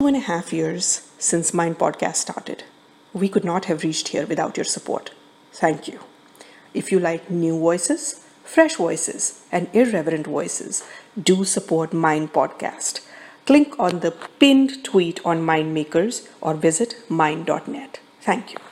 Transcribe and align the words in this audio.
two 0.00 0.06
and 0.06 0.16
a 0.16 0.20
half 0.20 0.52
years 0.52 1.10
since 1.18 1.50
Myind 1.50 1.74
Podcast 1.74 2.14
started. 2.14 2.62
We 3.12 3.28
could 3.28 3.44
not 3.44 3.64
have 3.64 3.82
reached 3.82 4.08
here 4.08 4.26
without 4.26 4.56
your 4.56 4.64
support. 4.64 5.10
Thank 5.52 5.88
you. 5.88 5.98
If 6.72 6.92
you 6.92 7.00
like 7.00 7.32
new 7.32 7.58
voices, 7.58 8.24
fresh 8.44 8.76
voices, 8.76 9.42
and 9.50 9.68
irreverent 9.72 10.28
voices, 10.28 10.84
do 11.20 11.44
support 11.44 11.90
Myind 11.90 12.30
Podcast. 12.30 13.00
Click 13.44 13.76
on 13.80 13.98
the 13.98 14.12
pinned 14.38 14.84
tweet 14.84 15.18
on 15.24 15.44
Myind 15.44 15.72
Makers 15.72 16.28
or 16.40 16.54
visit 16.54 16.94
myind.net. 17.08 17.98
Thank 18.20 18.52
you. 18.52 18.67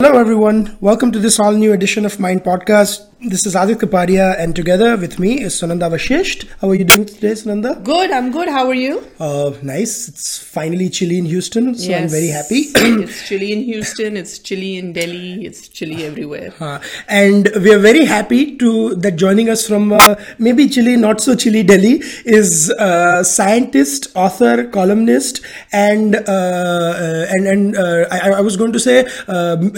Hello, 0.00 0.18
everyone. 0.18 0.76
Welcome 0.80 1.12
to 1.12 1.20
this 1.20 1.38
all 1.38 1.52
new 1.52 1.72
edition 1.72 2.04
of 2.04 2.16
Myind 2.16 2.42
Podcast. 2.42 3.06
This 3.26 3.46
is 3.46 3.54
Aadit 3.54 3.76
Kapadia, 3.76 4.38
and 4.38 4.54
together 4.54 4.98
with 4.98 5.18
me 5.18 5.40
is 5.40 5.54
Sunanda 5.54 5.88
Vashisht. 5.90 6.46
How 6.60 6.68
are 6.68 6.74
you 6.74 6.84
doing 6.84 7.06
today, 7.06 7.32
Sunanda? 7.32 7.82
Good, 7.82 8.10
I'm 8.10 8.30
good. 8.30 8.48
How 8.48 8.66
are 8.66 8.74
you? 8.74 9.02
Uh, 9.18 9.52
nice. 9.62 10.08
It's 10.08 10.36
finally 10.36 10.90
chilly 10.90 11.16
in 11.16 11.24
Houston, 11.24 11.74
so 11.74 11.94
I'm 11.94 12.08
very 12.08 12.26
happy. 12.26 12.64
it's 12.74 13.26
chilly 13.26 13.52
in 13.54 13.62
Houston, 13.62 14.18
it's 14.18 14.38
chilly 14.40 14.76
in 14.76 14.92
Delhi, 14.92 15.46
it's 15.46 15.68
chilly 15.68 16.04
everywhere. 16.04 16.52
Uh, 16.60 16.80
and 17.08 17.48
we 17.62 17.72
are 17.72 17.78
very 17.78 18.04
happy 18.04 18.56
to 18.58 18.94
that 18.96 19.12
joining 19.12 19.48
us 19.48 19.66
from 19.66 19.94
uh, 19.94 20.16
maybe 20.38 20.68
chilly, 20.68 20.96
not 20.96 21.22
so 21.22 21.34
chilly 21.34 21.62
Delhi 21.62 22.02
is 22.26 22.70
uh, 22.72 23.24
scientist, 23.24 24.08
author, 24.14 24.64
columnist, 24.64 25.40
and 25.72 26.16
uh, 26.16 26.20
uh, 26.28 27.26
and 27.30 27.46
and 27.46 27.78
I, 27.78 28.32
I, 28.32 28.40
was 28.42 28.58
going 28.58 28.72
to 28.72 28.80
say 28.80 29.06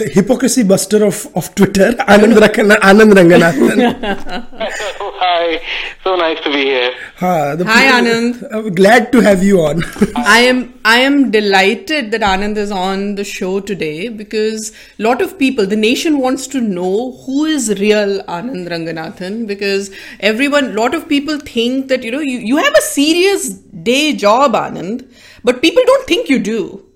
hypocrisy 0.09 0.63
buster 0.63 1.03
of, 1.05 1.27
of 1.35 1.53
Twitter, 1.55 1.91
Anand, 2.07 2.35
Anand 2.35 3.13
Rangan. 3.13 3.41
Hi, 5.19 5.61
so 6.03 6.15
nice 6.15 6.39
to 6.41 6.51
be 6.51 6.65
here. 6.65 6.93
Hi, 7.17 7.55
Anand. 7.55 8.47
I'm 8.53 8.73
glad 8.73 9.11
to 9.11 9.19
have 9.19 9.43
you 9.43 9.61
on. 9.61 9.83
I 10.15 10.39
am 10.39 10.79
I 10.85 10.97
am 10.97 11.31
delighted 11.31 12.11
that 12.11 12.21
Anand 12.21 12.57
is 12.57 12.71
on 12.71 13.15
the 13.15 13.23
show 13.23 13.59
today 13.59 14.07
because 14.07 14.71
a 14.99 15.03
lot 15.03 15.21
of 15.21 15.37
people, 15.37 15.65
the 15.65 15.75
nation 15.75 16.19
wants 16.19 16.47
to 16.47 16.61
know 16.61 17.11
who 17.25 17.45
is 17.45 17.69
real 17.79 18.23
Anand 18.23 18.69
Ranganathan 18.69 19.47
because 19.47 19.91
everyone, 20.19 20.65
a 20.65 20.73
lot 20.81 20.93
of 20.93 21.09
people 21.09 21.39
think 21.39 21.87
that 21.89 22.03
you 22.03 22.11
know 22.11 22.19
you, 22.19 22.39
you 22.39 22.57
have 22.57 22.75
a 22.75 22.81
serious 22.81 23.49
day 23.49 24.13
job, 24.13 24.53
Anand, 24.53 25.07
but 25.43 25.61
people 25.61 25.83
don't 25.85 26.07
think 26.07 26.29
you 26.29 26.39
do. 26.39 26.86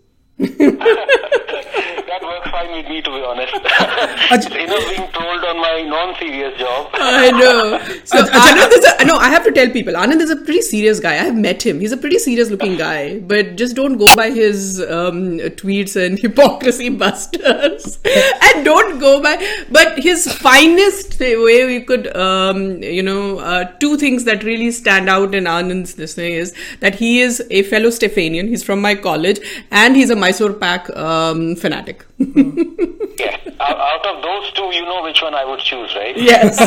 That 0.42 2.20
works 2.24 2.50
fine 2.50 2.72
with 2.72 2.88
me, 2.88 3.02
to 3.02 3.10
be 3.10 3.22
honest. 3.22 3.54
you 4.52 4.68
know, 4.68 4.80
being 4.90 5.08
told 5.12 5.44
on 5.44 5.58
my 5.60 5.82
non-serious 5.88 6.58
job. 6.60 6.90
I 6.94 7.32
know. 7.32 7.80
So 8.06 8.24
Anand 8.24 8.72
is 8.72 8.86
a, 8.86 9.06
no, 9.06 9.16
I 9.16 9.30
have 9.30 9.44
to 9.44 9.52
tell 9.52 9.70
people, 9.70 9.94
Anand 9.94 10.22
is 10.22 10.30
a 10.30 10.36
pretty 10.36 10.62
serious 10.62 11.00
guy. 11.00 11.12
I 11.14 11.24
have 11.26 11.36
met 11.36 11.64
him. 11.66 11.80
He's 11.80 11.92
a 11.92 11.98
pretty 11.98 12.20
serious-looking 12.20 12.78
guy, 12.78 13.20
but 13.20 13.56
just 13.56 13.76
don't 13.76 13.98
go 13.98 14.08
by 14.16 14.32
his 14.32 14.82
um, 14.82 15.38
tweets 15.62 15.96
and 15.96 16.18
hypocrisy 16.26 16.90
busters, 16.90 18.00
and 18.06 18.66
don't 18.66 19.00
go 19.00 19.22
by. 19.22 19.38
But 19.70 20.00
his 20.00 20.32
finest 20.32 21.20
way 21.20 21.66
we 21.66 21.82
could, 21.82 22.16
um, 22.16 22.82
you 22.82 23.04
know, 23.04 23.40
uh, 23.40 23.66
two 23.80 23.98
things 23.98 24.24
that 24.24 24.44
really 24.44 24.72
stand 24.72 25.10
out 25.10 25.36
in 25.36 25.44
Anand's 25.44 25.96
this 25.96 26.16
thing 26.16 26.34
is 26.34 26.56
that 26.80 26.96
he 26.96 27.22
is 27.22 27.44
a 27.52 27.64
fellow 27.64 27.90
Stephanian. 27.90 28.48
He's 28.48 28.64
from 28.64 28.82
my 28.82 28.96
college, 28.96 29.40
and 29.70 29.96
he's 29.96 30.10
a 30.10 30.16
Mysore 30.32 30.54
Pak 30.54 30.90
um, 30.96 31.56
fanatic. 31.56 32.06
yeah. 32.18 33.38
Out 33.60 34.06
of 34.12 34.24
those 34.24 34.52
two, 34.54 34.68
you 34.76 34.84
know 34.86 35.04
which 35.04 35.22
one 35.22 35.36
I 35.36 35.44
would 35.46 35.60
choose, 35.60 35.94
right? 35.96 36.16
Yes. 36.16 36.60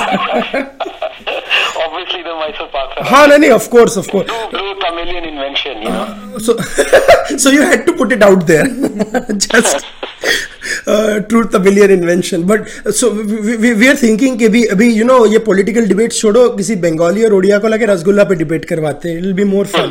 Obviously, 1.84 2.22
the 2.22 2.34
Mysore 2.42 2.68
Pak. 2.68 2.98
Ha, 3.12 3.26
no, 3.30 3.36
no, 3.38 3.54
of 3.56 3.68
course, 3.70 3.96
of 3.96 4.06
course. 4.08 4.26
Blue, 4.26 4.50
blue 4.50 4.74
Tamilian 4.80 5.24
invention, 5.24 5.82
you 5.82 5.88
know. 5.88 6.06
Uh, 6.34 6.38
so, 6.38 6.56
so 7.38 7.50
you 7.50 7.62
had 7.62 7.86
to 7.86 7.94
put 7.94 8.12
it 8.12 8.22
out 8.22 8.46
there. 8.46 8.66
Just. 9.46 9.86
Uh, 10.86 11.20
but 11.20 12.60
uh, 12.86 12.92
so 12.92 13.12
we, 13.12 13.56
we, 13.56 13.74
we 13.74 13.88
are 13.88 13.96
thinking 13.96 14.38
कि 14.38 14.48
भी 14.48 14.64
अभी 14.74 14.90
you 14.96 15.04
know 15.04 15.24
ये 15.32 15.38
political 15.48 15.88
debate 15.90 16.12
छोड़ो 16.20 16.48
किसी 16.56 16.76
बंगाली 16.84 17.24
और 17.24 17.32
उड़िया 17.32 17.58
को 17.58 17.68
लगे 17.68 17.86
रसगुल्ला 17.86 18.24
पे 18.24 18.34
डिबेट 18.34 18.64
करवाते 18.64 19.08
हैं 19.08 19.20
it'll 19.22 19.36
be 19.40 19.46
more 19.54 19.66
fun 19.76 19.90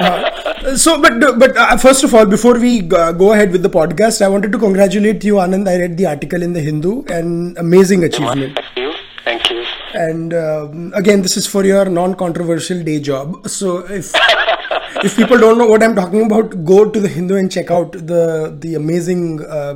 uh, 0.00 0.41
so 0.76 1.00
but 1.00 1.20
but 1.38 1.56
uh, 1.56 1.76
first 1.76 2.04
of 2.04 2.14
all 2.14 2.24
before 2.24 2.58
we 2.58 2.80
go 2.80 3.32
ahead 3.32 3.50
with 3.50 3.62
the 3.62 3.70
podcast 3.78 4.22
i 4.22 4.28
wanted 4.28 4.52
to 4.52 4.58
congratulate 4.58 5.24
you 5.24 5.34
anand 5.44 5.68
i 5.68 5.76
read 5.82 5.96
the 5.96 6.06
article 6.06 6.42
in 6.42 6.52
the 6.52 6.60
hindu 6.68 7.02
and 7.18 7.58
amazing 7.58 8.04
achievement 8.04 8.58
thank 8.58 8.76
you 8.76 8.92
thank 9.24 9.50
you 9.50 9.64
and 9.94 10.32
um, 10.34 10.92
again 10.94 11.22
this 11.22 11.36
is 11.36 11.46
for 11.46 11.64
your 11.64 11.84
non-controversial 11.86 12.82
day 12.82 13.00
job 13.00 13.48
so 13.48 13.78
if 14.00 14.12
if 15.04 15.16
people 15.16 15.38
don't 15.38 15.58
know 15.58 15.66
what 15.66 15.82
I'm 15.82 15.94
talking 15.94 16.26
about, 16.26 16.64
go 16.64 16.88
to 16.88 17.00
the 17.00 17.08
Hindu 17.08 17.36
and 17.36 17.50
check 17.50 17.70
out 17.70 17.92
the 17.92 18.54
the 18.58 18.74
amazing 18.74 19.44
uh, 19.44 19.74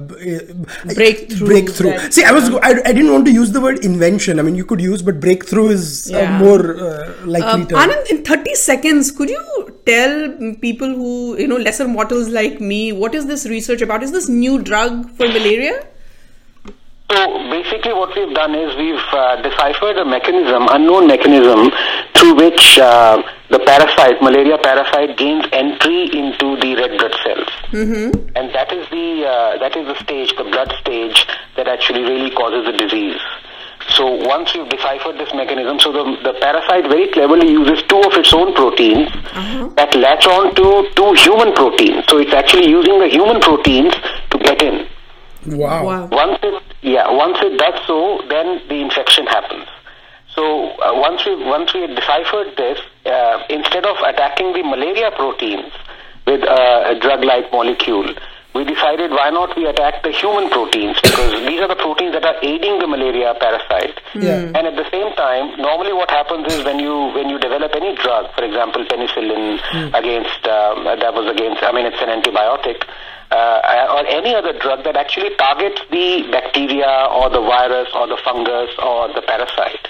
breakthrough. 0.94 1.46
Breakthrough. 1.46 1.98
See, 2.10 2.24
I 2.24 2.32
was 2.32 2.50
I, 2.56 2.70
I 2.84 2.92
didn't 2.92 3.12
want 3.12 3.24
to 3.26 3.32
use 3.32 3.52
the 3.52 3.60
word 3.60 3.84
invention. 3.84 4.38
I 4.38 4.42
mean, 4.42 4.54
you 4.54 4.64
could 4.64 4.80
use, 4.80 5.02
but 5.02 5.20
breakthrough 5.20 5.68
is 5.68 6.10
yeah. 6.10 6.38
more 6.38 6.76
uh, 6.76 7.14
likely 7.24 7.48
um, 7.48 7.66
term. 7.66 7.78
Anand, 7.78 8.10
in 8.10 8.24
30 8.24 8.54
seconds, 8.54 9.10
could 9.10 9.30
you 9.30 9.75
tell 9.86 10.54
people 10.60 10.88
who 10.88 11.38
you 11.38 11.46
know 11.46 11.56
lesser 11.56 11.88
mortals 11.88 12.28
like 12.28 12.60
me 12.60 12.92
what 12.92 13.14
is 13.14 13.26
this 13.26 13.46
research 13.46 13.82
about? 13.82 14.02
Is 14.02 14.12
this 14.12 14.28
new 14.28 14.62
drug 14.62 15.10
for 15.16 15.28
malaria? 15.28 15.86
So 17.12 17.50
basically 17.50 17.92
what 17.92 18.16
we've 18.16 18.34
done 18.34 18.54
is 18.56 18.74
we've 18.76 19.08
uh, 19.12 19.40
deciphered 19.40 19.96
a 19.96 20.04
mechanism, 20.04 20.66
unknown 20.70 21.06
mechanism, 21.06 21.70
through 22.14 22.34
which 22.34 22.80
uh, 22.80 23.22
the 23.48 23.60
parasite, 23.60 24.20
malaria 24.20 24.58
parasite, 24.58 25.16
gains 25.16 25.44
entry 25.52 26.10
into 26.12 26.56
the 26.56 26.74
red 26.74 26.98
blood 26.98 27.14
cells. 27.22 27.48
Mm-hmm. 27.70 28.36
And 28.36 28.52
that 28.52 28.72
is 28.72 28.88
the 28.90 29.24
uh, 29.24 29.58
that 29.58 29.76
is 29.76 29.86
the 29.86 29.94
stage, 30.02 30.34
the 30.36 30.44
blood 30.44 30.72
stage, 30.80 31.26
that 31.56 31.68
actually 31.68 32.02
really 32.02 32.30
causes 32.34 32.66
the 32.66 32.76
disease. 32.76 33.20
So 33.90 34.06
once 34.26 34.54
we've 34.54 34.68
deciphered 34.68 35.18
this 35.18 35.32
mechanism, 35.34 35.78
so 35.80 35.92
the, 35.92 36.04
the 36.22 36.38
parasite 36.40 36.84
very 36.88 37.10
cleverly 37.12 37.50
uses 37.50 37.82
two 37.88 38.00
of 38.00 38.12
its 38.14 38.32
own 38.34 38.54
proteins 38.54 39.08
uh-huh. 39.08 39.68
that 39.76 39.94
latch 39.94 40.26
on 40.26 40.54
to 40.54 40.90
two 40.94 41.12
human 41.14 41.54
proteins. 41.54 42.04
So 42.08 42.18
it's 42.18 42.32
actually 42.32 42.68
using 42.68 42.98
the 42.98 43.08
human 43.08 43.40
proteins 43.40 43.94
to 44.30 44.38
get 44.38 44.62
in. 44.62 44.86
Wow. 45.46 45.84
wow. 45.86 46.06
Once 46.10 46.38
it 46.42 46.62
yeah, 46.82 47.10
once 47.10 47.38
it 47.40 47.58
does 47.58 47.80
so, 47.86 48.22
then 48.28 48.60
the 48.68 48.76
infection 48.76 49.26
happens. 49.26 49.66
So 50.34 50.70
uh, 50.78 50.92
once 50.94 51.24
we 51.24 51.34
once 51.44 51.72
we 51.72 51.86
deciphered 51.86 52.56
this, 52.56 52.78
uh, 53.06 53.42
instead 53.48 53.86
of 53.86 53.96
attacking 54.06 54.52
the 54.52 54.62
malaria 54.62 55.10
proteins 55.12 55.72
with 56.26 56.42
uh, 56.42 56.92
a 56.92 56.98
drug-like 57.00 57.50
molecule, 57.52 58.14
we 58.56 58.64
decided 58.64 59.10
why 59.10 59.28
not 59.28 59.54
we 59.56 59.66
attack 59.66 60.02
the 60.02 60.10
human 60.10 60.48
proteins 60.48 60.96
because 61.02 61.32
these 61.46 61.60
are 61.60 61.68
the 61.68 61.76
proteins 61.76 62.12
that 62.12 62.24
are 62.24 62.38
aiding 62.42 62.78
the 62.78 62.86
malaria 62.86 63.34
parasite. 63.38 64.00
Yeah. 64.14 64.56
And 64.56 64.64
at 64.66 64.76
the 64.76 64.88
same 64.90 65.12
time, 65.14 65.60
normally 65.60 65.92
what 65.92 66.10
happens 66.10 66.52
is 66.52 66.64
when 66.64 66.78
you 66.78 67.12
when 67.12 67.28
you 67.28 67.38
develop 67.38 67.72
any 67.74 67.94
drug, 67.94 68.32
for 68.34 68.44
example, 68.44 68.84
penicillin 68.84 69.58
mm. 69.58 69.88
against 69.92 70.40
um, 70.48 70.84
that 70.84 71.12
was 71.12 71.28
against 71.28 71.62
I 71.62 71.72
mean 71.72 71.84
it's 71.84 72.00
an 72.00 72.08
antibiotic 72.08 72.88
uh, 73.30 73.98
or 73.98 74.06
any 74.06 74.34
other 74.34 74.56
drug 74.58 74.84
that 74.84 74.96
actually 74.96 75.34
targets 75.36 75.80
the 75.90 76.22
bacteria 76.30 77.10
or 77.10 77.30
the 77.30 77.40
virus 77.42 77.88
or 77.94 78.06
the 78.06 78.18
fungus 78.22 78.70
or 78.78 79.12
the 79.14 79.22
parasite. 79.22 79.82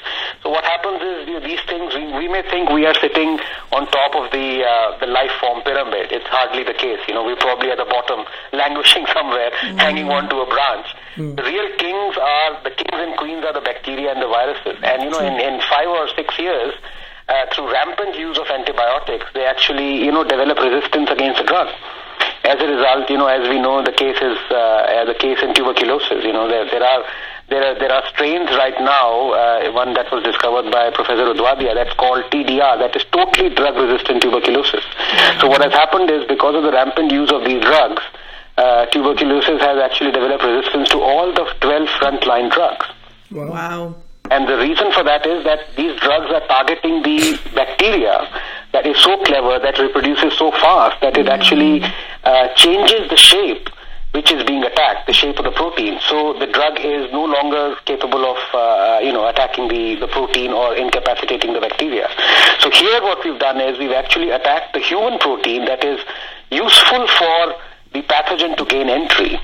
So 0.43 0.51
what 0.51 0.65
happens 0.65 1.03
is 1.03 1.29
you 1.29 1.35
know, 1.37 1.45
these 1.45 1.61
things 1.69 1.95
we, 1.95 2.07
we, 2.17 2.29
may 2.29 2.43
think 2.49 2.71
we 2.71 2.87
are 2.87 2.95
sitting 2.95 3.39
on 3.73 3.87
top 3.93 4.17
of 4.17 4.33
the 4.33 4.65
uh, 4.65 4.99
the 4.99 5.07
life 5.07 5.33
form 5.41 5.61
pyramid. 5.63 6.13
It's 6.13 6.27
hardly 6.29 6.65
the 6.65 6.75
case. 6.75 7.01
You 7.09 7.15
know, 7.15 7.25
we're 7.25 7.37
probably 7.37 7.71
at 7.71 7.79
the 7.79 7.85
bottom, 7.85 8.25
languishing 8.53 9.05
somewhere, 9.13 9.51
mm. 9.51 9.79
hanging 9.79 10.09
on 10.09 10.29
to 10.31 10.37
a 10.41 10.49
branch. 10.49 10.87
Mm. 11.17 11.37
The 11.37 11.45
real 11.45 11.69
kings 11.77 12.17
are 12.17 12.63
the 12.65 12.73
kings 12.73 12.97
and 12.97 13.17
queens 13.17 13.45
are 13.45 13.53
the 13.53 13.65
bacteria 13.65 14.13
and 14.13 14.23
the 14.23 14.29
viruses. 14.29 14.81
And 14.83 15.03
you 15.03 15.11
know, 15.11 15.21
in, 15.21 15.37
in 15.41 15.61
five 15.69 15.89
or 15.89 16.09
six 16.17 16.39
years. 16.39 16.75
Uh, 17.29 17.45
through 17.53 17.69
rampant 17.73 18.15
use 18.15 18.39
of 18.39 18.47
antibiotics, 18.47 19.27
they 19.35 19.45
actually, 19.45 19.99
you 19.99 20.13
know, 20.13 20.23
develop 20.23 20.57
resistance 20.61 21.11
against 21.11 21.43
the 21.43 21.45
drug 21.45 21.67
as 22.45 22.61
a 22.61 22.67
result, 22.67 23.11
you 23.11 23.19
know, 23.19 23.27
as 23.27 23.49
we 23.49 23.61
know, 23.61 23.83
the 23.83 23.93
case 23.93 24.17
is 24.17 24.39
uh, 24.51 25.05
the 25.05 25.15
case 25.19 25.43
in 25.43 25.55
tuberculosis. 25.55 26.25
You 26.25 26.33
know, 26.33 26.49
there, 26.49 26.65
there 26.71 26.83
are 26.83 27.05
there 27.49 27.63
are 27.63 27.79
there 27.79 27.93
are 27.93 28.07
strains 28.09 28.51
right 28.51 28.79
now. 28.81 29.33
Uh, 29.33 29.73
one 29.73 29.95
that 29.95 30.11
was 30.11 30.23
discovered 30.23 30.71
by 30.71 30.91
Professor 30.91 31.27
Udwadia 31.27 31.75
that's 31.75 31.95
called 31.95 32.25
TDR, 32.31 32.79
that 32.79 32.95
is 32.95 33.05
totally 33.11 33.51
drug-resistant 33.51 34.23
tuberculosis. 34.23 34.85
So 35.41 35.49
what 35.49 35.63
has 35.63 35.73
happened 35.73 36.11
is 36.11 36.25
because 36.27 36.55
of 36.55 36.63
the 36.63 36.73
rampant 36.73 37.13
use 37.13 37.31
of 37.31 37.45
these 37.45 37.63
drugs, 37.63 38.03
uh, 38.57 38.87
tuberculosis 38.87 39.61
has 39.61 39.79
actually 39.79 40.13
developed 40.13 40.45
resistance 40.45 40.89
to 40.91 41.01
all 41.01 41.33
the 41.33 41.45
12 41.61 41.89
frontline 42.01 42.51
drugs. 42.51 42.87
Wow. 43.31 43.51
wow. 43.51 43.95
And 44.31 44.49
the 44.49 44.59
reason 44.59 44.93
for 44.93 45.05
that 45.05 45.27
is 45.27 45.45
that 45.45 45.61
these 45.77 45.99
drugs 46.01 46.31
are 46.33 46.47
targeting 46.47 47.03
the 47.03 47.39
bacteria 47.55 48.29
that 48.73 48.87
is 48.87 48.99
so 48.99 49.23
clever, 49.25 49.59
that 49.59 49.79
reproduces 49.79 50.37
so 50.37 50.51
fast, 50.51 51.01
that 51.01 51.17
it 51.17 51.29
actually 51.29 51.83
uh, 52.25 52.49
changes 52.55 53.09
the 53.09 53.17
shape 53.17 53.71
which 54.13 54.33
is 54.33 54.43
being 54.45 54.65
attacked, 54.65 55.07
the 55.07 55.13
shape 55.13 55.39
of 55.39 55.45
the 55.45 55.51
protein. 55.51 56.01
So 56.09 56.33
the 56.39 56.47
drug 56.47 56.81
is 56.81 57.13
no 57.13 57.25
longer 57.25 57.77
capable 57.85 58.25
of, 58.25 58.39
uh, 58.55 59.01
you 59.03 59.13
know, 59.13 59.29
attacking 59.29 59.69
the, 59.69 59.97
the 59.97 60.09
protein 60.09 60.53
or 60.53 60.75
incapacitating 60.75 61.53
the 61.53 61.61
bacteria. 61.61 62.09
So 62.61 62.71
here 62.71 63.03
what 63.03 63.23
we've 63.23 63.39
done 63.39 63.61
is 63.61 63.79
we've 63.79 63.93
actually 63.93 64.31
attacked 64.31 64.73
the 64.73 64.81
human 64.81 65.19
protein 65.19 65.67
that 65.67 65.85
is 65.85 66.01
useful 66.51 67.07
for 67.07 67.55
the 67.93 68.03
pathogen 68.03 68.57
to 68.57 68.65
gain 68.65 68.89
entry. 68.89 69.39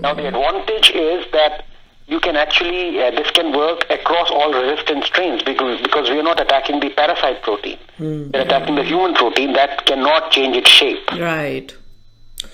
Now 0.00 0.14
the 0.14 0.28
advantage 0.28 0.90
is 0.90 1.26
that 1.32 1.66
you 2.06 2.20
can 2.20 2.36
actually, 2.36 3.02
uh, 3.02 3.10
this 3.10 3.30
can 3.32 3.52
work 3.56 3.84
across 3.90 4.30
all 4.30 4.52
resistant 4.52 5.04
strains 5.04 5.42
because, 5.42 5.80
because 5.82 6.08
we 6.08 6.18
are 6.18 6.22
not 6.22 6.40
attacking 6.40 6.80
the 6.80 6.90
parasite 6.90 7.42
protein. 7.42 7.78
We're 7.98 8.30
attacking 8.42 8.76
the 8.76 8.84
human 8.84 9.14
protein 9.14 9.54
that 9.54 9.86
cannot 9.86 10.30
change 10.30 10.56
its 10.56 10.70
shape. 10.70 11.10
Right. 11.12 11.74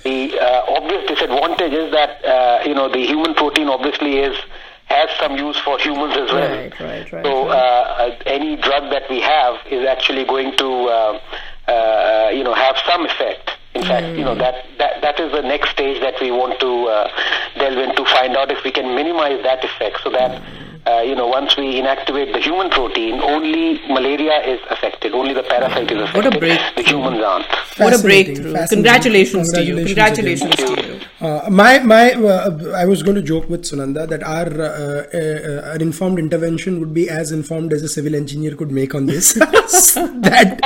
The 0.04 0.38
uh, 0.38 0.64
obvious 0.68 1.06
disadvantage 1.06 1.72
is 1.72 1.92
that 1.92 2.24
uh, 2.24 2.62
you 2.66 2.74
know 2.74 2.88
the 2.88 3.04
human 3.04 3.34
protein 3.34 3.68
obviously 3.68 4.18
is 4.18 4.36
has 4.86 5.10
some 5.18 5.36
use 5.36 5.58
for 5.58 5.78
humans 5.78 6.16
as 6.16 6.32
well. 6.32 6.50
Right, 6.50 6.80
right, 6.80 7.12
right, 7.12 7.24
So 7.24 7.48
right. 7.48 7.56
uh, 7.56 8.04
uh, 8.04 8.18
any 8.26 8.56
drug 8.56 8.90
that 8.90 9.08
we 9.10 9.20
have 9.20 9.56
is 9.70 9.86
actually 9.86 10.24
going 10.24 10.56
to 10.56 10.68
uh, 10.68 11.20
uh, 11.68 12.30
you 12.32 12.44
know 12.44 12.54
have 12.54 12.76
some 12.86 13.04
effect. 13.06 13.50
In 13.74 13.82
fact, 13.82 14.04
you 14.18 14.24
Hmm. 14.24 14.24
know 14.24 14.34
that, 14.36 14.66
that 14.78 15.00
that 15.00 15.18
is 15.20 15.32
the 15.32 15.42
next 15.42 15.70
stage 15.70 16.00
that 16.02 16.20
we 16.20 16.30
want 16.30 16.60
to 16.60 16.86
uh, 16.88 17.08
delve 17.58 17.78
in 17.78 17.94
to 17.96 18.04
find 18.04 18.36
out 18.36 18.50
if 18.50 18.62
we 18.64 18.70
can 18.70 18.94
minimize 18.94 19.42
that 19.42 19.64
effect, 19.64 19.98
so 20.04 20.10
that 20.10 20.42
uh, 20.86 21.00
you 21.00 21.14
know 21.14 21.28
once 21.28 21.56
we 21.56 21.80
inactivate 21.80 22.32
the 22.32 22.40
human 22.40 22.68
protein, 22.70 23.20
only 23.20 23.80
malaria 23.88 24.40
is 24.52 24.60
affected, 24.70 25.12
only 25.14 25.32
the 25.34 25.42
parasite 25.44 25.90
is 25.90 25.98
What 26.14 26.24
a 26.26 26.28
affected. 26.28 26.40
breakthrough. 26.40 26.82
The 26.82 26.90
humans 26.90 27.22
aren't. 27.22 27.46
What 27.46 27.92
a 27.92 27.98
Fascinating, 27.98 28.34
breakthrough. 28.34 28.52
fascinating. 28.52 28.84
Congratulations, 28.84 29.52
to 29.52 29.64
you. 29.64 29.74
Congratulations 29.84 30.54
Congratulations 30.56 30.56
to 30.56 30.88
you. 30.88 31.26
Uh, 31.28 31.48
my 31.50 31.78
my 31.78 32.12
uh, 32.14 32.72
I 32.74 32.84
was 32.84 33.02
going 33.04 33.14
to 33.14 33.22
joke 33.22 33.48
with 33.48 33.62
Sunanda 33.62 34.08
that 34.08 34.22
our 34.24 34.48
uh, 34.48 35.06
uh, 35.14 35.68
uh, 35.70 35.74
an 35.74 35.80
informed 35.80 36.18
intervention 36.18 36.80
would 36.80 36.92
be 36.92 37.08
as 37.08 37.30
informed 37.30 37.72
as 37.72 37.82
a 37.82 37.88
civil 37.88 38.14
engineer 38.16 38.56
could 38.56 38.72
make 38.72 38.94
on 38.94 39.06
this. 39.06 39.34
that 39.94 40.58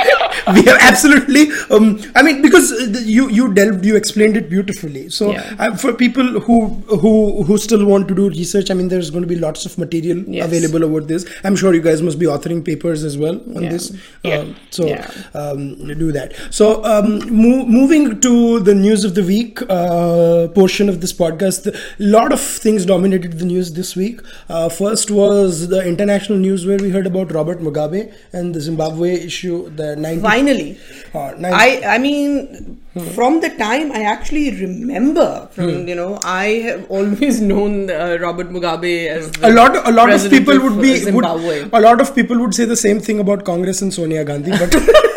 we 0.55 0.63
have 0.63 0.79
absolutely. 0.81 1.49
Um, 1.71 2.01
I 2.15 2.23
mean, 2.23 2.41
because 2.41 2.73
uh, 2.73 3.01
you 3.05 3.29
you 3.29 3.53
delved, 3.53 3.85
you 3.85 3.97
explained 3.97 4.37
it 4.37 4.49
beautifully. 4.49 5.09
So 5.11 5.33
Yeah. 5.33 5.55
uh, 5.59 5.77
for 5.77 5.93
people 5.93 6.41
who 6.41 6.59
who 7.05 7.43
who 7.45 7.59
still 7.59 7.85
want 7.85 8.09
to 8.09 8.15
do 8.15 8.29
research, 8.31 8.71
I 8.71 8.75
mean, 8.75 8.89
there's 8.89 9.11
going 9.11 9.23
to 9.23 9.29
be 9.29 9.37
lots 9.37 9.67
of 9.67 9.77
material 9.77 10.05
Yes. 10.15 10.47
available 10.47 10.85
over 10.85 11.01
this. 11.01 11.25
I'm 11.45 11.57
sure 11.57 11.75
you 11.75 11.81
guys 11.83 12.03
must 12.03 12.19
be 12.19 12.27
authoring 12.27 12.65
papers 12.65 13.05
as 13.05 13.17
well 13.19 13.41
on 13.55 13.63
Yeah. 13.63 13.71
this. 13.71 13.93
Yeah. 14.23 14.39
Um, 14.39 14.57
so 14.71 14.87
Yeah. 14.87 15.11
um, 15.35 15.87
do 15.99 16.13
that. 16.13 16.33
So, 16.51 16.85
um, 16.85 17.19
mo- 17.43 17.65
moving 17.67 18.21
to 18.21 18.61
the 18.61 18.75
news 18.75 19.05
of 19.05 19.15
the 19.15 19.23
week 19.23 19.61
uh, 19.69 20.49
portion 20.49 20.89
of 20.89 21.01
this 21.01 21.13
podcast, 21.13 21.67
a 21.67 21.75
lot 21.99 22.33
of 22.33 22.41
things 22.41 22.85
dominated 22.87 23.39
the 23.39 23.45
news 23.45 23.73
this 23.73 23.95
week. 23.97 24.21
Uh, 24.49 24.69
first 24.69 25.11
was 25.11 25.69
the 25.69 25.85
international 25.87 26.39
news 26.39 26.67
where 26.67 26.79
we 26.79 26.91
heard 26.91 27.07
about 27.07 27.33
Robert 27.33 27.61
Mugabe 27.61 28.13
and 28.33 28.55
the 28.55 28.61
Zimbabwe 28.61 29.15
issue. 29.15 29.71
The 29.77 29.97
90, 29.97 30.23
Finally. 30.23 30.79
uh, 31.15 31.33
90 31.39 31.55
I 31.67 31.95
I 31.95 31.99
mean, 31.99 32.79
from 33.15 33.41
the 33.41 33.51
time 33.51 33.93
I 33.93 34.03
actually 34.03 34.51
remember, 34.61 35.49
from 35.53 35.87
you 35.89 35.95
know, 35.95 36.19
I 36.25 36.45
have 36.69 36.87
always 36.91 37.41
known 37.51 37.91
uh, 37.91 38.17
Robert 38.21 38.51
Mugabe 38.51 39.07
as 39.09 39.31
a 39.43 39.53
lot, 39.53 39.77
a 39.89 39.93
lot 40.01 40.13
of 40.13 40.31
people 40.31 40.61
would 40.61 40.81
be, 40.81 41.11
would, 41.11 41.25
a 41.25 41.81
lot 41.89 42.01
of 42.01 42.15
people 42.15 42.39
would 42.39 42.55
say 42.55 42.65
the 42.65 42.77
same 42.87 43.01
thing 43.01 43.21
about 43.21 43.45
Congress 43.45 43.83
and 43.83 43.93
Sonia 43.93 44.25
Gandhi, 44.25 44.53
but 44.63 44.75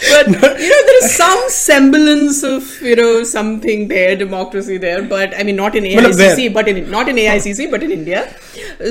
but 0.00 0.26
you 0.60 0.68
know, 0.68 0.82
there 0.88 1.04
is 1.04 1.14
some 1.14 1.42
semblance 1.48 2.42
of 2.42 2.80
you 2.82 2.96
know 2.96 3.24
something 3.24 3.88
there, 3.88 4.16
democracy 4.16 4.78
there. 4.78 5.02
But 5.02 5.34
I 5.38 5.42
mean, 5.42 5.56
not 5.56 5.74
in 5.74 5.84
AICC, 5.84 6.52
but 6.52 6.68
in 6.68 6.90
not 6.90 7.08
in 7.08 7.16
AICC, 7.16 7.70
but 7.70 7.82
in 7.82 7.90
India. 7.90 8.34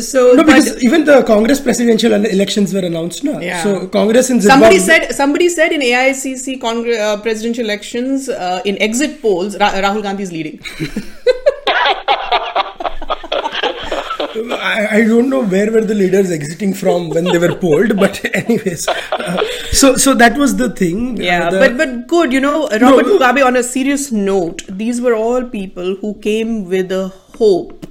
So, 0.02 0.34
no, 0.34 0.44
but 0.44 0.48
because 0.48 0.84
even 0.84 1.06
the 1.06 1.24
Congress 1.24 1.60
presidential 1.60 2.14
elections 2.14 2.74
were 2.74 2.86
announced, 2.92 3.24
no? 3.24 3.40
Yeah. 3.40 3.64
So 3.64 3.88
Congress 3.88 4.30
in 4.30 4.42
Zimbabwe. 4.42 4.78
somebody 4.78 4.80
said 4.80 5.16
somebody 5.16 5.50
said 5.50 5.72
in 5.72 5.82
AICC 5.82 6.62
Congress 6.62 7.00
uh, 7.00 7.18
presidential 7.22 7.66
elections 7.66 8.30
uh, 8.30 8.62
in 8.66 8.82
exit 8.82 9.22
polls, 9.22 9.58
Ra- 9.60 9.72
Rahul 9.72 10.04
Gandhi 10.04 10.24
is 10.24 10.32
leading. 10.32 10.60
I, 14.68 14.98
I 14.98 15.02
don't 15.08 15.30
know 15.30 15.42
where 15.54 15.72
were 15.72 15.82
the 15.92 15.96
leaders 15.96 16.32
exiting 16.32 16.74
from 16.74 17.10
when 17.10 17.26
they 17.26 17.38
were 17.46 17.56
polled, 17.56 17.96
but 18.04 18.20
anyways, 18.42 18.88
uh, 18.88 19.44
so 19.72 19.96
so 20.06 20.14
that 20.24 20.38
was 20.38 20.56
the 20.64 20.70
thing. 20.82 21.02
Yeah, 21.18 21.48
Uh, 21.48 21.52
the- 21.52 21.60
but 21.64 21.78
but 21.82 21.94
good, 22.16 22.34
you 22.38 22.42
know, 22.48 22.56
Robert 22.86 23.08
No, 23.08 23.18
Mugabe. 23.18 23.46
On 23.52 23.56
a 23.56 23.64
serious 23.64 24.12
note, 24.12 24.64
these 24.84 25.02
were 25.08 25.16
all 25.16 25.44
people 25.58 25.96
who 26.02 26.14
came 26.30 26.56
with 26.76 26.92
a 26.92 27.04
hope 27.40 27.87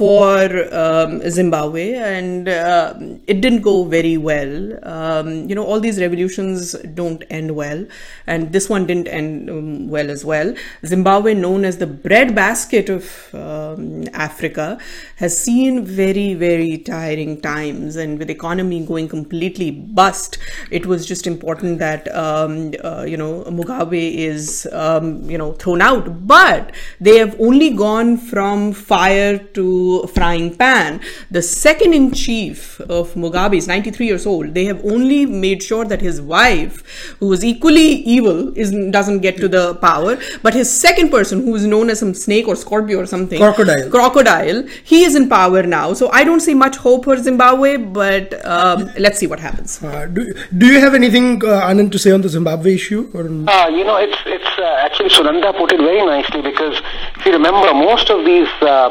for 0.00 0.74
um, 0.74 1.20
Zimbabwe, 1.28 1.92
and 1.94 2.48
uh, 2.48 2.94
it 3.26 3.42
didn't 3.42 3.60
go 3.60 3.84
very 3.84 4.16
well. 4.16 4.54
Um, 4.82 5.46
you 5.46 5.54
know, 5.54 5.62
all 5.62 5.78
these 5.78 6.00
revolutions 6.00 6.72
don't 7.00 7.22
end 7.28 7.54
well, 7.54 7.84
and 8.26 8.50
this 8.50 8.70
one 8.70 8.86
didn't 8.86 9.08
end 9.08 9.50
um, 9.50 9.88
well 9.88 10.10
as 10.10 10.24
well. 10.24 10.54
Zimbabwe, 10.86 11.34
known 11.34 11.66
as 11.66 11.76
the 11.76 11.86
breadbasket 11.86 12.88
of 12.88 13.04
um, 13.34 14.04
Africa, 14.14 14.78
has 15.16 15.38
seen 15.38 15.84
very 15.84 16.32
very 16.32 16.78
tiring 16.78 17.38
times, 17.42 17.96
and 17.96 18.18
with 18.18 18.30
economy 18.30 18.80
going 18.86 19.06
completely 19.06 19.70
bust, 19.70 20.38
it 20.70 20.86
was 20.86 21.04
just 21.04 21.26
important 21.26 21.78
that 21.78 22.08
um, 22.14 22.72
uh, 22.82 23.04
you 23.06 23.18
know 23.18 23.44
Mugabe 23.58 24.14
is 24.14 24.66
um, 24.72 25.28
you 25.28 25.36
know 25.36 25.52
thrown 25.52 25.82
out. 25.82 26.26
But 26.26 26.72
they 27.00 27.18
have 27.18 27.38
only 27.38 27.70
gone 27.84 28.16
from 28.16 28.72
fire 28.72 29.36
to 29.60 29.89
frying 30.16 30.48
pan. 30.62 31.00
The 31.30 31.42
second 31.42 31.94
in 31.98 32.06
chief 32.12 32.80
of 32.98 33.12
Mugabe 33.14 33.56
is 33.56 33.66
93 33.68 34.06
years 34.06 34.26
old. 34.26 34.54
They 34.54 34.64
have 34.66 34.80
only 34.84 35.20
made 35.26 35.62
sure 35.62 35.84
that 35.92 36.00
his 36.08 36.20
wife, 36.20 36.76
who 37.20 37.32
is 37.32 37.44
equally 37.44 37.88
evil, 38.16 38.52
is 38.56 38.70
doesn't 38.98 39.20
get 39.26 39.36
to 39.44 39.48
the 39.56 39.64
power. 39.86 40.16
But 40.42 40.54
his 40.54 40.68
second 40.86 41.10
person, 41.16 41.44
who 41.44 41.54
is 41.60 41.64
known 41.74 41.90
as 41.90 41.98
some 42.04 42.14
snake 42.14 42.48
or 42.48 42.56
scorpio 42.56 42.98
or 43.00 43.06
something, 43.06 43.38
Crocodile. 43.46 43.90
crocodile, 43.90 44.62
he 44.92 45.04
is 45.04 45.14
in 45.14 45.28
power 45.28 45.62
now. 45.62 45.86
So 45.94 46.10
I 46.20 46.24
don't 46.24 46.40
see 46.48 46.54
much 46.54 46.76
hope 46.76 47.04
for 47.04 47.16
Zimbabwe. 47.28 47.76
But 48.00 48.34
um, 48.46 48.90
let's 48.98 49.18
see 49.18 49.26
what 49.26 49.40
happens. 49.40 49.82
uh, 49.82 50.06
do, 50.06 50.22
do 50.56 50.66
you 50.66 50.80
have 50.80 50.94
anything, 50.94 51.26
uh, 51.44 51.68
Anand, 51.70 51.92
to 51.92 51.98
say 51.98 52.10
on 52.12 52.20
the 52.20 52.28
Zimbabwe 52.28 52.74
issue? 52.80 53.02
Or 53.14 53.22
Uh, 53.56 53.68
you 53.78 53.84
know, 53.88 53.96
it's 54.06 54.20
it's 54.36 54.52
uh, 54.58 54.84
actually 54.86 55.10
Sunanda 55.16 55.50
put 55.56 55.72
it 55.76 55.80
very 55.80 56.04
nicely 56.14 56.40
because 56.50 56.76
if 57.16 57.26
you 57.26 57.32
remember, 57.32 57.72
most 57.74 58.10
of 58.14 58.24
these 58.30 58.48
uh, 58.62 58.88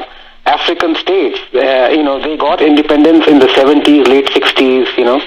African 0.50 0.96
states, 0.96 1.40
uh, 1.54 1.90
you 1.98 2.04
know, 2.04 2.19
they 2.22 2.36
got 2.38 2.62
independence 2.62 3.28
in 3.28 3.38
the 3.40 3.48
70s, 3.48 4.07
late 4.07 4.25
60s, 4.28 4.98
you 4.98 5.06
know, 5.06 5.19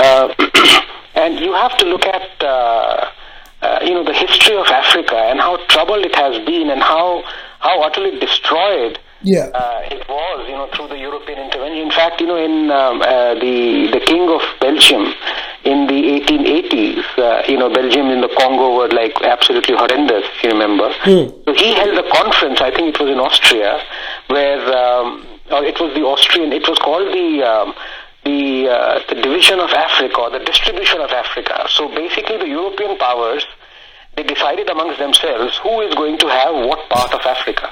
uh, 0.00 0.34
and 1.14 1.38
you 1.38 1.52
have 1.52 1.76
to 1.78 1.86
look 1.86 2.06
at. 2.06 2.28
Uh, 2.42 3.10
uh, 3.62 3.78
you 3.86 3.94
know 3.94 4.02
the 4.02 4.12
history 4.12 4.56
of 4.56 4.66
Africa 4.66 5.14
and 5.30 5.38
how 5.38 5.56
troubled 5.68 6.04
it 6.04 6.16
has 6.16 6.34
been 6.44 6.68
and 6.68 6.82
how 6.82 7.22
how 7.60 7.80
utterly 7.86 8.18
destroyed 8.18 8.98
Yeah. 9.22 9.54
uh, 9.54 9.94
it 9.96 10.02
was, 10.08 10.38
you 10.50 10.56
know, 10.58 10.66
through 10.74 10.88
the 10.88 10.98
European 10.98 11.38
intervention. 11.46 11.78
In 11.88 11.92
fact, 11.92 12.20
you 12.20 12.26
know, 12.26 12.40
in 12.48 12.54
um, 12.72 12.96
uh, 13.02 13.34
the 13.44 13.86
the 13.94 14.00
King 14.10 14.24
of 14.36 14.42
Belgium 14.58 15.04
in 15.72 15.86
the 15.86 16.00
1880s, 16.18 17.04
uh, 17.18 17.42
you 17.46 17.56
know, 17.60 17.68
Belgium 17.70 18.06
in 18.14 18.20
the 18.26 18.32
Congo 18.40 18.66
were 18.78 18.90
like 19.00 19.14
absolutely 19.22 19.76
horrendous, 19.76 20.24
if 20.34 20.42
you 20.42 20.50
remember. 20.50 20.88
So 21.46 21.52
he 21.62 21.68
held 21.82 21.96
a 22.04 22.06
conference. 22.18 22.58
I 22.60 22.70
think 22.74 22.86
it 22.94 22.98
was 23.02 23.10
in 23.14 23.20
Austria, 23.28 23.78
where 24.28 24.60
um, 24.76 25.26
or 25.50 25.64
it 25.64 25.78
was 25.80 25.94
the 25.94 26.02
Austrian. 26.02 26.52
It 26.52 26.68
was 26.68 26.78
called 26.78 27.12
the. 27.12 27.42
Um, 27.42 27.74
the, 28.24 28.68
uh, 28.68 29.00
the 29.08 29.16
division 29.16 29.58
of 29.58 29.70
Africa 29.70 30.16
or 30.20 30.30
the 30.30 30.38
distribution 30.38 31.00
of 31.00 31.10
Africa. 31.10 31.66
So 31.68 31.88
basically, 31.88 32.38
the 32.38 32.46
European 32.46 32.96
powers 32.96 33.44
they 34.16 34.22
decided 34.22 34.68
amongst 34.68 34.98
themselves 34.98 35.58
who 35.62 35.80
is 35.80 35.94
going 35.94 36.18
to 36.18 36.28
have 36.28 36.54
what 36.54 36.88
part 36.90 37.12
of 37.14 37.20
Africa. 37.22 37.70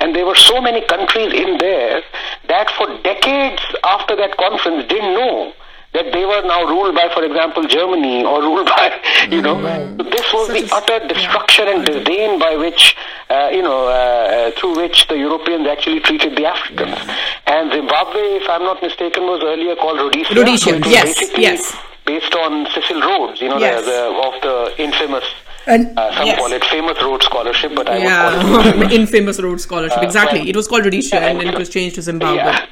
And 0.00 0.14
there 0.14 0.26
were 0.26 0.34
so 0.34 0.60
many 0.60 0.84
countries 0.84 1.32
in 1.32 1.58
there 1.58 2.02
that 2.48 2.70
for 2.72 2.86
decades 3.02 3.62
after 3.84 4.16
that 4.16 4.36
conference 4.36 4.88
didn't 4.88 5.14
know 5.14 5.52
that 5.96 6.12
they 6.12 6.24
were 6.32 6.42
now 6.54 6.62
ruled 6.72 6.94
by, 6.94 7.06
for 7.16 7.22
example, 7.24 7.62
Germany 7.66 8.24
or 8.24 8.38
ruled 8.42 8.66
by, 8.76 8.86
you 9.30 9.40
know. 9.46 9.56
So 9.98 10.02
this 10.16 10.26
was 10.36 10.46
the 10.56 10.64
utter 10.78 10.98
destruction 11.08 11.64
and 11.72 11.80
disdain 11.86 12.38
by 12.38 12.52
which, 12.56 12.82
uh, 13.30 13.48
you 13.56 13.62
know, 13.62 13.88
uh, 13.88 14.50
through 14.58 14.76
which 14.82 15.08
the 15.08 15.16
Europeans 15.16 15.66
actually 15.66 16.00
treated 16.00 16.36
the 16.36 16.44
Africans. 16.46 16.98
And 17.46 17.72
Zimbabwe, 17.72 18.20
if 18.42 18.46
I'm 18.48 18.62
not 18.70 18.82
mistaken, 18.82 19.22
was 19.24 19.40
earlier 19.42 19.74
called 19.76 19.98
Rhodesia. 19.98 20.34
Rhodesia, 20.34 20.70
So 20.82 20.90
yes, 20.90 21.04
basically 21.18 21.42
yes. 21.42 21.74
Based 22.06 22.34
on 22.36 22.66
Cecil 22.72 23.00
Rhodes, 23.00 23.40
you 23.40 23.48
know, 23.48 23.58
Yes. 23.58 23.84
the, 23.84 23.90
the, 23.90 24.00
of 24.28 24.34
the 24.46 24.82
infamous 24.86 25.24
And 25.66 25.98
uh, 25.98 26.14
some 26.16 26.26
Yes. 26.30 26.38
call 26.38 26.52
it 26.52 26.64
famous 26.76 26.96
Rhodes 27.02 27.26
scholarship, 27.26 27.72
but 27.74 27.88
I 27.88 27.98
would 27.98 28.06
call 28.06 28.66
it 28.84 28.92
Yeah, 28.92 28.98
infamous 29.00 29.40
Rhodes 29.40 29.64
Scholarship. 29.64 30.00
exactly. 30.08 30.38
well, 30.40 30.48
It 30.52 30.56
was 30.60 30.68
called 30.68 30.84
Rhodesia, 30.84 31.16
yeah, 31.16 31.26
and 31.28 31.40
then 31.40 31.48
it 31.54 31.58
was 31.58 31.68
changed 31.68 31.94
to 31.96 32.02
Zimbabwe. 32.02 32.36
Yeah. 32.36 32.66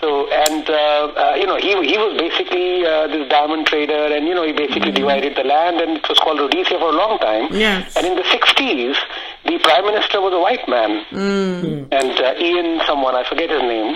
So 0.00 0.30
and 0.30 0.62
uh, 0.70 0.74
uh, 0.74 1.34
you 1.36 1.46
know 1.46 1.56
he 1.56 1.74
he 1.86 1.98
was 1.98 2.14
basically 2.16 2.86
uh, 2.86 3.08
this 3.08 3.28
diamond 3.28 3.66
trader, 3.66 4.14
and 4.14 4.26
you 4.28 4.34
know 4.34 4.44
he 4.46 4.52
basically 4.52 4.92
divided 4.92 5.34
the 5.34 5.42
land, 5.42 5.80
and 5.80 5.96
it 5.98 6.08
was 6.08 6.18
called 6.20 6.38
Rhodesia 6.38 6.78
for 6.78 6.90
a 6.94 6.96
long 6.96 7.18
time. 7.18 7.48
Yes. 7.50 7.96
And 7.96 8.06
in 8.06 8.14
the 8.14 8.22
60s, 8.22 8.94
the 9.44 9.58
prime 9.58 9.84
minister 9.86 10.20
was 10.20 10.32
a 10.32 10.38
white 10.38 10.66
man, 10.68 11.04
Mm. 11.10 11.88
and 11.90 12.14
uh, 12.20 12.34
Ian, 12.38 12.80
someone 12.86 13.14
I 13.16 13.24
forget 13.28 13.50
his 13.50 13.62
name, 13.62 13.94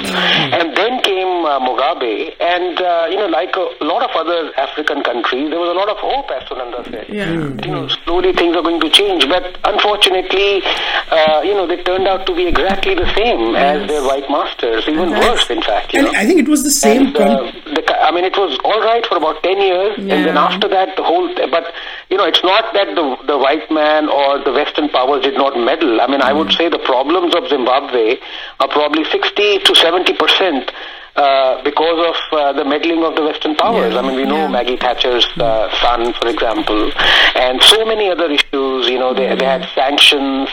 and 0.58 0.76
then 0.76 1.00
came 1.02 1.44
uh, 1.46 1.60
Mugabe, 1.60 2.34
and 2.40 2.80
uh, 2.80 3.06
you 3.08 3.16
know, 3.16 3.26
like 3.30 3.54
a 3.54 3.84
lot 3.84 4.02
of 4.02 4.10
other 4.16 4.50
African 4.58 5.02
countries, 5.04 5.50
there 5.50 5.60
was 5.60 5.70
a 5.70 5.78
lot 5.78 5.88
of 5.88 5.98
hope, 5.98 6.28
as 6.32 6.42
Sunanda 6.48 6.82
said. 6.90 7.06
Yeah. 7.08 7.30
You 7.30 7.70
know, 7.70 7.86
slowly 8.02 8.32
things 8.32 8.56
are 8.56 8.62
going 8.62 8.80
to 8.80 8.90
change, 8.90 9.28
but 9.28 9.56
unfortunately, 9.64 10.62
uh, 11.10 11.42
you 11.44 11.54
know, 11.54 11.66
they 11.66 11.80
turned 11.82 12.08
out 12.08 12.26
to 12.26 12.34
be 12.34 12.46
exactly 12.46 12.94
the 12.94 13.06
same 13.14 13.54
as 13.54 13.86
their 13.86 14.02
white 14.02 14.28
masters, 14.30 14.88
even 14.88 15.10
worse, 15.10 15.48
in 15.50 15.62
fact. 15.62 15.91
And 15.92 16.06
know? 16.06 16.12
I 16.14 16.26
think 16.26 16.40
it 16.40 16.48
was 16.48 16.64
the 16.64 16.70
same. 16.70 17.08
And, 17.08 17.16
uh, 17.16 17.52
the, 17.74 17.82
I 18.00 18.10
mean, 18.10 18.24
it 18.24 18.36
was 18.36 18.58
all 18.64 18.80
right 18.80 19.04
for 19.06 19.16
about 19.16 19.42
10 19.42 19.60
years, 19.60 19.98
and 19.98 20.08
then 20.08 20.36
after 20.36 20.68
that, 20.68 20.96
the 20.96 21.02
whole. 21.02 21.28
But, 21.34 21.72
you 22.10 22.16
know, 22.16 22.24
it's 22.24 22.42
not 22.42 22.72
that 22.74 22.94
the, 22.94 23.16
the 23.26 23.38
white 23.38 23.70
man 23.70 24.08
or 24.08 24.42
the 24.42 24.52
Western 24.52 24.88
powers 24.88 25.22
did 25.22 25.34
not 25.34 25.58
meddle. 25.58 26.00
I 26.00 26.06
mean, 26.06 26.22
I 26.22 26.32
would 26.32 26.52
say 26.52 26.68
the 26.68 26.78
problems 26.78 27.34
of 27.34 27.48
Zimbabwe 27.48 28.16
are 28.60 28.68
probably 28.68 29.04
60 29.04 29.58
to 29.60 29.74
70 29.74 30.12
percent. 30.14 30.72
Uh, 31.14 31.62
because 31.62 32.08
of 32.08 32.38
uh, 32.38 32.52
the 32.54 32.64
meddling 32.64 33.04
of 33.04 33.14
the 33.16 33.22
Western 33.22 33.54
powers. 33.54 33.92
Yeah, 33.92 33.98
I 33.98 34.02
mean, 34.02 34.16
we 34.16 34.24
know 34.24 34.48
yeah. 34.48 34.48
Maggie 34.48 34.78
Thatcher's 34.78 35.26
uh, 35.36 35.68
son, 35.82 36.14
for 36.14 36.26
example, 36.26 36.90
and 37.36 37.62
so 37.62 37.84
many 37.84 38.08
other 38.08 38.30
issues. 38.30 38.88
You 38.88 38.98
know, 38.98 39.12
they, 39.12 39.36
they 39.36 39.44
had 39.44 39.68
sanctions, 39.74 40.48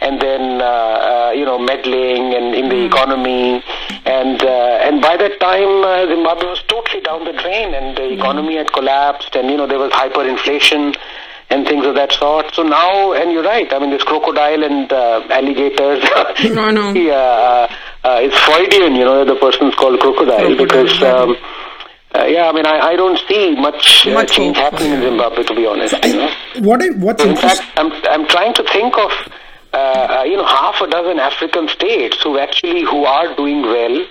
and 0.00 0.22
then 0.22 0.62
uh, 0.62 0.64
uh, 0.64 1.32
you 1.34 1.44
know 1.44 1.58
meddling 1.58 2.32
and 2.32 2.54
in 2.54 2.68
the 2.68 2.84
economy, 2.84 3.64
and 4.04 4.42
uh, 4.42 4.86
and 4.86 5.00
by 5.00 5.16
that 5.16 5.40
time 5.40 5.82
uh, 5.84 6.06
Zimbabwe 6.06 6.46
was 6.46 6.62
totally 6.68 7.00
down 7.00 7.24
the 7.24 7.32
drain, 7.32 7.74
and 7.74 7.96
the 7.96 8.12
economy 8.12 8.56
had 8.56 8.72
collapsed, 8.72 9.34
and 9.34 9.50
you 9.50 9.56
know 9.56 9.66
there 9.66 9.78
was 9.78 9.92
hyperinflation 9.92 10.94
and 11.50 11.66
things 11.66 11.84
of 11.86 11.94
that 11.94 12.12
sort. 12.12 12.52
So 12.54 12.62
now, 12.62 13.12
and 13.12 13.30
you're 13.30 13.42
right. 13.44 13.70
I 13.72 13.78
mean, 13.78 13.90
this 13.90 14.02
crocodile 14.02 14.62
and 14.64 14.92
uh, 14.92 15.22
alligators. 15.30 16.02
No, 16.54 16.70
no. 16.70 16.92
Yeah, 16.94 17.12
uh, 17.14 17.74
uh, 18.04 18.20
it's 18.22 18.38
Freudian, 18.40 18.94
you 18.94 19.04
know, 19.04 19.24
the 19.24 19.36
person's 19.36 19.74
called 19.74 20.00
crocodile, 20.00 20.56
Crocodile, 20.56 20.84
because. 20.84 21.02
Um, 21.02 21.36
uh, 22.16 22.24
yeah, 22.26 22.48
I 22.48 22.52
mean, 22.52 22.64
I, 22.64 22.78
I 22.92 22.96
don't 22.96 23.18
see 23.28 23.56
much, 23.56 24.06
uh, 24.06 24.14
Much 24.14 24.32
change 24.32 24.56
happening 24.56 24.92
in 24.92 25.02
Zimbabwe, 25.02 25.42
to 25.42 25.54
be 25.54 25.66
honest. 25.66 25.94
you 26.04 26.16
know. 26.16 26.30
what 26.60 26.80
I 26.80 26.90
what's 26.90 27.24
In 27.24 27.34
fact, 27.36 27.60
I'm, 27.76 27.90
I'm 28.04 28.26
trying 28.28 28.54
to 28.54 28.62
think 28.72 28.96
of, 28.96 29.10
uh, 29.74 30.20
uh, 30.20 30.22
you 30.22 30.36
know, 30.36 30.46
half 30.46 30.80
a 30.80 30.86
dozen 30.86 31.18
African 31.18 31.66
states 31.68 32.22
who 32.22 32.38
actually, 32.38 32.82
who 32.82 33.04
are 33.04 33.34
doing 33.34 33.62
well, 33.62 34.06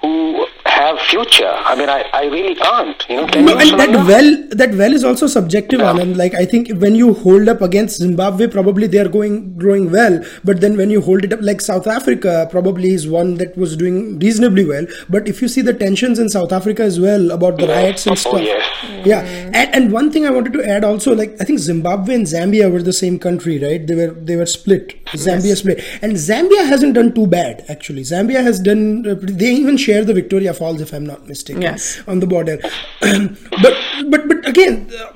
who 0.00 0.46
have 0.64 0.98
future. 1.00 1.50
I 1.50 1.74
mean, 1.74 1.88
I, 1.88 2.04
I 2.12 2.24
really 2.26 2.54
can't, 2.54 3.02
you 3.08 3.16
know. 3.16 3.26
No, 3.26 3.56
and 3.58 3.80
that 3.80 3.88
Sunanda? 3.88 4.06
well, 4.06 4.48
that 4.50 4.74
well 4.74 4.92
is 4.92 5.04
also 5.04 5.26
subjective, 5.26 5.80
Yeah. 5.80 5.92
Anand. 5.92 6.16
Like 6.16 6.34
I 6.34 6.44
think 6.44 6.70
when 6.78 6.94
you 6.94 7.14
hold 7.14 7.48
up 7.48 7.62
against 7.62 7.96
Zimbabwe, 7.98 8.46
probably 8.48 8.86
they 8.86 8.98
are 8.98 9.08
going 9.08 9.56
growing 9.56 9.90
well. 9.90 10.22
But 10.44 10.60
then 10.60 10.76
when 10.76 10.90
you 10.90 11.00
hold 11.00 11.24
it 11.24 11.32
up, 11.32 11.40
like 11.42 11.60
South 11.62 11.86
Africa, 11.86 12.46
probably 12.50 12.90
is 12.92 13.08
one 13.08 13.34
that 13.36 13.56
was 13.56 13.76
doing 13.76 14.18
reasonably 14.18 14.66
well. 14.66 14.86
But 15.08 15.28
if 15.28 15.40
you 15.40 15.48
see 15.48 15.62
the 15.62 15.72
tensions 15.72 16.18
in 16.18 16.28
South 16.28 16.52
Africa 16.52 16.82
as 16.82 17.00
well 17.00 17.30
about 17.30 17.56
the 17.58 17.66
riots 17.68 18.06
and 18.06 18.12
Oh, 18.12 18.16
stuff, 18.16 18.42
yes. 18.42 19.06
yeah. 19.06 19.20
And, 19.54 19.74
and 19.74 19.92
one 19.92 20.10
thing 20.12 20.26
I 20.26 20.30
wanted 20.30 20.52
to 20.54 20.68
add 20.68 20.84
also, 20.84 21.14
like 21.14 21.36
I 21.40 21.44
think 21.44 21.58
Zimbabwe 21.58 22.14
and 22.16 22.26
Zambia 22.26 22.70
were 22.70 22.82
the 22.82 22.92
same 22.92 23.18
country, 23.18 23.58
right? 23.58 23.86
They 23.86 23.94
were 23.94 24.12
they 24.12 24.36
were 24.36 24.46
split. 24.46 25.02
Zambia 25.14 25.56
split, 25.56 25.82
and 26.02 26.12
Zambia 26.12 26.66
hasn't 26.68 26.94
done 26.94 27.14
too 27.14 27.26
bad 27.26 27.64
actually. 27.70 28.02
Zambia 28.02 28.42
has 28.42 28.60
done. 28.60 29.06
Uh, 29.08 29.14
they 29.22 29.52
even 29.54 29.76
share 29.78 29.95
the 30.04 30.14
Victoria 30.14 30.52
Falls, 30.54 30.80
if 30.80 30.92
I'm 30.92 31.06
not 31.06 31.26
mistaken 31.28 31.62
Yes. 31.62 32.00
on 32.06 32.20
the 32.20 32.26
border. 32.26 32.58
but 33.00 33.74
but 34.08 34.28
but 34.28 34.48
again, 34.48 34.90
uh, 34.98 35.12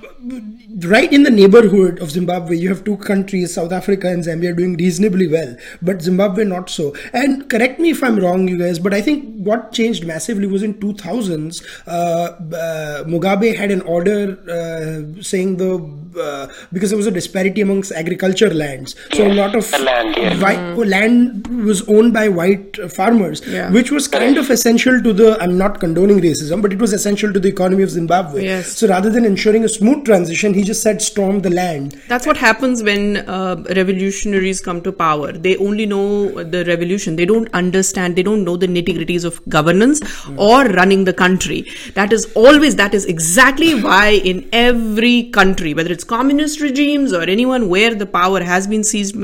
right 0.84 1.12
in 1.12 1.22
the 1.22 1.30
neighborhood 1.30 1.98
of 2.00 2.10
Zimbabwe, 2.10 2.56
you 2.56 2.68
have 2.68 2.84
two 2.84 2.96
countries, 2.98 3.54
South 3.54 3.72
Africa 3.72 4.08
and 4.08 4.22
Zambia, 4.24 4.56
doing 4.56 4.76
reasonably 4.76 5.26
well, 5.28 5.56
but 5.82 6.02
Zimbabwe 6.02 6.44
not 6.44 6.68
so. 6.70 6.94
And 7.12 7.48
correct 7.48 7.80
me 7.80 7.90
if 7.90 8.02
I'm 8.02 8.18
wrong, 8.18 8.48
you 8.48 8.58
guys, 8.58 8.78
but 8.78 8.92
I 8.94 9.00
think 9.00 9.24
what 9.44 9.72
changed 9.72 10.06
massively 10.06 10.46
was 10.46 10.62
in 10.62 10.74
2000s. 10.74 11.62
Uh, 11.86 11.90
uh, 11.90 13.04
Mugabe 13.04 13.56
had 13.56 13.70
an 13.70 13.80
order 13.82 14.38
uh, 14.48 15.22
saying 15.22 15.56
the 15.56 16.00
uh, 16.20 16.48
because 16.72 16.90
there 16.90 16.96
was 16.96 17.06
a 17.06 17.10
disparity 17.10 17.60
amongst 17.60 17.92
agriculture 17.92 18.52
lands, 18.52 18.96
so 19.12 19.26
a 19.26 19.32
lot 19.32 19.54
of 19.54 19.70
land, 19.80 20.14
yes. 20.16 20.42
white 20.42 20.86
land 20.88 21.46
was 21.64 21.88
owned 21.88 22.12
by 22.12 22.28
white 22.28 22.78
uh, 22.80 22.88
farmers, 22.88 23.40
Yeah. 23.46 23.70
which 23.70 23.90
was 23.92 24.08
kind 24.08 24.36
of 24.36 24.50
essential 24.50 25.00
to 25.02 25.12
the. 25.12 25.38
I'm 25.40 25.56
not 25.56 25.78
condoning 25.80 26.20
racism, 26.20 26.62
but 26.62 26.72
it 26.72 26.78
was 26.80 26.92
essential 26.92 27.32
to 27.32 27.38
the 27.40 27.48
economy 27.48 27.82
of 27.84 27.90
Zimbabwe. 27.90 28.44
Yes. 28.44 28.76
So 28.76 28.88
rather 28.88 29.08
than 29.08 29.24
ensuring 29.24 29.64
a 29.64 29.68
smooth 29.68 30.04
transition, 30.10 30.54
he 30.54 30.62
just 30.70 30.82
said 30.82 31.00
storm 31.00 31.40
the 31.46 31.50
land. 31.50 31.92
That's 32.08 32.26
what 32.26 32.36
happens 32.36 32.82
when 32.82 33.18
uh, 33.18 33.62
revolutionaries 33.80 34.60
come 34.60 34.80
to 34.86 34.92
power. 34.92 35.32
They 35.32 35.56
only 35.56 35.86
know 35.86 36.42
the 36.54 36.64
revolution. 36.64 37.16
They 37.16 37.26
don't 37.26 37.52
understand, 37.54 38.16
they 38.16 38.24
don't 38.28 38.44
know 38.44 38.56
the 38.56 38.66
nitty 38.66 38.94
gritties 38.98 39.24
of 39.24 39.40
governance 39.48 40.00
or 40.36 40.64
running 40.80 41.04
the 41.04 41.12
country. 41.12 41.60
That 41.94 42.12
is 42.12 42.26
always, 42.34 42.76
that 42.76 42.94
is 42.94 43.06
exactly 43.06 43.70
why 43.86 44.08
in 44.32 44.48
every 44.52 45.30
country, 45.38 45.74
whether 45.74 45.92
it's 45.92 46.04
communist 46.04 46.60
regimes 46.60 47.12
or 47.12 47.22
anyone 47.22 47.68
where 47.68 47.94
the 47.94 48.06
power 48.06 48.42
has 48.42 48.66
been 48.66 48.82
seized 48.82 49.16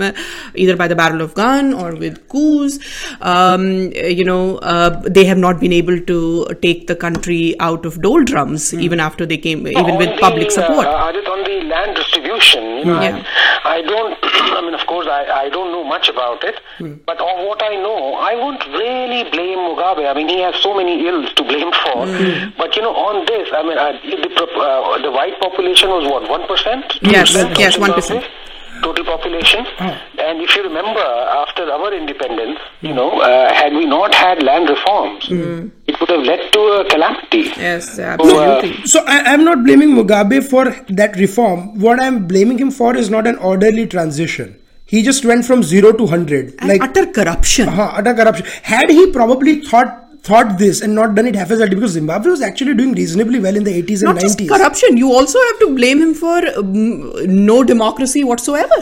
either 0.55 0.77
by 0.77 0.89
the 0.89 0.97
barrel 1.03 1.21
of 1.21 1.35
gun 1.35 1.75
or 1.75 1.95
with 1.97 2.29
coups, 2.29 2.79
um, 3.21 3.67
you 4.21 4.25
know, 4.25 4.59
uh, 4.59 4.91
they 5.17 5.25
have 5.25 5.39
not 5.39 5.61
been 5.61 5.73
able 5.73 6.01
to 6.13 6.47
take 6.63 6.87
the 6.87 6.97
country 7.07 7.59
out 7.59 7.85
of 7.85 8.01
doldrums 8.03 8.73
even 8.75 9.01
after 9.01 9.27
they 9.27 9.39
came, 9.49 9.67
even 9.67 9.97
with 9.97 10.19
public 10.21 10.51
support. 10.51 10.76
Uh, 10.85 11.07
Aadit, 11.13 11.27
on 11.29 11.45
the 11.45 11.57
land 11.73 11.97
distribution, 11.97 12.63
you 12.79 12.85
know, 12.85 13.01
Yeah. 13.01 13.23
I, 13.65 13.77
I 13.77 13.83
don't. 13.83 14.17
I 14.57 14.61
mean, 14.61 14.75
of 14.75 14.87
course, 14.87 15.07
I, 15.07 15.23
I 15.45 15.49
don't 15.49 15.71
know 15.73 15.85
much 15.85 16.09
about 16.09 16.43
it, 16.45 16.61
but 17.07 17.19
of 17.21 17.37
what 17.49 17.63
I 17.63 17.75
know, 17.77 18.15
I 18.15 18.35
won't 18.37 18.65
really 18.67 19.29
blame 19.31 19.59
Mugabe. 19.59 20.09
I 20.11 20.15
mean, 20.15 20.29
he 20.29 20.41
has 20.41 20.55
so 20.57 20.75
many 20.75 21.07
ills 21.07 21.33
to 21.35 21.43
blame 21.43 21.73
for. 21.83 22.07
But 22.57 22.77
you 22.77 22.83
know, 22.83 22.95
on 22.95 23.25
this, 23.27 23.49
I 23.53 23.63
mean, 23.63 23.79
uh, 23.79 23.93
the 24.03 24.45
uh, 24.45 25.03
the 25.03 25.11
white 25.11 25.39
population 25.41 25.89
was 25.91 26.05
what 26.11 26.29
one 26.29 26.47
percent? 26.47 26.99
Yes, 27.03 27.35
yes, 27.59 27.77
1%. 27.77 28.25
Total 28.83 29.05
population, 29.05 29.65
and 29.79 30.41
if 30.41 30.55
you 30.57 30.63
remember, 30.63 31.01
after 31.01 31.63
our 31.71 31.93
independence, 31.95 32.59
you 32.81 32.93
know, 32.95 33.21
uh, 33.21 33.53
had 33.53 33.73
we 33.73 33.87
not 33.87 34.15
had 34.15 34.43
land 34.43 34.69
reforms, 34.69 35.27
it 35.31 36.01
would 36.01 36.09
have 36.11 36.23
led 36.23 36.53
to 36.53 36.61
a 36.61 36.85
calamity. 36.89 37.43
Yes, 37.57 37.99
uh, 37.99 38.03
absolutely. 38.03 38.87
So 38.87 39.01
I, 39.07 39.19
I'm 39.33 39.45
not 39.45 39.65
blaming 39.65 39.91
Mugabe 39.91 40.43
for 40.49 40.65
that 40.89 41.17
reform. 41.17 41.79
What 41.81 42.01
I'm 42.01 42.27
blaming 42.27 42.59
him 42.59 42.71
for 42.71 42.97
is 42.97 43.11
not 43.11 43.27
an 43.27 43.37
orderly 43.37 43.87
transition. 43.87 44.57
He 44.85 45.03
just 45.03 45.25
went 45.25 45.45
from 45.45 45.63
zero 45.65 45.93
to 45.93 46.07
hundred, 46.07 46.55
like 46.63 46.81
utter 46.83 47.07
corruption. 47.07 47.69
uh, 47.69 47.93
utter 47.97 48.15
corruption. 48.15 48.47
Had 48.63 48.89
he 48.91 49.11
probably 49.11 49.61
thought 49.63 50.06
thought 50.27 50.59
this 50.59 50.81
and 50.83 50.95
not 50.95 51.15
done 51.15 51.27
it 51.31 51.37
haphazardly, 51.37 51.77
because 51.77 51.93
Zimbabwe 51.93 52.31
was 52.31 52.43
actually 52.43 52.75
doing 52.75 52.93
reasonably 53.01 53.41
well 53.41 53.57
in 53.57 53.65
the 53.65 53.75
80s 53.83 54.03
and 54.03 54.15
Not 54.15 54.21
just 54.21 54.39
90s. 54.39 54.49
corruption, 54.49 54.97
you 54.97 55.13
also 55.13 55.39
have 55.49 55.59
to 55.61 55.75
blame 55.75 56.01
him 56.03 56.15
for 56.15 56.39
um, 56.59 57.13
no 57.49 57.63
democracy 57.65 58.25
whatsoever. 58.25 58.81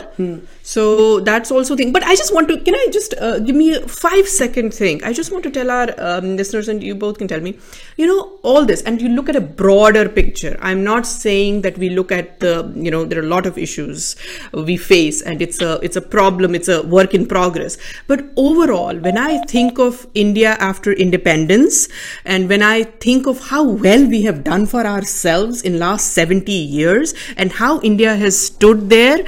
So 0.66 1.21
that's 1.21 1.50
also 1.50 1.76
thing. 1.76 1.92
But 1.92 2.02
I 2.04 2.16
just 2.16 2.33
want 2.33 2.49
to, 2.49 2.59
can 2.59 2.75
I 2.75 2.88
just 2.90 3.14
uh, 3.21 3.38
give 3.38 3.54
me 3.54 3.75
a 3.75 3.87
five 3.87 4.26
second 4.26 4.73
thing? 4.73 5.04
I 5.04 5.12
just 5.12 5.30
want 5.30 5.44
to 5.44 5.50
tell 5.50 5.71
our 5.71 5.94
um, 5.99 6.37
listeners, 6.38 6.68
and 6.68 6.83
you 6.83 6.94
both 6.94 7.18
can 7.18 7.28
tell 7.28 7.40
me, 7.40 7.59
you 7.99 8.06
know, 8.06 8.38
all 8.42 8.64
this, 8.64 8.80
and 8.83 9.00
you 9.00 9.11
look 9.11 9.28
at 9.28 9.37
a 9.37 9.42
broader 9.42 10.09
picture. 10.09 10.56
I'm 10.62 10.83
not 10.83 11.06
saying 11.06 11.61
that 11.62 11.76
we 11.76 11.90
look 11.90 12.11
at 12.11 12.40
the, 12.40 12.73
you 12.75 12.90
know, 12.90 13.04
there 13.04 13.18
are 13.18 13.23
a 13.23 13.28
lot 13.28 13.44
of 13.44 13.59
issues 13.59 14.16
we 14.54 14.78
face, 14.78 15.21
and 15.21 15.42
it's 15.42 15.61
a 15.61 15.78
it's 15.83 15.97
a 15.97 16.00
problem, 16.00 16.54
it's 16.54 16.68
a 16.68 16.83
work 16.83 17.12
in 17.12 17.26
progress. 17.26 17.76
But 18.06 18.25
overall, 18.37 18.97
when 18.97 19.18
I 19.18 19.44
think 19.44 19.78
of 19.78 20.06
India 20.14 20.56
after 20.61 20.92
independence, 20.92 21.88
and 22.25 22.49
when 22.49 22.62
I 22.62 22.85
think 22.85 23.26
of 23.26 23.49
how 23.49 23.62
well 23.64 24.06
we 24.06 24.23
have 24.23 24.42
done 24.44 24.64
for 24.64 24.87
ourselves 24.87 25.61
in 25.61 25.78
last 25.78 26.14
70 26.14 26.50
years, 26.50 27.12
and 27.37 27.52
how 27.52 27.83
India 27.83 28.16
has 28.16 28.47
stood 28.47 28.88
there, 28.88 29.18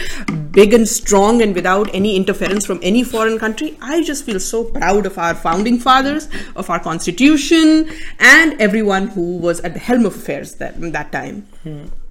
big 0.53 0.73
and 0.73 0.89
strong, 0.89 1.26
and 1.35 1.55
without 1.55 1.93
any 1.95 2.17
interference 2.17 2.65
from 2.65 2.79
any 2.83 3.03
foreign 3.03 3.39
country, 3.39 3.77
I 3.83 4.03
just 4.03 4.25
feel 4.25 4.39
so 4.39 4.65
proud 4.65 5.07
of 5.07 5.19
our 5.19 5.35
founding 5.35 5.79
fathers, 5.79 6.29
of 6.55 6.71
our 6.71 6.79
constitution, 6.79 7.91
and 8.19 8.61
everyone 8.61 9.09
who 9.09 9.37
was 9.39 9.61
at 9.61 9.75
the 9.75 9.81
helm 9.81 10.07
of 10.07 10.15
affairs 10.15 10.55
that 10.57 10.81
that 10.93 11.11
time. 11.13 11.47
different 11.65 12.06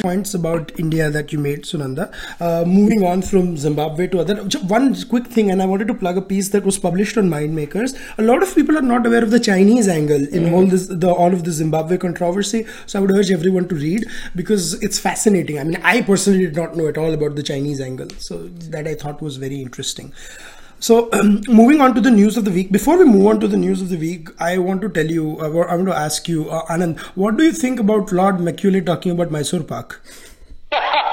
points 0.00 0.34
about 0.34 0.72
India 0.78 1.10
that 1.10 1.32
you 1.32 1.38
made, 1.38 1.62
Sunanda. 1.62 2.12
Uh, 2.40 2.64
moving 2.64 3.04
on 3.04 3.22
from 3.22 3.56
Zimbabwe 3.56 4.06
to 4.08 4.20
other, 4.20 4.36
one 4.76 4.94
quick 5.08 5.26
thing, 5.26 5.50
and 5.50 5.62
I 5.62 5.66
wanted 5.66 5.88
to 5.88 5.94
plug 5.94 6.16
a 6.16 6.22
piece 6.22 6.48
that 6.50 6.64
was 6.64 6.78
published 6.78 7.16
on 7.16 7.28
Myindmakers. 7.28 7.98
A 8.18 8.22
lot 8.22 8.42
of 8.42 8.54
people 8.54 8.76
are 8.78 8.82
not 8.82 9.06
aware 9.06 9.22
of 9.22 9.30
the 9.30 9.40
Chinese 9.40 9.88
angle 9.88 10.26
in 10.28 10.52
all 10.52 10.66
this, 10.66 10.86
the 10.86 11.10
all 11.10 11.32
of 11.32 11.44
the 11.44 11.52
Zimbabwe 11.52 11.98
controversy. 11.98 12.66
So 12.86 12.98
I 12.98 13.02
would 13.02 13.10
urge 13.10 13.30
everyone 13.30 13.68
to 13.68 13.74
read 13.74 14.06
because 14.34 14.74
it's 14.82 14.98
fascinating. 14.98 15.58
I 15.58 15.64
mean, 15.64 15.80
I 15.82 16.02
personally 16.02 16.40
did 16.40 16.56
not 16.56 16.76
know 16.76 16.88
at 16.88 16.98
all 16.98 17.12
about 17.12 17.36
the 17.36 17.42
Chinese 17.42 17.80
angle, 17.80 18.08
so 18.18 18.48
that 18.76 18.86
I 18.86 18.94
thought 18.94 19.22
was 19.22 19.36
very 19.36 19.60
interesting. 19.60 20.12
So, 20.80 21.10
moving 21.46 21.82
on 21.82 21.94
to 21.94 22.00
the 22.00 22.10
news 22.10 22.38
of 22.38 22.46
the 22.46 22.50
week. 22.50 22.72
Before 22.72 22.96
we 22.98 23.04
move 23.04 23.26
on 23.26 23.38
to 23.40 23.46
the 23.46 23.58
news 23.58 23.82
of 23.82 23.90
the 23.90 23.98
week, 23.98 24.28
I 24.38 24.56
want 24.56 24.80
to 24.80 24.88
tell 24.88 25.06
you, 25.06 25.38
uh, 25.38 25.44
I 25.44 25.74
want 25.74 25.88
to 25.88 25.94
ask 25.94 26.26
you, 26.26 26.48
uh, 26.48 26.64
Anand, 26.66 26.98
what 27.24 27.36
do 27.36 27.44
you 27.44 27.52
think 27.52 27.78
about 27.78 28.10
Lord 28.12 28.40
Macaulay 28.40 28.80
talking 28.80 29.12
about 29.12 29.30
Mysore 29.30 29.62
Pak? 29.62 30.00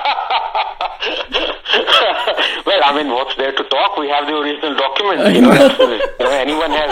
I 2.87 2.95
mean, 2.95 3.09
what's 3.11 3.35
there 3.35 3.51
to 3.51 3.63
talk? 3.67 3.97
We 3.97 4.07
have 4.09 4.27
the 4.27 4.35
original 4.37 4.73
documents. 4.75 5.23
You 5.35 5.41
know, 5.41 5.51
you 5.51 6.25
know 6.25 6.31
anyone 6.31 6.71
has 6.71 6.91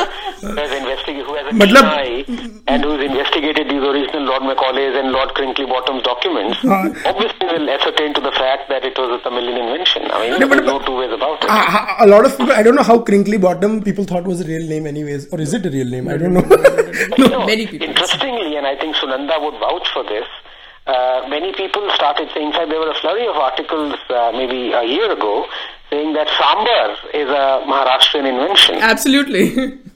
has 0.60 0.72
investigated 0.80 1.26
who 1.26 1.36
has 1.40 1.48
a 1.48 1.54
keen 1.58 1.78
eye 1.78 2.26
and 2.68 2.84
who's 2.84 3.02
investigated 3.06 3.70
these 3.72 3.82
original 3.92 4.24
Lord 4.32 4.44
Macaulay's 4.44 4.96
and 5.02 5.12
Lord 5.16 5.30
Crinkly 5.40 5.66
Bottom's 5.66 6.04
documents, 6.04 6.58
Uh. 6.66 6.92
obviously 7.12 7.48
will 7.54 7.70
ascertain 7.70 8.14
to 8.18 8.22
the 8.28 8.32
fact 8.42 8.68
that 8.70 8.84
it 8.90 8.98
was 8.98 9.10
a 9.20 9.24
Tamilian 9.24 9.58
invention. 9.66 10.10
I 10.12 10.20
mean, 10.30 10.40
No, 10.40 10.48
but- 10.50 10.64
no 10.72 10.80
two 10.80 10.98
ways 11.02 11.14
about 11.20 11.44
it. 11.44 11.50
a, 11.50 12.06
a 12.06 12.08
lot 12.14 12.26
of 12.26 12.38
people, 12.38 12.54
I 12.54 12.64
don't 12.64 12.76
know 12.76 12.84
how 12.92 13.00
Crinkly 13.00 13.38
Bottom 13.38 13.82
people 13.82 14.04
thought 14.04 14.24
was 14.34 14.42
a 14.42 14.48
real 14.54 14.68
name, 14.68 14.86
anyways, 14.88 15.28
or 15.32 15.40
is 15.40 15.54
it 15.54 15.66
a 15.66 15.70
real 15.78 15.90
name? 15.98 16.08
I 16.10 16.18
don't 16.18 16.34
know. 16.34 16.46
You 17.18 17.28
know, 17.30 17.46
Many 17.46 17.68
people. 17.68 17.88
Interestingly, 17.88 18.56
and 18.58 18.66
I 18.66 18.76
think 18.82 18.96
Sunanda 18.96 19.36
would 19.44 19.58
vouch 19.60 19.88
for 19.94 20.04
this, 20.04 20.26
uh, 20.88 21.26
many 21.30 21.52
people 21.54 21.84
started 21.94 22.30
saying, 22.34 22.48
in 22.48 22.54
fact, 22.54 22.70
there 22.70 22.80
were 22.80 22.90
a 22.92 23.00
flurry 23.02 23.28
of 23.28 23.36
articles 23.36 23.96
uh, 24.10 24.32
maybe 24.34 24.72
a 24.72 24.84
year 24.84 25.12
ago 25.12 25.46
saying 25.96 26.14
that 26.14 26.28
sambar 26.40 26.88
is 27.24 27.30
a 27.42 27.46
Maharashtrian 27.72 28.26
invention. 28.34 28.76
Absolutely. 28.94 29.80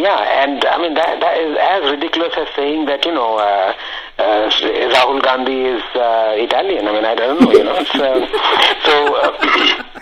Yeah, 0.00 0.44
and 0.44 0.64
I 0.64 0.78
mean 0.80 0.94
that 0.94 1.20
that 1.20 1.36
is 1.36 1.52
as 1.60 1.82
ridiculous 1.94 2.32
as 2.42 2.48
saying 2.56 2.86
that 2.86 3.04
you 3.04 3.12
know 3.12 3.36
uh, 3.36 3.74
uh, 4.18 4.48
Rahul 4.94 5.20
Gandhi 5.22 5.58
is 5.72 5.82
uh, 5.94 6.32
Italian. 6.44 6.88
I 6.88 6.92
mean 6.94 7.04
I 7.04 7.14
don't 7.14 7.38
know, 7.42 7.52
you 7.52 7.64
know. 7.64 7.76
It's, 7.76 7.92
so 8.86 8.96
uh, 9.24 10.00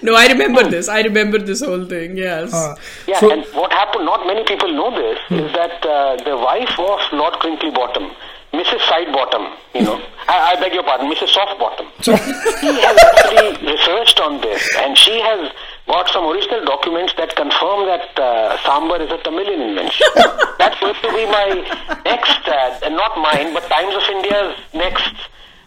no, 0.02 0.16
I 0.16 0.26
remember 0.26 0.64
this. 0.68 0.88
I 0.88 1.02
remember 1.02 1.38
this 1.38 1.62
whole 1.62 1.84
thing. 1.84 2.16
Yes. 2.16 2.52
Uh, 2.52 2.74
yeah, 3.06 3.20
so, 3.20 3.30
and 3.30 3.46
what 3.54 3.72
happened? 3.72 4.04
Not 4.04 4.26
many 4.26 4.42
people 4.44 4.72
know 4.80 4.90
this 4.98 5.20
is 5.30 5.52
that 5.52 5.86
uh, 5.86 6.16
the 6.24 6.36
wife 6.36 6.74
of 6.90 6.98
Lord 7.12 7.34
Crinkly 7.34 7.70
Bottom, 7.70 8.10
Mrs. 8.52 8.80
Side 8.88 9.12
Bottom, 9.12 9.56
you 9.74 9.82
know, 9.82 10.00
I, 10.28 10.52
I 10.52 10.60
beg 10.60 10.74
your 10.74 10.82
pardon, 10.82 11.10
Mrs. 11.10 11.28
Soft 11.28 11.58
Bottom. 11.58 11.86
so 12.02 12.16
She 12.16 12.72
has 12.80 12.98
actually 12.98 13.70
researched 13.70 14.20
on 14.20 14.40
this, 14.40 14.68
and 14.78 14.96
she 14.98 15.20
has 15.20 15.52
got 15.86 16.08
some 16.08 16.26
original 16.26 16.64
documents 16.64 17.14
that 17.16 17.34
confirm 17.36 17.86
that 17.86 18.10
uh, 18.18 18.56
sambar 18.58 19.00
is 19.00 19.10
a 19.10 19.18
Tamilian 19.18 19.60
invention. 19.60 20.06
That's 20.58 20.78
going 20.80 20.94
to 20.94 21.12
be 21.14 21.26
my 21.26 22.00
next, 22.04 22.46
uh, 22.46 22.88
not 22.90 23.16
mine, 23.18 23.54
but 23.54 23.62
Times 23.68 23.94
of 23.94 24.02
India's 24.10 24.56
next 24.74 25.14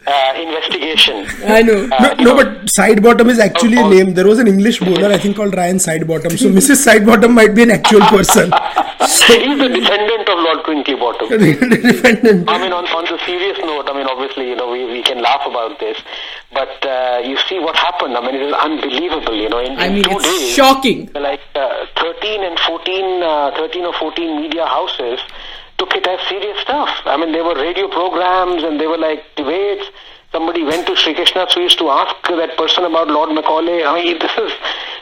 uh, 0.05 0.33
investigation. 0.35 1.25
I 1.45 1.61
know. 1.61 1.87
Uh, 1.91 2.15
no, 2.19 2.23
no, 2.23 2.35
but 2.35 2.65
Sidebottom 2.65 3.29
is 3.29 3.39
actually 3.39 3.77
a 3.77 3.87
name. 3.87 4.13
There 4.13 4.27
was 4.27 4.39
an 4.39 4.47
English 4.47 4.79
bowler, 4.79 5.07
I 5.07 5.17
think, 5.17 5.37
called 5.37 5.55
Ryan 5.55 5.77
Sidebottom. 5.77 6.37
So 6.37 6.49
Mrs. 6.49 6.85
Sidebottom 6.85 7.33
might 7.33 7.55
be 7.55 7.63
an 7.63 7.71
actual 7.71 8.01
person. 8.01 8.51
He's 9.03 9.57
the 9.57 9.69
descendant 9.69 10.29
of 10.29 10.37
Lord 10.39 10.63
Crinkly 10.63 10.95
Bottom. 10.95 11.29
Defendant. 11.39 12.49
I 12.49 12.57
mean, 12.57 12.73
on, 12.73 12.85
on 12.87 13.05
the 13.05 13.19
serious 13.25 13.57
note, 13.59 13.89
I 13.89 13.93
mean, 13.93 14.07
obviously, 14.07 14.49
you 14.49 14.55
know, 14.55 14.71
we, 14.71 14.85
we 14.85 15.03
can 15.03 15.21
laugh 15.21 15.45
about 15.45 15.79
this, 15.79 15.97
but 16.51 16.85
uh, 16.85 17.21
you 17.23 17.37
see 17.49 17.59
what 17.59 17.75
happened. 17.75 18.17
I 18.17 18.21
mean, 18.21 18.35
it 18.35 18.41
is 18.41 18.53
unbelievable, 18.53 19.35
you 19.35 19.49
know, 19.49 19.59
in, 19.59 19.77
I 19.77 19.89
mean, 19.89 20.03
two 20.03 20.11
it's 20.11 20.23
days. 20.23 20.55
shocking. 20.55 21.09
Like 21.15 21.41
uh, 21.55 21.85
13 21.97 22.43
and 22.43 22.59
14, 22.59 23.23
uh, 23.23 23.51
13 23.55 23.85
or 23.85 23.93
14 23.93 24.41
media 24.41 24.65
houses 24.65 25.19
took 25.77 25.95
it 25.95 26.05
as 26.07 26.19
serious 26.27 26.59
stuff. 26.61 26.89
I 27.05 27.17
mean, 27.17 27.31
there 27.31 27.43
were 27.43 27.55
radio 27.55 27.87
programs 27.87 28.63
and 28.63 28.79
they 28.79 28.87
were 28.87 28.97
like 28.97 29.23
debates. 29.35 29.85
Somebody 30.31 30.63
went 30.63 30.87
to 30.87 30.95
Sri 30.95 31.13
Krishna 31.13 31.45
Sweets 31.49 31.75
to 31.75 31.89
ask 31.91 32.15
that 32.27 32.57
person 32.57 32.85
about 32.85 33.07
Lord 33.07 33.29
Macaulay. 33.35 33.83
I 33.83 33.93
mean, 34.03 34.17
this 34.23 34.31
is 34.37 34.51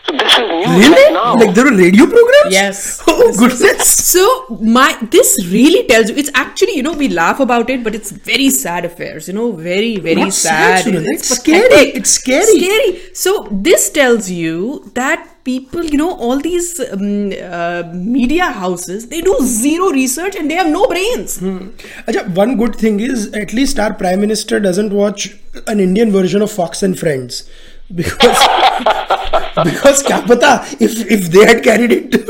so 0.06 0.12
this 0.18 0.34
is 0.34 0.50
news 0.50 0.68
right 0.68 0.90
Really? 0.90 1.13
now. 1.13 1.36
Like 1.36 1.54
there 1.56 1.63
were 1.66 1.78
radio 1.78 2.06
programs? 2.06 2.51
Yes. 2.54 3.01
Oh, 3.08 3.32
goodness. 3.38 4.04
So 4.12 4.58
my 4.62 4.98
this 5.12 5.30
really 5.51 5.86
tells 5.88 6.10
you 6.10 6.16
it's 6.16 6.32
actually 6.34 6.75
you 6.75 6.82
know 6.84 6.94
we 6.94 7.08
laugh 7.08 7.40
about 7.40 7.70
it 7.70 7.84
but 7.84 7.94
it's 7.94 8.10
very 8.12 8.50
sad 8.50 8.84
affairs 8.84 9.28
you 9.28 9.34
know 9.36 9.51
very 9.51 9.98
very 9.98 10.16
Not 10.16 10.34
sad, 10.34 10.84
sad, 10.84 10.94
Sunil, 10.94 11.06
it's 11.08 11.30
scary. 11.30 11.86
It's 12.00 12.10
scary. 12.10 12.46
scary 12.60 13.13
so 13.13 13.48
this 13.51 13.92
tells 13.92 14.30
you 14.32 14.92
that 14.96 15.30
people 15.43 15.83
you 15.83 15.98
know 15.98 16.12
all 16.15 16.39
these 16.39 16.79
um, 16.79 17.31
uh, 17.41 17.83
media 17.93 18.45
houses 18.51 19.07
they 19.07 19.21
do 19.21 19.38
zero 19.41 19.89
research 19.89 20.36
and 20.36 20.50
they 20.50 20.55
have 20.55 20.67
no 20.67 20.88
brains. 20.88 21.39
Acha, 21.39 22.27
one 22.36 22.57
good 22.57 22.75
thing 22.75 23.00
is 23.00 23.31
at 23.33 23.53
least 23.53 23.79
our 23.79 23.93
prime 23.93 24.21
minister 24.21 24.60
doesn't 24.60 24.93
watch 24.93 25.36
an 25.67 25.79
Indian 25.79 26.12
version 26.12 26.41
of 26.41 26.51
Fox 26.51 26.83
and 26.83 26.98
Friends 26.98 27.50
because 27.95 28.40
because 29.64 30.03
kya 30.03 30.16
pata, 30.29 30.53
if 30.87 30.94
if 31.16 31.31
they 31.35 31.44
had 31.46 31.62
carried 31.62 31.92
it 31.92 32.16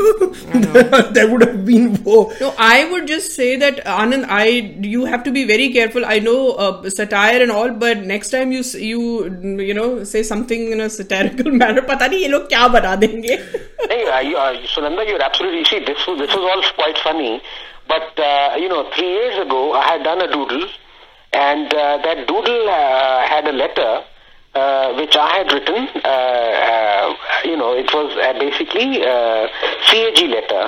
there 1.15 1.27
would 1.29 1.41
have 1.43 1.65
been 1.65 1.87
woe. 2.03 2.31
No, 2.39 2.53
I 2.57 2.89
would 2.91 3.07
just 3.07 3.33
say 3.35 3.55
that 3.57 3.83
Anand, 3.85 4.25
I 4.29 4.45
you 4.95 5.05
have 5.05 5.23
to 5.23 5.31
be 5.31 5.43
very 5.45 5.69
careful. 5.73 6.05
I 6.05 6.19
know 6.19 6.51
uh, 6.65 6.89
satire 6.89 7.41
and 7.41 7.51
all, 7.51 7.71
but 7.71 8.05
next 8.11 8.29
time 8.29 8.51
you 8.51 8.59
s- 8.59 8.75
you 8.75 9.01
you 9.69 9.73
know 9.73 10.03
say 10.03 10.21
something 10.23 10.71
in 10.71 10.81
a 10.81 10.89
satirical 10.89 11.51
manner, 11.51 11.81
पता 11.81 12.07
नहीं 12.07 12.19
ये 12.21 12.27
लोग 12.35 12.47
क्या 12.49 12.67
बना 12.77 12.95
देंगे. 13.05 13.37
Hey, 13.89 14.01
uh, 14.05 14.19
you, 14.19 14.37
uh, 14.37 14.53
Sunanda, 14.75 15.07
you're 15.07 15.21
absolutely 15.29 15.63
see. 15.71 15.79
This 15.89 16.05
was 16.07 16.19
this 16.19 16.35
was 16.35 16.45
all 16.51 16.63
quite 16.81 16.97
funny, 17.07 17.41
but 17.87 18.19
uh, 18.29 18.55
you 18.57 18.69
know, 18.69 18.83
three 18.95 19.09
years 19.09 19.39
ago 19.45 19.73
I 19.73 19.83
had 19.87 20.03
done 20.03 20.21
a 20.21 20.29
doodle, 20.35 20.67
and 21.33 21.73
uh, 21.73 21.97
that 22.05 22.27
doodle 22.27 22.69
uh, 22.69 23.27
had 23.33 23.47
a 23.47 23.55
letter 23.63 23.89
uh, 24.54 24.92
which 24.94 25.16
I 25.16 25.28
had 25.38 25.52
written. 25.52 25.88
Uh, 26.04 26.08
uh, 26.08 27.14
you 27.44 27.56
know, 27.56 27.72
it 27.76 27.92
was 27.92 28.12
uh, 28.16 28.32
basically 28.38 29.02
a 29.02 29.48
CAG 29.88 30.18
letter 30.28 30.64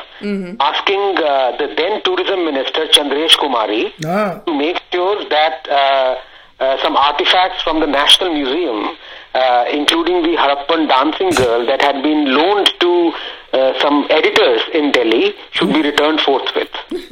asking 0.60 1.18
uh, 1.18 1.56
the 1.58 1.72
then 1.76 2.02
tourism 2.02 2.44
minister 2.46 2.86
Chandresh 2.88 3.36
Kumari 3.36 3.92
Ah. 4.04 4.40
to 4.46 4.52
make 4.54 4.80
sure 4.92 5.24
that 5.28 5.68
uh, 5.70 6.16
uh, 6.60 6.82
some 6.82 6.96
artifacts 6.96 7.62
from 7.62 7.80
the 7.80 7.86
National 7.86 8.32
Museum, 8.32 8.96
uh, 9.34 9.64
including 9.72 10.22
the 10.22 10.36
Harappan 10.36 10.88
dancing 10.88 11.30
girl 11.30 11.66
that 11.66 11.82
had 11.82 12.02
been 12.02 12.34
loaned 12.34 12.70
to 12.80 13.12
uh, 13.52 13.78
some 13.80 14.06
editors 14.10 14.62
in 14.72 14.92
Delhi, 14.92 15.34
should 15.52 15.72
be 15.72 15.82
returned 15.82 16.20
forthwith. 16.20 16.70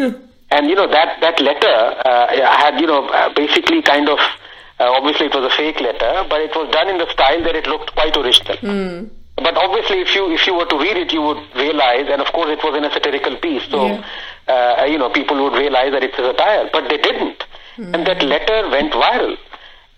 and 0.52 0.68
you 0.68 0.74
know 0.74 0.86
that 0.86 1.20
that 1.20 1.40
letter 1.40 1.76
uh, 2.04 2.26
had 2.62 2.80
you 2.80 2.86
know 2.86 3.08
uh, 3.08 3.32
basically 3.34 3.82
kind 3.82 4.08
of 4.08 4.18
uh, 4.18 4.41
Uh, 4.82 4.90
obviously 4.98 5.26
it 5.26 5.34
was 5.34 5.44
a 5.44 5.56
fake 5.56 5.80
letter, 5.80 6.26
but 6.28 6.40
it 6.40 6.50
was 6.56 6.68
done 6.72 6.88
in 6.88 6.98
the 6.98 7.08
style 7.12 7.40
that 7.44 7.54
it 7.54 7.66
looked 7.68 7.94
quite 7.94 8.16
original. 8.16 8.56
Hmm. 8.56 9.06
But 9.36 9.56
obviously, 9.56 10.00
if 10.00 10.14
you 10.14 10.30
if 10.32 10.44
you 10.46 10.54
were 10.54 10.66
to 10.66 10.76
read 10.76 10.96
it, 10.96 11.12
you 11.12 11.22
would 11.22 11.42
realize, 11.54 12.06
and 12.10 12.20
of 12.20 12.32
course, 12.32 12.50
it 12.50 12.62
was 12.64 12.76
in 12.76 12.84
a 12.84 12.90
satirical 12.90 13.36
piece, 13.36 13.62
so 13.70 14.02
uh, 14.48 14.84
you 14.90 14.98
know 14.98 15.08
people 15.10 15.36
would 15.44 15.54
realize 15.54 15.92
that 15.92 16.02
it's 16.02 16.18
a 16.18 16.24
satire. 16.30 16.68
But 16.72 16.88
they 16.88 16.98
didn't, 16.98 17.44
hmm. 17.76 17.94
and 17.94 18.06
that 18.06 18.22
letter 18.22 18.68
went 18.70 18.92
viral, 18.92 19.36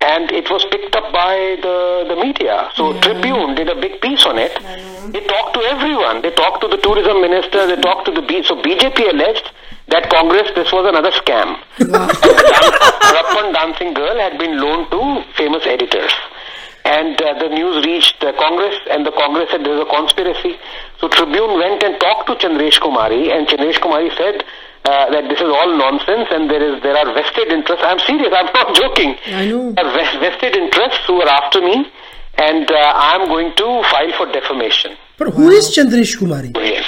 and 0.05 0.31
it 0.33 0.51
was 0.51 0.65
picked 0.71 0.95
up 0.95 1.13
by 1.13 1.57
the 1.65 2.05
the 2.09 2.17
media. 2.17 2.71
So 2.75 2.93
Tribune 3.01 3.55
did 3.55 3.69
a 3.69 3.79
big 3.85 4.01
piece 4.01 4.25
on 4.27 4.39
it. 4.39 4.53
They 5.13 5.25
talked 5.33 5.55
to 5.55 5.61
everyone. 5.75 6.23
They 6.23 6.31
talked 6.31 6.61
to 6.63 6.69
the 6.69 6.77
tourism 6.79 7.21
minister. 7.21 7.67
They 7.67 7.81
talked 7.81 8.05
to 8.07 8.13
the 8.13 8.23
B. 8.23 8.43
So 8.43 8.61
BJP 8.61 9.11
alleged 9.15 9.51
that 9.89 10.11
Congress 10.11 10.51
this 10.55 10.73
was 10.73 10.87
another 10.93 11.13
scam. 11.21 11.57
Rappan 13.17 13.53
dancing 13.53 13.95
girl 13.95 14.17
had 14.19 14.39
been 14.39 14.61
loaned 14.61 14.91
to 14.91 15.25
famous 15.37 15.65
editors. 15.67 16.13
And 16.85 17.21
uh, 17.23 17.33
the 17.39 17.49
news 17.49 17.85
reached 17.87 18.21
Congress, 18.21 18.77
and 18.91 19.07
the 19.07 19.13
Congress 19.13 19.49
said 19.51 19.65
there's 19.65 19.81
a 19.81 19.89
conspiracy. 19.89 20.57
So 21.01 21.09
Tribune 21.09 21.59
went 21.59 21.83
and 21.83 21.99
talked 21.99 22.27
to 22.29 22.35
Chandresh 22.35 22.79
Kumari, 22.79 23.33
and 23.35 23.49
Chandresh 23.49 23.81
Kumari 23.81 24.15
said 24.19 24.45
uh, 24.85 25.11
that 25.11 25.29
this 25.29 25.41
is 25.41 25.49
all 25.49 25.77
nonsense, 25.77 26.29
and 26.31 26.51
there 26.51 26.63
is 26.63 26.83
there 26.83 26.97
are 26.97 27.13
vested 27.15 27.49
interests. 27.49 27.85
I'm 27.87 27.99
serious. 28.01 28.33
I'm 28.33 28.51
not 28.53 28.75
joking. 28.83 29.17
I 29.27 29.47
know. 29.47 29.73
There 29.73 29.87
are 29.87 30.21
vested 30.21 30.57
interests 30.57 31.05
who 31.07 31.21
are 31.23 31.29
after 31.29 31.61
me, 31.61 31.87
and 32.39 32.71
uh, 32.71 32.93
I'm 32.95 33.27
going 33.29 33.55
to 33.57 33.83
file 33.91 34.13
for 34.19 34.31
defamation. 34.33 34.97
But 35.17 35.29
who 35.35 35.51
is 35.51 35.71
Chandresh 35.77 36.17
Kumari? 36.19 36.53
Yes. 36.57 36.85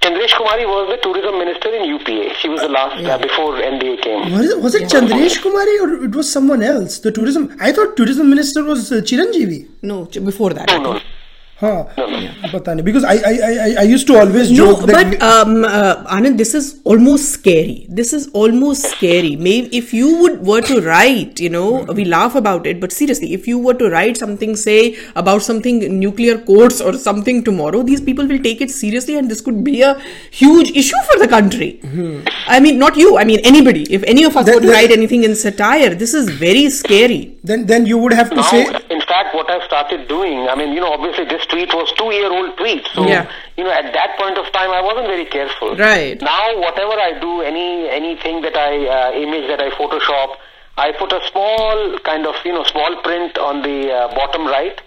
Chandresh 0.00 0.32
Kumari 0.32 0.64
was 0.64 0.88
the 0.88 0.96
tourism 1.02 1.38
minister 1.38 1.68
in 1.76 1.84
UPA. 1.84 2.34
She 2.40 2.48
was 2.48 2.60
the 2.62 2.68
last 2.68 3.04
uh, 3.04 3.18
before 3.18 3.52
NDA 3.60 4.00
came. 4.00 4.32
Was 4.32 4.48
it, 4.50 4.60
was 4.62 4.74
it 4.74 4.88
Chandresh 4.88 5.40
Kumari 5.42 5.74
or 5.82 6.04
it 6.04 6.14
was 6.14 6.32
someone 6.32 6.62
else? 6.62 7.00
The 7.00 7.12
tourism. 7.12 7.54
I 7.60 7.70
thought 7.72 7.96
tourism 7.98 8.30
minister 8.30 8.64
was 8.64 8.90
uh, 8.90 9.02
Chiranjeevi. 9.02 9.68
No, 9.82 10.06
before 10.06 10.54
that. 10.54 10.68
No, 10.68 10.78
no. 10.94 11.00
Think. 11.60 11.88
Huh. 11.88 12.48
Pata 12.52 12.70
nahi. 12.72 12.84
Because 12.84 13.04
I, 13.04 13.14
I 13.30 13.34
I 13.64 13.74
I 13.80 13.82
used 13.82 14.06
to 14.08 14.16
always 14.18 14.50
No, 14.50 14.56
joke 14.66 14.86
that. 14.86 15.18
but 15.18 15.22
um, 15.22 15.64
uh, 15.64 16.04
Anand, 16.16 16.38
this 16.38 16.54
is 16.54 16.80
almost 16.84 17.30
scary. 17.32 17.86
This 17.88 18.12
is 18.12 18.28
almost 18.32 18.82
scary. 18.92 19.36
Maybe 19.36 19.76
if 19.76 19.92
you 19.94 20.16
would 20.20 20.40
were 20.50 20.60
to 20.62 20.80
write, 20.80 21.40
you 21.40 21.50
know, 21.50 21.82
we 22.00 22.04
laugh 22.04 22.34
about 22.34 22.66
it, 22.66 22.80
but 22.80 22.92
seriously, 22.92 23.32
if 23.34 23.46
you 23.46 23.58
were 23.58 23.74
to 23.74 23.90
write 23.90 24.16
something, 24.16 24.56
say 24.56 24.96
about 25.16 25.42
something 25.42 25.78
nuclear 25.98 26.38
codes 26.38 26.80
or 26.80 26.94
something 26.94 27.44
tomorrow, 27.44 27.82
these 27.82 28.00
people 28.00 28.26
will 28.26 28.42
take 28.48 28.60
it 28.60 28.70
seriously, 28.70 29.16
and 29.16 29.30
this 29.30 29.40
could 29.40 29.62
be 29.64 29.82
a 29.82 29.94
huge 30.30 30.70
issue 30.84 31.02
for 31.12 31.18
the 31.18 31.28
country. 31.28 31.70
I 32.46 32.60
mean, 32.60 32.78
not 32.78 32.96
you. 32.96 33.16
I 33.18 33.24
mean, 33.24 33.40
anybody. 33.44 33.84
If 34.00 34.02
any 34.04 34.24
of 34.24 34.36
us 34.36 34.46
That- 34.46 34.54
would 34.54 34.64
that- 34.64 34.72
write 34.78 34.90
anything 34.98 35.24
in 35.24 35.34
satire, 35.36 35.94
this 35.94 36.14
is 36.14 36.30
very 36.46 36.68
scary. 36.80 37.20
then 37.48 37.62
then 37.68 37.86
you 37.90 37.98
would 38.00 38.12
have 38.16 38.28
to 38.30 38.36
Now, 38.40 38.48
say. 38.50 38.58
In 39.26 39.32
what 39.38 39.50
I've 39.50 39.62
started 39.64 40.08
doing, 40.08 40.48
I 40.48 40.54
mean, 40.54 40.72
you 40.72 40.80
know, 40.80 40.92
obviously 40.92 41.24
this 41.24 41.44
tweet 41.46 41.72
was 41.74 41.92
two-year-old 41.92 42.56
tweet, 42.56 42.86
so 42.94 43.06
Yeah. 43.06 43.26
you 43.56 43.64
know, 43.64 43.70
at 43.72 43.92
that 43.92 44.16
point 44.18 44.38
of 44.38 44.50
time, 44.52 44.70
I 44.70 44.80
wasn't 44.80 45.06
very 45.06 45.24
careful. 45.26 45.76
Right. 45.76 46.20
Now, 46.20 46.58
whatever 46.58 46.92
I 47.08 47.18
do, 47.20 47.40
any 47.42 47.88
anything 47.88 48.42
that 48.42 48.56
I 48.56 48.72
uh, 48.86 49.12
image 49.12 49.46
that 49.48 49.60
I 49.60 49.70
Photoshop, 49.70 50.36
I 50.76 50.92
put 50.92 51.12
a 51.12 51.20
small 51.30 51.98
kind 52.00 52.26
of 52.26 52.34
you 52.44 52.52
know 52.52 52.64
small 52.64 52.96
print 53.02 53.36
on 53.38 53.62
the 53.62 53.92
uh, 53.92 54.14
bottom 54.14 54.46
right 54.46 54.80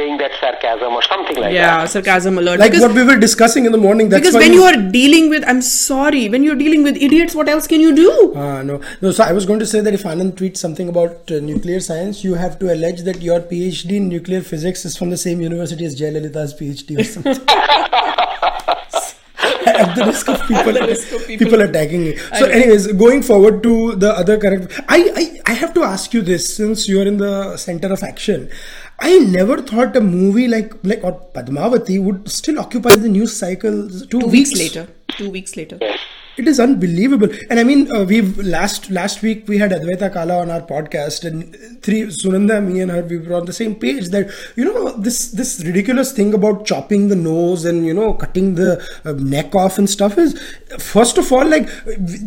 saying 0.00 0.18
that 0.22 0.32
sarcasm 0.40 0.92
or 0.98 1.02
something 1.02 1.36
like 1.36 1.52
yeah, 1.52 1.66
that. 1.66 1.80
Yeah, 1.80 1.86
sarcasm 1.94 2.38
alert. 2.38 2.60
like 2.60 2.72
because 2.72 2.86
what 2.86 2.94
we 3.00 3.04
were 3.10 3.18
discussing 3.26 3.66
in 3.66 3.72
the 3.72 3.82
morning. 3.86 4.08
That's 4.08 4.20
because 4.20 4.34
when 4.42 4.52
you 4.52 4.62
are 4.70 4.76
dealing 4.98 5.28
with, 5.30 5.44
I'm 5.46 5.62
sorry, 5.62 6.28
when 6.28 6.42
you're 6.42 6.60
dealing 6.64 6.82
with 6.82 6.96
idiots, 7.08 7.34
what 7.34 7.48
else 7.48 7.66
can 7.66 7.80
you 7.86 7.94
do? 7.94 8.10
Uh, 8.34 8.62
no, 8.62 8.80
no. 9.00 9.10
So 9.10 9.24
I 9.24 9.32
was 9.32 9.46
going 9.46 9.60
to 9.60 9.70
say 9.74 9.80
that 9.80 9.94
if 10.00 10.04
Anand 10.04 10.32
tweets 10.42 10.58
something 10.66 10.88
about 10.88 11.30
uh, 11.30 11.40
nuclear 11.40 11.80
science, 11.80 12.24
you 12.24 12.34
have 12.34 12.58
to 12.60 12.72
allege 12.72 13.02
that 13.02 13.22
your 13.22 13.40
PhD 13.40 13.96
in 14.02 14.08
nuclear 14.08 14.42
physics 14.52 14.84
is 14.84 14.96
from 14.96 15.10
the 15.10 15.20
same 15.26 15.40
university 15.40 15.84
as 15.84 15.98
Jayalalitha's 16.00 16.54
PhD 16.54 17.00
or 17.00 17.04
something. 17.04 17.46
At 19.66 19.94
the 19.94 20.04
risk 20.06 20.28
of 20.28 20.40
people, 20.46 20.72
risk 20.72 21.12
of 21.12 21.26
people- 21.26 21.46
people 21.46 21.60
attacking 21.62 22.02
me. 22.04 22.16
So, 22.38 22.46
anyways, 22.46 22.88
going 23.04 23.22
forward 23.22 23.62
to 23.62 23.94
the 23.96 24.10
other 24.22 24.38
current, 24.38 24.70
I, 24.88 24.98
I 25.20 25.24
I 25.50 25.54
have 25.54 25.72
to 25.74 25.82
ask 25.82 26.14
you 26.14 26.22
this 26.22 26.44
since 26.56 26.88
you're 26.88 27.06
in 27.06 27.16
the 27.16 27.56
center 27.56 27.92
of 27.92 28.02
action. 28.02 28.48
I 29.00 29.18
never 29.18 29.62
thought 29.62 29.96
a 29.96 30.00
movie 30.00 30.46
like 30.48 30.72
like 30.84 31.02
or 31.02 31.12
Padmavati 31.34 32.02
would 32.02 32.28
still 32.30 32.58
occupy 32.60 32.96
the 32.96 33.08
news 33.08 33.34
cycle 33.36 33.88
two, 33.88 34.20
Two 34.20 34.26
weeks 34.26 34.52
later. 34.52 34.88
Two 35.16 35.30
weeks 35.30 35.56
later. 35.56 35.78
it 36.40 36.48
is 36.50 36.58
unbelievable 36.64 37.30
and 37.50 37.60
i 37.60 37.64
mean 37.68 37.80
uh, 37.94 38.02
we've 38.10 38.28
last 38.52 38.84
last 38.98 39.16
week 39.24 39.40
we 39.52 39.56
had 39.62 39.72
advaita 39.76 40.08
kala 40.14 40.36
on 40.42 40.52
our 40.54 40.62
podcast 40.68 41.26
and 41.30 41.56
three 41.86 41.98
sunanda 42.18 42.56
me 42.68 42.76
and 42.84 42.92
her 42.94 43.00
we 43.10 43.18
were 43.24 43.34
on 43.38 43.48
the 43.50 43.56
same 43.58 43.74
page 43.82 44.06
that 44.14 44.30
you 44.60 44.64
know 44.68 44.92
this 45.08 45.18
this 45.40 45.50
ridiculous 45.68 46.12
thing 46.18 46.30
about 46.38 46.62
chopping 46.70 47.02
the 47.12 47.18
nose 47.24 47.66
and 47.72 47.84
you 47.90 47.96
know 47.98 48.08
cutting 48.22 48.48
the 48.62 48.70
uh, 49.04 49.12
neck 49.34 49.58
off 49.64 49.76
and 49.82 49.92
stuff 49.96 50.16
is 50.24 50.32
first 50.94 51.20
of 51.24 51.34
all 51.38 51.52
like 51.56 51.68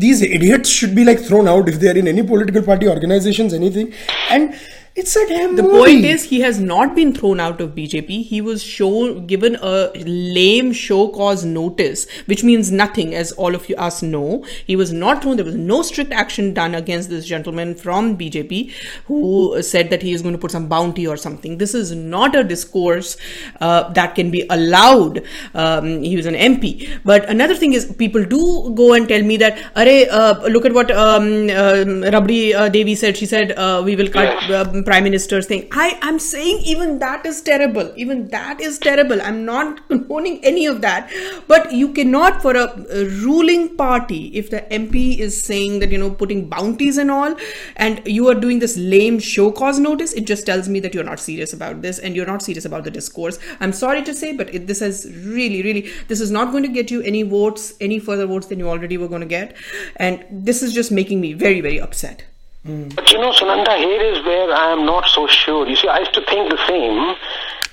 these 0.06 0.22
idiots 0.40 0.78
should 0.78 0.94
be 1.02 1.08
like 1.12 1.26
thrown 1.32 1.52
out 1.56 1.74
if 1.74 1.80
they 1.86 1.92
are 1.96 2.00
in 2.06 2.14
any 2.16 2.28
political 2.36 2.62
party 2.72 2.94
organizations 2.98 3.60
anything 3.64 3.92
and 4.38 4.54
it's 4.96 5.16
a 5.16 5.28
damn 5.28 5.56
The 5.56 5.64
movie. 5.64 5.76
point 5.76 6.06
is, 6.06 6.26
he 6.26 6.42
has 6.42 6.60
not 6.60 6.94
been 6.96 7.16
thrown 7.16 7.40
out 7.40 7.60
of 7.60 7.72
BJP. 7.74 8.26
He 8.26 8.42
was 8.42 8.62
shown 8.62 9.26
given 9.26 9.56
a 9.60 9.90
lame 10.06 10.72
show 10.72 11.08
cause 11.08 11.44
notice, 11.44 12.06
which 12.28 12.44
means 12.44 12.72
nothing, 12.72 13.16
as 13.16 13.32
all 13.32 13.56
of 13.56 13.68
you 13.68 13.76
us 13.76 14.04
know. 14.04 14.46
He 14.68 14.76
was 14.76 14.94
not 14.94 15.24
thrown. 15.24 15.38
There 15.38 15.46
was 15.46 15.56
no 15.56 15.82
strict 15.82 16.12
action 16.12 16.54
done 16.54 16.76
against 16.76 17.10
this 17.10 17.26
gentleman 17.26 17.74
from 17.74 18.16
BJP 18.20 18.72
who 19.06 19.64
said 19.64 19.90
that 19.90 20.04
he 20.04 20.14
is 20.14 20.22
going 20.22 20.36
to 20.36 20.38
put 20.40 20.52
some 20.52 20.68
bounty 20.68 21.08
or 21.08 21.18
something. 21.18 21.58
This 21.58 21.74
is 21.74 21.92
not 21.96 22.36
a 22.36 22.44
discourse 22.44 23.18
uh, 23.62 23.90
that 23.94 24.14
can 24.14 24.30
be 24.30 24.46
allowed. 24.52 25.24
Um, 25.56 26.04
he 26.04 26.16
was 26.16 26.28
an 26.28 26.36
MP. 26.36 27.00
But 27.04 27.28
another 27.30 27.56
thing 27.56 27.74
is, 27.74 27.92
people 27.94 28.24
do 28.24 28.72
go 28.76 28.94
and 28.94 29.08
tell 29.08 29.24
me 29.24 29.38
that, 29.38 29.58
Arey, 29.76 30.08
uh, 30.12 30.40
look 30.50 30.66
at 30.68 30.74
what 30.74 30.92
um, 30.92 31.24
uh, 31.50 31.84
Rabri 32.14 32.54
uh, 32.54 32.70
Devi 32.70 32.94
said. 32.94 33.18
She 33.18 33.26
said, 33.26 33.54
uh, 33.54 33.82
we 33.84 33.96
will 33.96 34.10
cut. 34.10 34.52
Uh, 34.52 34.82
prime 34.84 35.04
minister's 35.04 35.46
thing. 35.46 35.68
I 35.72 35.98
i'm 36.02 36.20
saying 36.20 36.60
even 36.64 37.00
that 37.00 37.26
is 37.26 37.42
terrible. 37.42 37.92
Even 37.96 38.28
that 38.30 38.62
is 38.62 38.80
terrible. 38.80 39.22
I'm 39.22 39.46
not 39.46 39.88
condoning 39.88 40.44
any 40.44 40.66
of 40.66 40.82
that. 40.82 41.12
But 41.48 41.72
you 41.72 41.94
cannot, 41.94 42.42
for 42.42 42.56
a, 42.56 42.66
a, 42.90 43.06
ruling 43.24 43.76
party, 43.78 44.28
if 44.42 44.50
the 44.50 44.62
MP 44.72 45.18
is 45.18 45.42
saying 45.44 45.80
that 45.80 45.92
you 45.92 45.98
know 45.98 46.10
putting 46.10 46.50
bounties 46.50 46.98
and 46.98 47.12
all, 47.12 47.36
and 47.76 48.02
you 48.06 48.28
are 48.30 48.36
doing 48.36 48.60
this 48.60 48.78
lame 48.78 49.20
show 49.20 49.52
cause 49.52 49.80
notice, 49.80 50.14
it 50.14 50.26
just 50.26 50.46
tells 50.46 50.70
me 50.70 50.80
that 50.80 50.94
you're 50.94 51.04
not 51.04 51.20
serious 51.20 51.54
about 51.54 51.82
this 51.82 52.00
and 52.00 52.16
you're 52.16 52.26
not 52.26 52.42
serious 52.42 52.66
about 52.66 52.84
the 52.84 52.92
discourse. 52.92 53.40
I'm 53.60 53.74
sorry 53.74 54.04
to 54.04 54.14
say, 54.14 54.36
but 54.36 54.54
it, 54.54 54.68
this 54.68 54.82
is 54.82 55.06
really, 55.26 55.64
really, 55.64 55.92
this 56.08 56.22
is 56.22 56.32
not 56.32 56.52
going 56.52 56.64
to 56.64 56.70
get 56.70 56.92
you 56.92 57.02
any 57.02 57.24
votes, 57.24 57.74
any 57.82 58.00
further 58.00 58.26
votes 58.26 58.48
than 58.48 58.60
you 58.60 58.70
already 58.70 58.98
were 58.98 59.08
going 59.08 59.22
to 59.22 59.28
get, 59.28 59.56
and 59.98 60.26
this 60.30 60.64
is 60.64 60.74
just 60.74 60.92
making 60.92 61.22
me 61.22 61.34
very, 61.34 61.62
very 61.62 61.80
upset. 61.80 62.26
But 62.66 63.12
you 63.12 63.18
know, 63.20 63.32
Sunanda, 63.34 63.78
here 63.78 64.02
is 64.02 64.24
where 64.26 64.50
I 64.54 64.72
am 64.72 64.86
not 64.86 65.08
so 65.10 65.28
sure. 65.28 65.68
You 65.68 65.76
see, 65.76 65.90
I 65.90 66.00
used 66.00 66.14
to 66.14 66.24
think 66.26 66.50
the 66.50 66.60
same. 66.66 67.16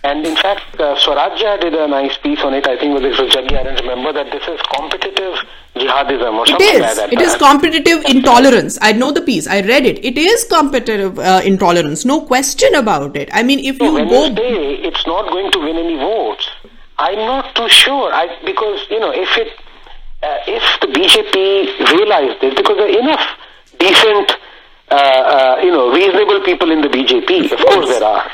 And 0.03 0.27
in 0.27 0.35
fact, 0.35 0.81
uh, 0.81 0.97
Swarajya 0.97 1.61
did 1.61 1.75
a 1.75 1.87
nice 1.87 2.17
piece 2.19 2.41
on 2.41 2.55
it. 2.55 2.67
I 2.67 2.77
think 2.77 2.99
it 2.99 3.03
was 3.03 3.31
Jaggi. 3.31 3.57
I 3.57 3.63
don't 3.63 3.81
remember 3.81 4.13
that 4.15 4.33
this 4.33 4.43
is 4.49 4.59
competitive 4.75 5.35
jihadism 5.77 6.33
or 6.39 6.47
something 6.47 6.67
is. 6.67 6.81
like 6.81 6.97
that. 6.97 7.13
It 7.13 7.21
is 7.21 7.37
competitive 7.37 8.05
intolerance. 8.07 8.79
I 8.81 8.93
know 8.93 9.13
the 9.13 9.21
piece. 9.21 9.47
I 9.47 9.61
read 9.61 9.87
it. 9.87 10.05
It 10.05 10.19
is 10.19 10.43
competitive 10.45 11.19
uh, 11.19 11.43
intolerance. 11.45 12.05
No 12.05 12.23
question 12.23 12.75
about 12.75 13.15
it. 13.17 13.29
I 13.33 13.43
mean, 13.45 13.61
if 13.61 13.77
So 13.77 13.97
you 13.97 14.09
go. 14.09 14.35
say 14.35 14.75
it's 14.89 15.07
not 15.07 15.31
going 15.31 15.53
to 15.53 15.59
win 15.61 15.77
any 15.77 15.97
votes, 15.99 16.49
I'm 16.99 17.19
not 17.19 17.55
too 17.55 17.69
sure. 17.69 18.13
I 18.13 18.27
because 18.45 18.87
you 18.91 18.99
know 18.99 19.13
if 19.13 19.29
it 19.37 19.53
uh, 20.23 20.39
if 20.49 20.81
the 20.81 20.89
BJP 20.89 21.93
realized 21.93 22.41
this, 22.41 22.55
because 22.55 22.77
there 22.77 22.87
are 22.89 22.99
enough 22.99 23.27
decent. 23.79 24.33
Uh, 24.91 24.95
uh, 24.97 25.61
you 25.63 25.71
know, 25.71 25.93
reasonable 25.93 26.41
people 26.45 26.71
in 26.73 26.81
the 26.81 26.89
BJP. 26.89 27.53
Of 27.53 27.59
course, 27.61 27.87
there 27.89 28.03
are, 28.03 28.29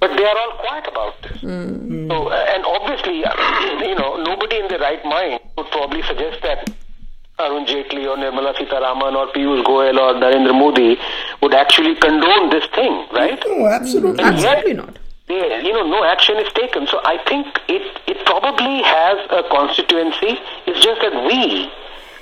but 0.00 0.10
they 0.18 0.24
are 0.24 0.36
all 0.38 0.52
quiet 0.60 0.86
about 0.86 1.14
this. 1.22 1.40
So, 1.40 1.46
uh, 2.28 2.52
and 2.54 2.62
obviously, 2.66 3.24
you 3.88 3.94
know, 3.94 4.22
nobody 4.22 4.58
in 4.60 4.68
their 4.68 4.80
right 4.80 5.02
mind 5.06 5.40
would 5.56 5.70
probably 5.70 6.02
suggest 6.02 6.42
that 6.42 6.68
Arun 7.40 7.64
Jaitley 7.64 8.04
or 8.06 8.16
Nirmala 8.18 8.52
Sitharaman 8.54 9.14
or 9.16 9.32
Piyush 9.32 9.64
Goyal 9.64 9.96
or 9.98 10.12
Narendra 10.20 10.52
Modi 10.52 10.98
would 11.40 11.54
actually 11.54 11.94
condone 11.94 12.50
this 12.50 12.66
thing, 12.74 13.06
right? 13.12 13.42
No, 13.46 13.66
absolutely. 13.66 14.22
And 14.24 14.38
yet- 14.38 14.58
Absolutely 14.58 14.74
not. 14.74 14.98
yeah, 15.30 15.58
you 15.62 15.72
know, 15.72 15.86
no 15.88 16.04
action 16.04 16.36
is 16.36 16.52
taken. 16.52 16.86
So 16.86 17.00
I 17.06 17.16
think 17.26 17.46
it, 17.68 17.80
it 18.06 18.26
probably 18.26 18.82
has 18.82 19.16
a 19.30 19.42
constituency. 19.48 20.36
It's 20.66 20.84
just 20.84 21.00
that 21.00 21.14
we, 21.24 21.72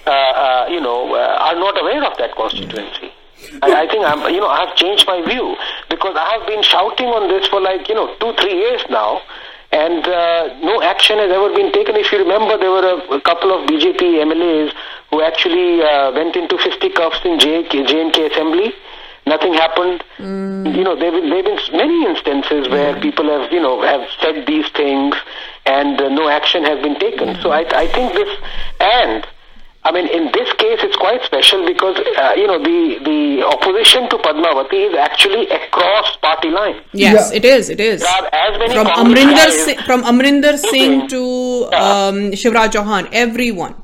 uh, 0.07 0.11
uh, 0.11 0.67
you 0.71 0.81
know, 0.81 1.15
uh, 1.17 1.47
are 1.51 1.57
not 1.57 1.81
aware 1.83 2.05
of 2.05 2.17
that 2.19 2.37
constituency. 2.37 3.11
I, 3.63 3.85
I 3.85 3.87
think 3.89 4.05
I'm, 4.05 4.33
you 4.33 4.41
know, 4.41 4.49
I've 4.49 4.75
changed 4.77 5.07
my 5.07 5.21
view 5.23 5.57
because 5.89 6.17
I 6.17 6.39
have 6.39 6.47
been 6.47 6.63
shouting 6.63 7.09
on 7.09 7.29
this 7.29 7.47
for 7.49 7.61
like, 7.61 7.89
you 7.89 7.95
know, 7.95 8.15
two, 8.21 8.33
three 8.41 8.55
years 8.55 8.83
now. 8.91 9.21
And 9.73 10.07
uh, 10.07 10.53
no 10.61 10.83
action 10.83 11.17
has 11.17 11.31
ever 11.33 11.49
been 11.55 11.73
taken. 11.73 11.97
If 11.97 12.13
you 12.13 12.19
remember, 12.19 12.59
there 12.59 12.71
were 12.71 12.85
a, 12.85 13.17
a 13.17 13.21
couple 13.23 13.57
of 13.57 13.67
BJP 13.69 14.21
MLAs 14.21 14.73
who 15.09 15.23
actually 15.23 15.81
uh, 15.83 16.13
went 16.13 16.37
into 16.37 16.59
fifty 16.59 16.93
fisticuffs 16.93 17.25
in 17.25 17.41
J- 17.41 17.67
J&K 17.69 18.27
Assembly 18.31 18.75
nothing 19.27 19.55
happened. 19.55 20.03
You 20.19 20.85
know, 20.85 20.97
there 20.97 21.13
have 21.13 21.23
been, 21.23 21.77
many 21.77 22.07
instances 22.07 22.69
where 22.69 22.99
people 23.01 23.27
have, 23.27 23.53
you 23.53 23.61
know, 23.61 23.83
have 23.83 24.09
said 24.21 24.47
these 24.47 24.69
things 24.71 25.15
and 25.67 26.01
uh, 26.01 26.09
no 26.09 26.29
action 26.29 26.65
has 26.65 26.83
been 26.83 26.99
taken. 26.99 27.41
So 27.41 27.51
I, 27.51 27.65
I 27.75 27.87
think 27.89 28.13
this, 28.15 28.29
and 28.81 29.27
I 29.85 29.91
mean, 29.91 30.07
in 30.07 30.31
this 30.33 30.49
case, 30.63 30.79
it's 30.83 30.97
quite 30.97 31.23
special 31.25 31.67
because, 31.67 31.97
uh, 32.17 32.33
you 32.37 32.47
know, 32.47 32.59
the, 32.63 33.01
the 33.05 33.45
opposition 33.45 34.09
to 34.11 34.17
Padmavati 34.19 34.91
is 34.91 34.95
actually 34.97 35.49
across 35.49 36.15
party 36.19 36.51
line. 36.51 36.77
Yes, 36.93 37.31
Yeah. 37.33 37.37
it 37.39 37.45
is. 37.45 37.69
It 37.69 37.81
is. 37.81 38.01
There 38.01 38.09
are 38.11 38.29
as 38.33 38.59
many 38.61 38.75
From 38.75 38.87
Congress 38.87 39.25
Amarinder 39.25 39.37
guys- 39.37 39.65
Singh, 39.65 39.79
from 39.79 40.03
Amarinder 40.05 40.57
Singh 40.59 41.09
to 41.09 41.69
Yeah. 41.73 41.79
um, 42.07 42.17
Shivraj 42.33 42.69
Chauhan, 42.77 43.09
everyone. 43.13 43.75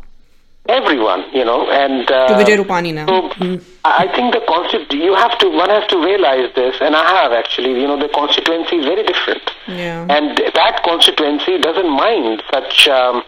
everyone, 0.69 1.25
you 1.33 1.45
know, 1.45 1.61
and 1.71 2.09
uh, 2.11 2.29
To 2.29 2.35
Vijay 2.35 2.57
Rupani 2.63 2.93
now. 2.95 3.07
So 3.07 3.61
I 3.85 4.05
I 4.05 4.07
think 4.15 4.35
the 4.35 4.43
concept 4.47 4.93
you 4.93 5.15
have 5.15 5.35
to 5.43 5.47
one 5.61 5.71
has 5.71 5.85
to 5.93 5.99
realize 5.99 6.49
this, 6.55 6.75
and 6.81 6.95
I 6.95 7.05
have 7.21 7.33
actually. 7.33 7.71
You 7.81 7.87
know, 7.91 7.99
the 7.99 8.11
constituency 8.21 8.77
is 8.81 8.85
very 8.85 9.03
different, 9.13 9.47
Yeah. 9.67 10.05
and 10.17 10.37
that 10.59 10.83
constituency 10.91 11.55
doesn't 11.69 11.89
mind 12.07 12.43
such. 12.55 12.87
Um, 12.89 13.23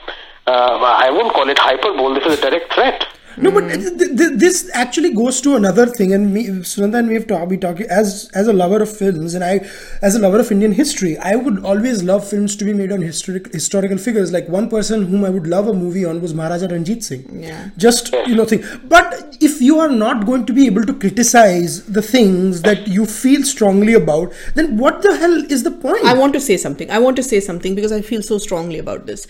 Uh, 0.51 0.79
I 1.07 1.11
won't 1.11 1.33
call 1.33 1.49
it 1.49 1.59
hyperbole. 1.59 2.19
This 2.19 2.33
is 2.33 2.39
a 2.39 2.43
direct 2.51 2.75
threat. 2.75 3.07
No, 3.37 3.51
but 3.51 3.65
hmm. 3.65 3.81
th- 3.81 3.99
th- 3.99 4.17
th- 4.19 4.33
this 4.35 4.71
actually 4.75 5.13
goes 5.15 5.41
to 5.43 5.55
another 5.55 5.87
thing, 5.87 6.13
and 6.13 6.35
me, 6.35 6.47
Sunanda 6.71 6.99
and 6.99 7.09
we 7.09 7.15
have 7.15 7.27
to 7.29 7.47
be 7.47 7.57
talking 7.57 7.87
as 7.89 8.29
as 8.35 8.49
a 8.49 8.53
lover 8.53 8.83
of 8.83 8.95
films, 8.95 9.35
and 9.35 9.45
I, 9.45 9.61
as 10.03 10.17
a 10.17 10.19
lover 10.19 10.41
of 10.41 10.51
Indian 10.51 10.73
history, 10.73 11.17
I 11.19 11.37
would 11.37 11.65
always 11.65 12.03
love 12.03 12.29
films 12.29 12.57
to 12.57 12.65
be 12.65 12.73
made 12.73 12.91
on 12.91 13.01
historic 13.01 13.53
historical 13.53 13.99
figures. 13.99 14.33
Like 14.33 14.49
one 14.49 14.69
person 14.69 15.07
whom 15.07 15.25
I 15.25 15.31
would 15.31 15.47
love 15.47 15.69
a 15.69 15.73
movie 15.73 16.05
on 16.05 16.21
was 16.21 16.35
Maharaja 16.35 16.67
Ranjit 16.67 17.05
Singh. 17.05 17.43
Yeah. 17.43 17.71
Just 17.77 18.13
you 18.27 18.35
know, 18.35 18.45
thing. 18.45 18.65
But 18.85 19.37
if 19.41 19.61
you 19.63 19.79
are 19.79 19.89
not 19.89 20.27
going 20.27 20.45
to 20.47 20.53
be 20.53 20.67
able 20.67 20.85
to 20.85 20.95
criticize 20.95 21.85
the 21.87 22.03
things 22.03 22.63
that 22.63 22.89
you 22.89 23.07
feel 23.07 23.45
strongly 23.45 23.95
about, 23.95 24.33
then 24.55 24.77
what 24.77 25.03
the 25.03 25.17
hell 25.17 25.41
is 25.59 25.63
the 25.63 25.71
point? 25.71 26.05
I 26.05 26.15
want 26.15 26.33
to 26.35 26.41
say 26.41 26.57
something. 26.57 26.91
I 26.91 26.99
want 26.99 27.17
to 27.17 27.23
say 27.23 27.41
something 27.41 27.75
because 27.75 27.93
I 27.93 28.03
feel 28.03 28.23
so 28.23 28.39
strongly 28.39 28.79
about 28.79 29.07
this. 29.07 29.27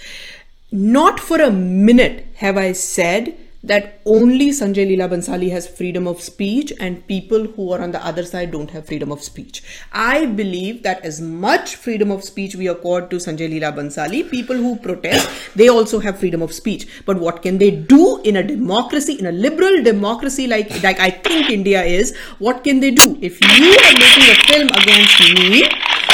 Not 0.72 1.18
for 1.18 1.40
a 1.40 1.50
minute 1.50 2.28
have 2.37 2.56
I 2.56 2.70
said 2.70 3.37
that 3.64 4.00
only 4.06 4.50
Sanjay 4.50 4.87
Leela 4.87 5.09
Bhansali 5.11 5.50
has 5.50 5.66
freedom 5.66 6.06
of 6.06 6.20
speech 6.20 6.72
and 6.78 7.04
people 7.09 7.44
who 7.44 7.72
are 7.72 7.83
on 7.83 7.90
the 7.90 8.02
other 8.06 8.24
side 8.24 8.52
don't 8.52 8.70
have 8.70 8.87
freedom 8.87 9.11
of 9.11 9.20
speech. 9.20 9.64
I 9.92 10.26
believe 10.26 10.85
that 10.85 11.04
as 11.04 11.20
much 11.20 11.74
freedom 11.74 12.12
of 12.12 12.22
speech 12.22 12.54
we 12.54 12.68
accord 12.68 13.11
to 13.11 13.16
Sanjay 13.16 13.50
Leela 13.50 13.74
Bhansali, 13.74 14.30
people 14.30 14.56
who 14.56 14.76
protest, 14.76 15.28
they 15.56 15.68
also 15.68 15.98
have 15.98 16.20
freedom 16.20 16.40
of 16.40 16.52
speech. 16.52 16.87
But 17.04 17.18
what 17.18 17.42
can 17.42 17.59
they 17.59 17.72
do 17.72 18.22
in 18.22 18.37
a 18.37 18.42
democracy, 18.44 19.14
in 19.14 19.26
a 19.26 19.33
liberal 19.33 19.83
democracy 19.83 20.46
like, 20.46 20.83
like 20.85 21.00
I 21.00 21.11
think 21.11 21.50
India 21.50 21.83
is? 21.83 22.16
What 22.38 22.62
can 22.62 22.78
they 22.78 22.92
do? 22.92 23.18
If 23.20 23.40
you 23.40 23.48
are 23.48 23.59
making 23.59 24.30
a 24.30 24.37
film 24.46 24.68
against 24.68 25.20
me, 25.35 25.68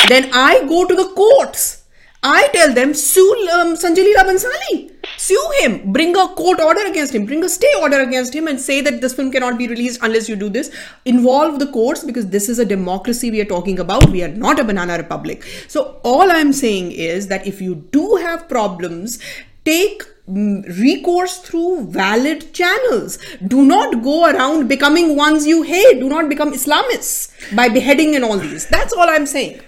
then 0.08 0.30
I 0.32 0.66
go 0.66 0.86
to 0.86 0.94
the 0.94 1.12
courts. 1.14 1.75
I 2.22 2.48
tell 2.52 2.72
them, 2.74 2.94
sue 2.94 3.48
um, 3.52 3.74
Sanjay 3.76 4.12
Bhansali. 4.14 4.92
Sue 5.16 5.50
him. 5.61 5.92
Bring 5.92 6.16
a 6.16 6.29
court 6.29 6.61
order 6.61 6.85
against 6.87 7.14
him. 7.14 7.26
Bring 7.26 7.44
a 7.44 7.48
stay 7.48 7.72
order 7.81 8.00
against 8.00 8.35
him 8.35 8.48
and 8.48 8.61
say 8.61 8.81
that 8.81 9.00
this 9.00 9.14
film 9.14 9.31
cannot 9.31 9.59
be 9.59 9.68
released 9.68 10.00
unless 10.02 10.29
you 10.29 10.37
do 10.37 10.48
this. 10.48 10.70
Involve 11.05 11.59
the 11.59 11.66
courts 11.68 12.05
because 12.05 12.29
this 12.29 12.48
is 12.48 12.59
a 12.59 12.64
democracy 12.64 13.31
we 13.31 13.40
are 13.40 13.46
talking 13.46 13.79
about. 13.79 14.11
We 14.11 14.22
are 14.24 14.29
not 14.29 14.59
a 14.59 14.64
banana 14.64 14.96
republic. 14.96 15.44
So 15.68 16.00
all 16.05 16.31
I'm 16.31 16.52
saying 16.52 16.92
is 16.92 17.29
that 17.29 17.46
if 17.46 17.61
you 17.61 17.76
do 17.92 18.16
have 18.16 18.48
problems, 18.48 19.18
take 19.64 20.02
mm, 20.29 20.66
recourse 20.81 21.38
through 21.38 21.87
valid 21.87 22.52
channels. 22.52 23.18
Do 23.46 23.64
not 23.64 24.02
go 24.02 24.26
around 24.26 24.68
becoming 24.68 25.16
ones 25.16 25.46
you 25.46 25.62
hate. 25.62 26.00
Do 26.00 26.09
not 26.09 26.29
become 26.29 26.52
Islamists 26.52 27.55
by 27.55 27.68
beheading 27.68 28.16
and 28.16 28.24
all 28.24 28.38
these. 28.38 28.66
That's 28.66 28.92
all 28.92 29.09
I'm 29.09 29.26
saying. 29.26 29.61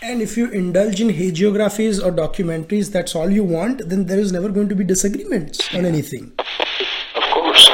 And 0.00 0.22
if 0.22 0.36
you 0.36 0.48
indulge 0.50 1.00
in 1.00 1.08
hagiographies 1.08 2.02
or 2.04 2.12
documentaries, 2.12 2.92
that's 2.92 3.14
all 3.14 3.30
you 3.30 3.42
want, 3.44 3.88
then 3.88 4.06
there 4.06 4.18
is 4.18 4.32
never 4.32 4.48
going 4.48 4.68
to 4.68 4.74
be 4.76 4.84
disagreements 4.84 5.74
on 5.74 5.84
anything. 5.84 6.32
Of 7.16 7.24
course. 7.34 7.68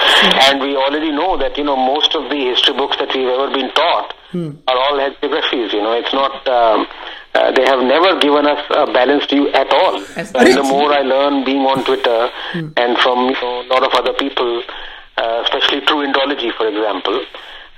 And 0.48 0.60
we 0.60 0.74
already 0.74 1.12
know 1.12 1.36
that, 1.36 1.58
you 1.58 1.64
know, 1.64 1.76
most 1.76 2.14
of 2.14 2.30
the 2.30 2.36
history 2.36 2.74
books 2.74 2.96
that 2.96 3.14
we've 3.14 3.28
ever 3.28 3.50
been 3.52 3.70
taught 3.72 4.14
are 4.66 4.78
all 4.78 4.98
hagiographies. 4.98 5.72
You 5.72 5.82
know, 5.82 5.92
it's 5.92 6.12
not, 6.14 6.48
um, 6.48 6.86
uh, 7.34 7.52
they 7.52 7.64
have 7.66 7.82
never 7.82 8.18
given 8.20 8.46
us 8.46 8.64
a 8.70 8.86
balanced 8.86 9.30
view 9.30 9.50
at 9.50 9.70
all. 9.72 9.96
And 10.16 10.56
the 10.56 10.62
more 10.62 10.92
I 10.92 11.02
learn 11.02 11.44
being 11.44 11.66
on 11.66 11.84
Twitter 11.84 12.30
and 12.54 12.98
from, 12.98 13.28
you 13.28 13.34
know, 13.42 13.62
a 13.62 13.68
lot 13.68 13.82
of 13.84 13.92
other 13.92 14.14
people, 14.14 14.62
uh, 15.18 15.42
especially 15.44 15.82
True 15.82 16.06
Indology, 16.06 16.52
for 16.56 16.66
example, 16.66 17.22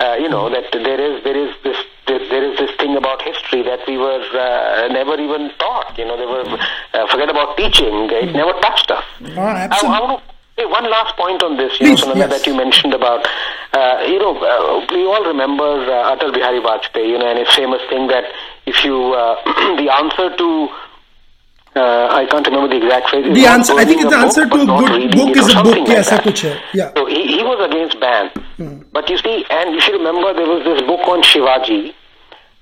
uh, 0.00 0.16
you 0.18 0.28
know, 0.28 0.50
that 0.50 0.70
there 0.72 1.00
is, 1.00 1.24
there 1.24 1.36
is 1.36 1.54
this 1.62 1.76
there 2.06 2.44
is 2.44 2.56
this 2.58 2.70
thing 2.76 2.96
about 2.96 3.20
history 3.22 3.62
that 3.62 3.80
we 3.88 3.98
were 3.98 4.22
uh, 4.32 4.88
never 4.92 5.18
even 5.20 5.50
taught. 5.58 5.98
You 5.98 6.04
know, 6.06 6.16
they 6.16 6.26
were 6.26 6.58
uh, 6.94 7.06
forget 7.08 7.28
about 7.28 7.56
teaching; 7.56 8.08
it 8.10 8.32
never 8.32 8.52
touched 8.60 8.90
us. 8.90 9.04
Ah, 9.36 9.68
I, 9.70 9.80
I 9.82 9.88
want 9.88 10.20
to 10.20 10.34
say 10.56 10.66
one 10.66 10.88
last 10.88 11.16
point 11.16 11.42
on 11.42 11.56
this, 11.56 11.78
you 11.80 11.88
Please, 11.88 12.06
know, 12.06 12.14
yes. 12.14 12.30
that 12.30 12.46
you 12.46 12.56
mentioned 12.56 12.94
about, 12.94 13.26
uh, 13.72 14.04
you 14.06 14.18
know, 14.18 14.36
uh, 14.38 14.86
we 14.90 15.04
all 15.04 15.24
remember 15.24 15.64
uh, 15.64 16.16
Atal 16.16 16.32
Bihari 16.32 16.60
Vajpayee, 16.60 17.10
you 17.10 17.18
know, 17.18 17.28
and 17.28 17.38
his 17.38 17.54
famous 17.54 17.82
thing 17.88 18.08
that 18.08 18.24
if 18.64 18.84
you, 18.84 19.12
uh, 19.12 19.36
the 19.76 19.92
answer 19.92 20.34
to, 20.36 20.68
uh, 21.76 22.08
I 22.10 22.26
can't 22.26 22.46
remember 22.46 22.68
the 22.68 22.84
exact 22.84 23.10
phrase. 23.10 23.34
The 23.34 23.46
answer, 23.46 23.74
I 23.74 23.84
think 23.84 24.08
the 24.08 24.16
answer 24.16 24.46
book, 24.46 24.66
to 24.66 24.74
a 24.74 24.78
good 24.78 25.10
book 25.12 25.36
is 25.36 25.54
a 25.54 25.62
book. 25.62 25.76
like 25.76 25.88
Yes, 25.88 26.08
hai. 26.08 26.60
Yeah. 26.74 26.92
So 26.96 27.06
he, 27.06 27.36
he 27.36 27.42
was 27.42 27.60
against 27.68 28.00
ban. 28.00 28.30
But 28.92 29.08
you 29.10 29.18
see, 29.18 29.44
and 29.50 29.74
you 29.74 29.80
should 29.80 29.92
remember 29.94 30.32
there 30.32 30.48
was 30.48 30.64
this 30.64 30.80
book 30.82 31.06
on 31.06 31.22
Shivaji. 31.22 31.94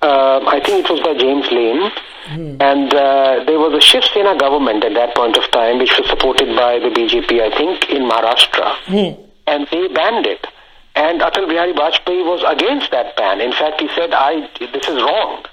Um, 0.02 0.46
I 0.48 0.60
think 0.60 0.84
it 0.84 0.90
was 0.90 1.00
by 1.00 1.14
James 1.16 1.46
Laine. 1.50 1.90
And 2.60 2.92
uh, 2.92 3.44
there 3.46 3.58
was 3.58 3.74
a 3.74 3.80
Shiv 3.80 4.02
Sena 4.12 4.36
government 4.38 4.82
at 4.84 4.94
that 4.94 5.14
point 5.14 5.36
of 5.36 5.50
time, 5.50 5.78
which 5.78 5.92
was 5.98 6.08
supported 6.08 6.56
by 6.56 6.78
the 6.78 6.88
BJP, 6.88 7.40
I 7.40 7.50
think, 7.56 7.88
in 7.90 8.02
Maharashtra. 8.08 8.76
And 9.46 9.68
they 9.70 9.88
banned 9.88 10.26
it. 10.26 10.46
And 10.96 11.20
Atal 11.20 11.46
Bihari 11.48 11.72
Vajpayee 11.74 12.24
was 12.24 12.42
against 12.46 12.90
that 12.92 13.14
ban. 13.16 13.40
In 13.40 13.52
fact, 13.52 13.80
he 13.80 13.88
said, 13.94 14.12
"I 14.14 14.48
this 14.72 14.88
is 14.88 15.02
wrong." 15.02 15.44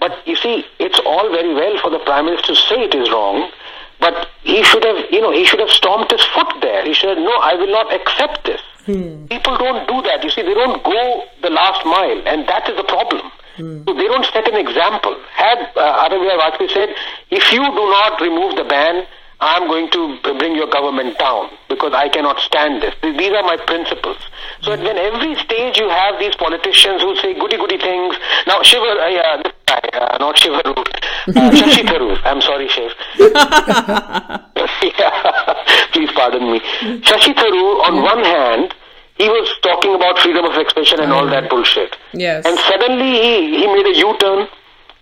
But 0.00 0.26
you 0.26 0.36
see, 0.36 0.64
it's 0.78 0.98
all 1.04 1.28
very 1.30 1.54
well 1.54 1.78
for 1.78 1.90
the 1.90 1.98
prime 2.00 2.26
minister 2.26 2.54
to 2.54 2.56
say 2.56 2.76
it 2.84 2.94
is 2.94 3.10
wrong, 3.10 3.50
but 4.00 4.28
he 4.42 4.62
should 4.62 4.84
have, 4.84 4.96
you 5.10 5.20
know, 5.20 5.32
he 5.32 5.44
should 5.44 5.58
have 5.60 5.70
stomped 5.70 6.12
his 6.12 6.22
foot 6.34 6.46
there. 6.62 6.84
He 6.84 6.94
should 6.94 7.10
have, 7.10 7.18
no, 7.18 7.34
I 7.42 7.54
will 7.54 7.70
not 7.70 7.92
accept 7.92 8.44
this. 8.44 8.60
People 9.28 9.58
don't 9.58 9.86
do 9.88 10.00
that. 10.02 10.22
You 10.24 10.30
see, 10.30 10.42
they 10.42 10.54
don't 10.54 10.82
go 10.84 11.24
the 11.42 11.50
last 11.50 11.84
mile, 11.84 12.22
and 12.26 12.48
that 12.48 12.68
is 12.70 12.76
the 12.76 12.84
problem. 12.84 13.30
So 13.58 13.92
they 13.92 14.06
don't 14.06 14.24
set 14.26 14.46
an 14.46 14.54
example. 14.54 15.16
Had 15.34 15.58
uh, 15.76 16.06
Atal 16.08 16.22
Vajpayee 16.22 16.70
said, 16.70 16.94
if 17.30 17.52
you 17.52 17.58
do 17.58 17.84
not 17.90 18.20
remove 18.20 18.54
the 18.54 18.62
ban, 18.62 19.04
I'm 19.40 19.68
going 19.68 19.88
to 19.92 20.18
bring 20.38 20.56
your 20.56 20.66
government 20.66 21.16
down 21.18 21.50
because 21.68 21.92
I 21.94 22.08
cannot 22.08 22.40
stand 22.40 22.82
this. 22.82 22.94
These 23.02 23.32
are 23.32 23.42
my 23.44 23.56
principles. 23.56 24.16
So 24.62 24.72
at 24.72 24.80
when 24.80 24.98
every 24.98 25.36
stage 25.36 25.78
you 25.78 25.88
have 25.88 26.18
these 26.18 26.34
politicians 26.34 27.02
who 27.02 27.14
say 27.16 27.34
goody 27.38 27.56
goody 27.56 27.78
things. 27.78 28.16
Now 28.48 28.62
Shiva, 28.62 28.82
uh, 28.82 29.06
yeah, 29.06 29.42
this 29.42 29.52
guy, 29.66 29.80
uh, 29.92 30.18
not 30.18 30.36
Shiva 30.36 30.56
uh, 30.66 30.74
Shashi 31.54 31.86
Tharoor. 31.86 32.18
I'm 32.24 32.40
sorry, 32.40 32.68
Shiv. 32.68 32.92
yeah, 34.98 35.54
please 35.92 36.10
pardon 36.12 36.50
me. 36.50 36.58
Shashi 37.06 37.32
Tharoor, 37.34 37.86
on 37.86 38.02
one 38.02 38.24
hand, 38.24 38.74
he 39.18 39.28
was 39.28 39.48
talking 39.62 39.94
about 39.94 40.18
freedom 40.18 40.46
of 40.46 40.56
expression 40.56 41.00
and 41.00 41.12
all 41.12 41.26
that 41.26 41.48
bullshit. 41.48 41.96
Yes. 42.12 42.44
And 42.44 42.58
suddenly 42.58 43.12
he, 43.22 43.58
he 43.58 43.66
made 43.66 43.86
a 43.86 43.96
U-turn, 43.98 44.48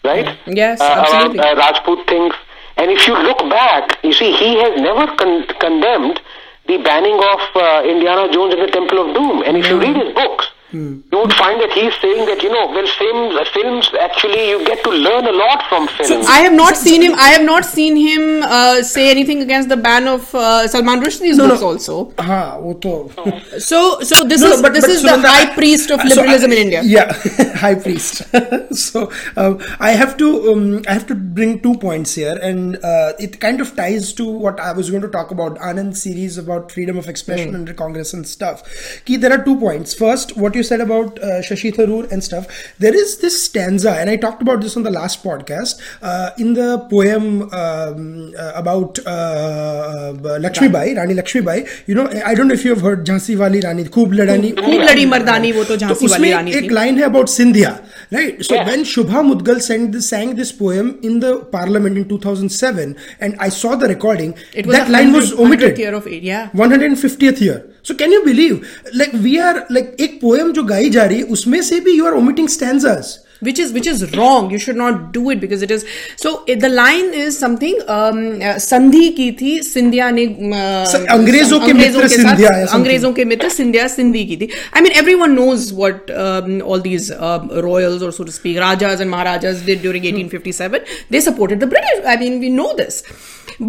right? 0.05 0.39
Yes, 0.47 0.81
uh, 0.81 0.85
absolutely. 0.85 1.39
Around 1.39 1.59
uh, 1.59 1.61
Rajput 1.61 2.07
things. 2.07 2.35
And 2.77 2.91
if 2.91 3.07
you 3.07 3.15
look 3.15 3.39
back, 3.51 3.99
you 4.05 4.13
see, 4.13 4.33
he 4.33 4.57
has 4.61 4.81
never 4.81 5.07
con- 5.17 5.47
condemned 5.61 6.21
the 6.67 6.79
banning 6.79 7.15
of 7.15 7.41
uh, 7.55 7.83
Indiana 7.87 8.31
Jones 8.33 8.55
and 8.55 8.63
the 8.63 8.73
Temple 8.73 9.09
of 9.09 9.15
Doom. 9.15 9.43
And 9.43 9.57
if 9.57 9.69
you 9.69 9.81
read 9.81 9.97
his 9.97 10.13
books, 10.15 10.51
Mm. 10.77 11.03
You 11.11 11.19
would 11.19 11.33
find 11.33 11.61
that 11.61 11.73
he's 11.73 11.95
saying 12.03 12.27
that 12.27 12.43
you 12.43 12.51
know 12.51 12.67
well, 12.75 12.89
films 12.99 13.49
films 13.57 13.91
actually 14.07 14.49
you 14.51 14.59
get 14.67 14.83
to 14.85 14.91
learn 14.91 15.27
a 15.27 15.33
lot 15.33 15.63
from 15.69 15.89
films. 15.89 16.27
So 16.27 16.33
I 16.33 16.41
have 16.47 16.53
not 16.53 16.77
seen 16.77 17.03
him. 17.03 17.15
I 17.15 17.29
have 17.37 17.43
not 17.43 17.65
seen 17.65 17.97
him 17.97 18.43
uh, 18.43 18.83
say 18.83 19.11
anything 19.11 19.41
against 19.43 19.69
the 19.71 19.77
ban 19.77 20.07
of 20.07 20.35
uh, 20.35 20.69
Salman 20.69 21.01
Rushdie's 21.01 21.39
no, 21.39 21.49
books 21.49 21.63
no. 21.63 21.69
also. 21.69 22.13
Uh-huh. 22.19 23.59
so 23.59 24.01
so 24.01 24.25
this 24.25 24.43
no, 24.43 24.53
is 24.53 24.63
but, 24.63 24.75
this 24.75 24.85
but, 24.85 24.91
is 24.91 25.01
so 25.01 25.21
the 25.21 25.29
high 25.29 25.55
priest 25.55 25.91
of 25.91 26.05
liberalism 26.05 26.51
so 26.51 26.57
I, 26.57 26.61
in 26.61 26.67
India. 26.67 26.83
Yeah, 26.85 27.13
high 27.65 27.75
priest. 27.75 28.23
so 28.89 29.11
um, 29.37 29.59
I 29.81 29.93
have 29.93 30.17
to 30.19 30.53
um, 30.53 30.83
I 30.89 30.93
have 30.93 31.07
to 31.07 31.15
bring 31.15 31.61
two 31.61 31.77
points 31.79 32.15
here, 32.15 32.39
and 32.43 32.77
uh, 32.85 33.13
it 33.19 33.41
kind 33.41 33.61
of 33.61 33.75
ties 33.77 34.13
to 34.15 34.27
what 34.27 34.61
I 34.61 34.73
was 34.73 34.91
going 34.91 35.03
to 35.03 35.09
talk 35.09 35.31
about 35.31 35.59
Anand's 35.59 36.03
series 36.03 36.37
about 36.37 36.71
freedom 36.71 36.99
of 36.99 37.09
expression 37.09 37.53
mm. 37.53 37.61
under 37.61 37.73
Congress 37.73 38.13
and 38.13 38.27
stuff. 38.27 38.63
Key, 39.07 39.17
there 39.17 39.33
are 39.33 39.43
two 39.43 39.59
points. 39.59 39.95
First, 39.95 40.37
what 40.37 40.55
you 40.55 40.66
said 40.66 40.82
about 40.82 41.20
uh, 41.20 41.42
Shashi 41.42 41.72
Tharoor 41.72 42.12
and 42.12 42.24
stuff. 42.24 42.48
There 42.80 42.96
is 42.96 43.18
this 43.20 43.44
stanza, 43.44 43.92
and 43.92 44.10
I 44.10 44.16
talked 44.16 44.42
about 44.42 44.62
this 44.62 44.76
on 44.76 44.84
the 44.84 44.90
last 44.90 45.24
podcast 45.24 45.80
uh, 46.02 46.32
in 46.38 46.54
the 46.54 46.80
poem 46.90 47.44
um, 47.54 48.34
uh, 48.38 48.52
about 48.56 49.00
uh, 49.06 50.14
Lakshmi 50.40 50.68
Bai, 50.68 50.94
Rani 50.94 51.14
Lakshmi 51.14 51.42
Bai. 51.42 51.66
You 51.86 51.96
know, 51.96 52.08
I 52.26 52.34
don't 52.34 52.48
know 52.48 52.54
if 52.54 52.64
you 52.66 52.72
have 52.72 52.82
heard 52.82 53.06
Jhansi 53.06 53.38
Wali 53.38 53.62
Rani, 53.62 53.84
Khoob 53.86 54.14
Ladani. 54.14 54.54
खूब 54.62 54.82
लड़ी 54.82 55.06
मर्दानी 55.06 55.52
वो 55.52 55.64
तो 55.64 55.76
तो 55.76 55.78
झांसी 55.78 56.06
वाली 56.08 56.14
उसमें 56.14 56.32
रानी 56.32 56.52
एक 56.52 56.64
थी 56.64 56.74
line 56.74 56.98
है 56.98 57.04
about 57.06 57.30
Scindia 57.30 57.70
right 58.14 58.42
so 58.44 58.56
Yeah. 58.56 58.66
When 58.68 58.84
Shubha 58.84 59.22
Mudgal 59.22 59.60
sang 59.68 59.86
this 59.96 60.08
sang 60.14 60.36
this 60.40 60.52
poem 60.62 60.90
in 61.10 61.20
the 61.24 61.32
parliament 61.56 61.98
in 62.02 62.06
2007 62.12 62.96
and 63.28 63.36
i 63.46 63.50
saw 63.58 63.76
the 63.84 63.88
recording 63.94 64.34
It 64.54 64.66
was 64.72 64.76
that 64.78 64.88
the 64.88 64.94
line 64.98 65.14
was 65.18 65.32
100th 65.32 65.46
omitted 65.46 65.78
year 65.84 65.94
of 66.00 66.08
it, 66.08 66.24
yeah. 66.24 66.50
150th 66.54 67.42
year 67.48 67.58
So 67.89 67.95
can 67.95 68.13
you 68.13 68.21
believe 68.25 68.61
like 68.95 69.15
we 69.15 69.37
are 69.39 69.65
like 69.73 69.97
एक 70.01 70.21
poem 70.21 70.53
जो 70.53 70.63
गाई 70.65 70.91
जा 70.91 71.05
रही 71.05 71.19
है, 71.19 71.25
उसमें 71.25 71.61
से 71.63 71.81
भी 71.81 71.93
you 71.93 72.07
are 72.07 72.13
omitting 72.15 72.49
stanzas 72.49 73.19
which 73.46 73.60
is 73.62 73.70
which 73.76 73.88
is 73.92 74.02
wrong 74.16 74.50
you 74.54 74.58
should 74.64 74.78
not 74.80 74.98
do 75.14 75.22
it 75.34 75.40
because 75.44 75.62
it 75.68 75.72
is 75.76 75.84
so 76.24 76.32
it, 76.54 76.60
the 76.64 76.70
line 76.70 77.08
is 77.22 77.38
something 77.44 77.78
um, 77.96 78.20
uh, 78.50 78.52
संधि 78.66 79.08
की 79.20 79.26
थी 79.40 79.54
सिंधिया 79.70 80.10
ने 80.18 80.26
uh, 80.58 80.84
स- 80.92 81.00
अंग्रेजों 81.16 81.60
के 81.64 81.72
अंग्रेजों 81.72 82.02
मित्र 82.02 82.08
के 82.08 82.22
साथ- 82.22 82.28
सिंधिया 82.28 82.50
या 82.50 82.60
something. 82.66 82.76
अंग्रेजों 82.80 83.12
के 83.20 83.26
मित्र 83.32 83.50
सिंधिया 83.56 83.88
सिंधी 83.96 84.24
की 84.32 84.38
थी 84.44 84.50
I 84.74 84.84
mean 84.88 84.96
everyone 85.04 85.34
knows 85.40 85.66
what 85.82 86.14
um, 86.26 86.62
all 86.62 86.86
these 86.90 87.10
um, 87.30 87.50
royals 87.70 88.06
or 88.10 88.12
so 88.20 88.28
to 88.30 88.38
speak 88.38 88.60
rajas 88.66 89.04
and 89.08 89.16
maharajas 89.16 89.66
did 89.72 89.82
during 89.88 90.06
1857 90.12 90.86
they 91.16 91.24
supported 91.32 91.66
the 91.66 91.72
British 91.76 92.06
I 92.16 92.18
mean 92.24 92.40
we 92.46 92.54
know 92.62 92.70
this 92.84 93.02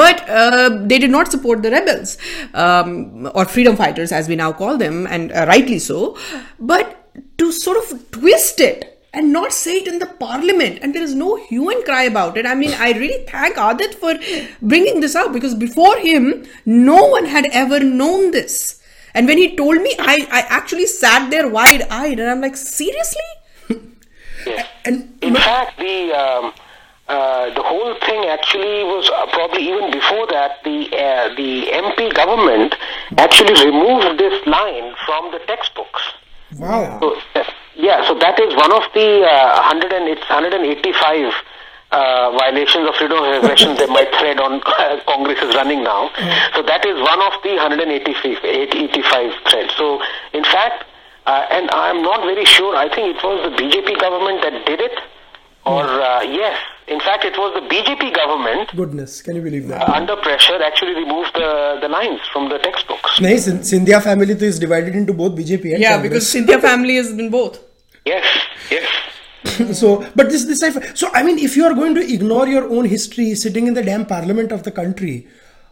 but 0.05 0.25
uh, 0.29 0.69
they 0.93 0.99
did 1.07 1.17
not 1.19 1.31
support 1.39 1.63
the 1.63 1.71
rebels 1.79 2.17
um, 2.67 3.31
or 3.35 3.47
freedom 3.57 3.77
fighters 3.85 4.13
as 4.23 4.29
we 4.29 4.37
now 4.37 4.53
call 4.53 4.77
them 4.87 5.07
and 5.07 5.33
uh, 5.33 5.47
rightly 5.57 5.79
so 5.91 6.17
but 6.75 6.99
to 7.39 7.53
sort 7.53 7.79
of 7.85 7.99
twist 8.21 8.61
it 8.61 8.89
and 9.18 9.34
not 9.34 9.54
say 9.60 9.76
it 9.82 9.88
in 9.92 10.00
the 10.04 10.10
parliament 10.24 10.80
and 10.82 10.96
there 10.96 11.04
is 11.10 11.16
no 11.22 11.36
hue 11.48 11.70
and 11.70 11.84
cry 11.86 12.04
about 12.14 12.38
it. 12.38 12.46
I 12.46 12.56
mean 12.64 12.74
i 12.88 12.92
really 13.04 13.26
thank 13.34 13.58
adit 13.68 13.96
for 13.96 14.14
bringing 14.74 15.00
this 15.06 15.16
up 15.24 15.34
because 15.34 15.56
before 15.56 15.98
him 15.98 16.46
no 16.66 17.00
one 17.18 17.26
had 17.26 17.48
ever 17.64 17.80
known 17.80 18.32
this. 18.32 18.82
And 19.14 19.28
when 19.28 19.38
he 19.38 19.56
told 19.56 19.82
me 19.82 19.96
i, 20.00 20.16
I 20.40 20.46
actually 20.62 20.86
sat 20.86 21.30
there 21.36 21.50
wide-eyed 21.60 22.20
and 22.20 22.30
i'm 22.36 22.42
like 22.42 22.58
seriously? 22.58 23.30
And 24.86 25.18
In 25.22 25.36
fact, 25.36 25.78
the 25.78 26.14
um, 26.14 26.54
uh, 27.08 27.54
the 27.54 27.64
whole 27.64 27.94
thing 28.06 28.26
actually 28.26 28.84
was 28.84 29.10
uh, 29.10 29.26
probably 29.32 29.64
even 29.68 29.92
before 29.92 30.28
that. 30.28 30.64
The 30.64 30.80
uh, 30.92 31.36
the 31.36 31.52
MP 31.88 32.14
government 32.14 32.76
actually 33.18 33.56
removed 33.66 34.20
this 34.20 34.46
line 34.46 34.94
from 35.06 35.32
the 35.32 35.40
textbooks. 35.48 36.04
wow. 36.58 37.00
So, 37.02 37.44
yeah, 37.78 38.06
so 38.08 38.18
that 38.18 38.40
is 38.40 38.56
one 38.56 38.74
of 38.74 38.84
the 38.94 39.22
uh, 39.22 39.70
100 39.70 39.94
and, 39.94 40.10
it's 40.10 40.26
185 40.26 41.34
uh, 41.92 42.32
violations 42.36 42.90
of 42.90 42.96
freedom 42.96 43.22
of 43.22 43.38
expression 43.38 43.78
that 43.78 43.88
my 43.90 44.04
thread 44.18 44.40
on 44.40 44.62
uh, 44.66 45.00
Congress 45.06 45.40
is 45.42 45.54
running 45.56 45.84
now. 45.84 46.10
Mm. 46.10 46.56
So 46.56 46.64
that 46.64 46.84
is 46.86 46.98
one 47.00 47.22
of 47.22 47.34
the 47.44 47.54
185 47.56 49.34
threads. 49.48 49.74
So 49.78 50.02
in 50.34 50.44
fact, 50.44 50.86
uh, 51.26 51.46
and 51.52 51.70
I'm 51.72 52.02
not 52.02 52.26
very 52.26 52.46
sure. 52.46 52.76
I 52.76 52.90
think 52.90 53.16
it 53.16 53.24
was 53.24 53.52
the 53.52 53.56
BJP 53.56 54.00
government 54.00 54.42
that 54.42 54.66
did 54.66 54.82
it, 54.82 54.98
or 55.66 55.84
mm. 55.84 56.02
uh, 56.02 56.22
yes, 56.24 56.58
in 56.88 57.02
fact, 57.02 57.26
it 57.26 57.38
was 57.38 57.54
the 57.54 57.68
BJP 57.68 58.16
government. 58.16 58.74
Goodness, 58.74 59.22
can 59.22 59.36
you 59.36 59.42
believe 59.42 59.68
that? 59.68 59.90
under 59.90 60.16
pressure, 60.16 60.58
actually 60.64 60.96
removed 60.96 61.34
the, 61.36 61.80
the 61.82 61.90
lines 61.90 62.22
from 62.32 62.48
the 62.48 62.58
textbooks. 62.60 63.20
No, 63.20 63.28
Sindhya 63.28 64.02
family 64.02 64.32
is 64.34 64.58
divided 64.58 64.96
into 64.96 65.14
both 65.14 65.34
BJP 65.34 65.74
and 65.74 65.82
yeah, 65.82 66.00
Congress. 66.00 66.10
because 66.10 66.34
Sindhya 66.34 66.62
family 66.62 66.96
has 66.96 67.14
been 67.14 67.30
both. 67.30 67.67
Yes, 68.12 68.28
yes. 68.72 69.80
so 69.80 69.90
but 70.16 70.30
this 70.36 70.46
this 70.52 70.64
I- 70.70 70.94
so 71.02 71.10
I 71.14 71.24
mean 71.24 71.38
if 71.50 71.56
you 71.58 71.66
are 71.72 71.74
going 71.82 71.96
to 71.96 72.06
ignore 72.20 72.48
your 72.48 72.66
own 72.78 72.86
history 72.96 73.34
sitting 73.36 73.68
in 73.68 73.74
the 73.82 73.84
damn 73.92 74.06
parliament 74.06 74.52
of 74.52 74.64
the 74.64 74.72
country 74.72 75.18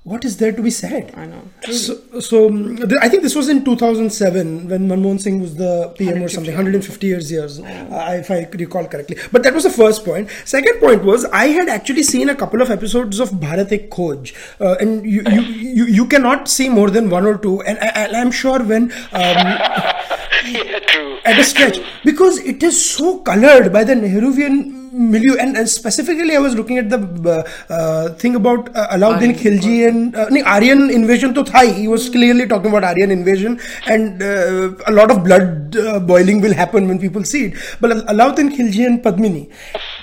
what 0.10 0.24
is 0.30 0.34
there 0.40 0.52
to 0.58 0.62
be 0.66 0.70
said 0.70 1.12
I 1.22 1.26
know. 1.26 1.42
so, 1.84 2.20
so 2.26 2.48
um, 2.48 2.58
th- 2.78 2.92
I 3.02 3.10
think 3.10 3.24
this 3.24 3.36
was 3.40 3.48
in 3.54 3.66
2007 3.66 4.68
when 4.70 4.88
Manmohan 4.88 5.20
Singh 5.20 5.40
was 5.42 5.56
the 5.62 5.72
PM 5.98 6.22
or 6.22 6.30
something 6.30 6.54
150 6.54 7.08
years 7.08 7.32
years 7.32 7.60
uh, 7.60 8.16
if 8.20 8.30
I 8.30 8.48
recall 8.54 8.86
correctly 8.86 9.18
but 9.32 9.42
that 9.48 9.56
was 9.56 9.64
the 9.64 9.72
first 9.72 10.06
point 10.06 10.30
second 10.46 10.80
point 10.80 11.04
was 11.04 11.26
I 11.26 11.48
had 11.48 11.70
actually 11.78 12.04
seen 12.04 12.30
a 12.30 12.36
couple 12.36 12.62
of 12.62 12.70
episodes 12.70 13.20
of 13.20 13.32
Bharat 13.46 13.72
Ek 13.80 13.90
Khoj 13.90 14.32
uh, 14.62 14.76
and 14.80 15.04
you, 15.16 15.24
you, 15.38 15.42
you 15.80 15.86
you 16.02 16.06
cannot 16.06 16.48
see 16.58 16.70
more 16.70 16.92
than 16.92 17.10
one 17.10 17.26
or 17.26 17.38
two 17.48 17.62
and 17.64 17.80
I, 17.80 17.90
I- 18.06 18.22
I'm 18.22 18.32
sure 18.44 18.60
when 18.74 18.92
um, 19.12 19.58
yeah, 20.54 20.80
true. 20.80 21.18
at 21.26 21.40
a 21.40 21.44
stretch. 21.44 21.80
Because 22.04 22.38
it 22.40 22.62
is 22.64 22.78
so 22.94 23.20
colored 23.20 23.72
by 23.74 23.84
the 23.84 23.94
Nehruvian 23.94 24.86
milieu 24.96 25.36
and, 25.38 25.58
and 25.58 25.68
specifically 25.68 26.36
I 26.36 26.40
was 26.40 26.56
looking 26.56 26.78
at 26.78 26.90
the 26.90 27.00
uh, 27.00 27.74
uh, 27.74 28.10
thing 28.16 28.36
about 28.36 28.74
uh, 28.76 28.88
Alauddin 28.96 29.34
Khilji 29.34 29.88
and 29.88 30.16
uh, 30.16 30.30
no, 30.30 30.42
Aryan 30.44 30.90
invasion 30.90 31.34
to 31.34 31.44
Thai 31.44 31.66
he 31.72 31.88
was 31.88 32.10
clearly 32.10 32.48
talking 32.48 32.70
about 32.70 32.84
Aryan 32.86 33.12
invasion 33.12 33.60
and 33.88 34.22
uh, 34.22 34.72
a 34.88 34.94
lot 34.94 35.12
of 35.12 35.24
blood 35.24 35.76
uh, 35.76 36.00
boiling 36.00 36.40
will 36.42 36.54
happen 36.54 36.88
when 36.88 37.00
people 37.00 37.24
see 37.24 37.48
it. 37.48 37.54
But 37.82 37.92
Alauddin 38.08 38.56
Khilji 38.56 38.86
and 38.86 39.04
Padmini 39.04 39.52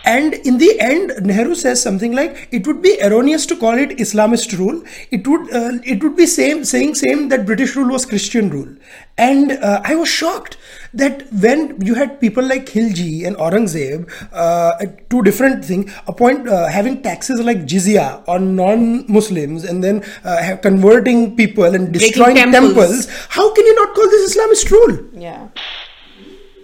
and 0.05 0.35
in 0.35 0.59
the 0.59 0.81
end 0.81 1.13
Nehru 1.23 1.55
says 1.55 1.83
something 1.83 2.13
like 2.13 2.49
it 2.51 2.67
would 2.67 2.83
be 2.83 3.01
erroneous 3.03 3.47
to 3.47 3.57
call 3.57 3.79
it 3.79 3.91
Islamist 3.91 4.57
rule 4.59 4.83
it 5.11 5.27
would 5.27 5.53
uh, 5.53 5.79
it 5.85 6.03
would 6.03 6.17
be 6.17 6.27
same 6.27 6.65
saying 6.65 6.95
same 6.95 7.29
that 7.29 7.47
British 7.47 7.77
rule 7.77 7.91
was 7.91 8.05
Christian 8.07 8.51
rule 8.51 8.75
and 9.19 9.53
uh, 9.53 9.81
I 9.85 9.95
was 9.95 10.09
shocked 10.09 10.57
that 10.95 11.31
when 11.33 11.81
you 11.81 11.95
had 11.95 12.21
people 12.21 12.43
like 12.45 12.67
Khilji 12.67 13.27
and 13.27 13.37
Aurangzeb, 13.37 14.11
uh, 14.33 14.87
two 15.11 15.23
different 15.23 15.65
things, 15.65 15.93
appoint 16.07 16.49
uh, 16.49 16.69
having 16.69 17.03
taxes 17.03 17.41
like 17.41 17.59
jizya 17.67 18.27
on 18.27 18.57
non-Muslims 18.57 19.65
and 19.65 19.85
then 19.85 20.03
uh, 20.25 20.43
have 20.43 20.63
converting 20.63 21.37
people 21.37 21.65
and 21.65 21.93
destroying 21.93 22.37
temples. 22.37 22.75
temples. 22.75 23.09
How 23.29 23.53
can 23.55 23.67
you 23.67 23.75
not 23.75 23.95
call 23.95 24.09
this 24.09 24.35
Islamist 24.35 24.71
rule? 24.71 24.99
Yeah. 25.13 25.49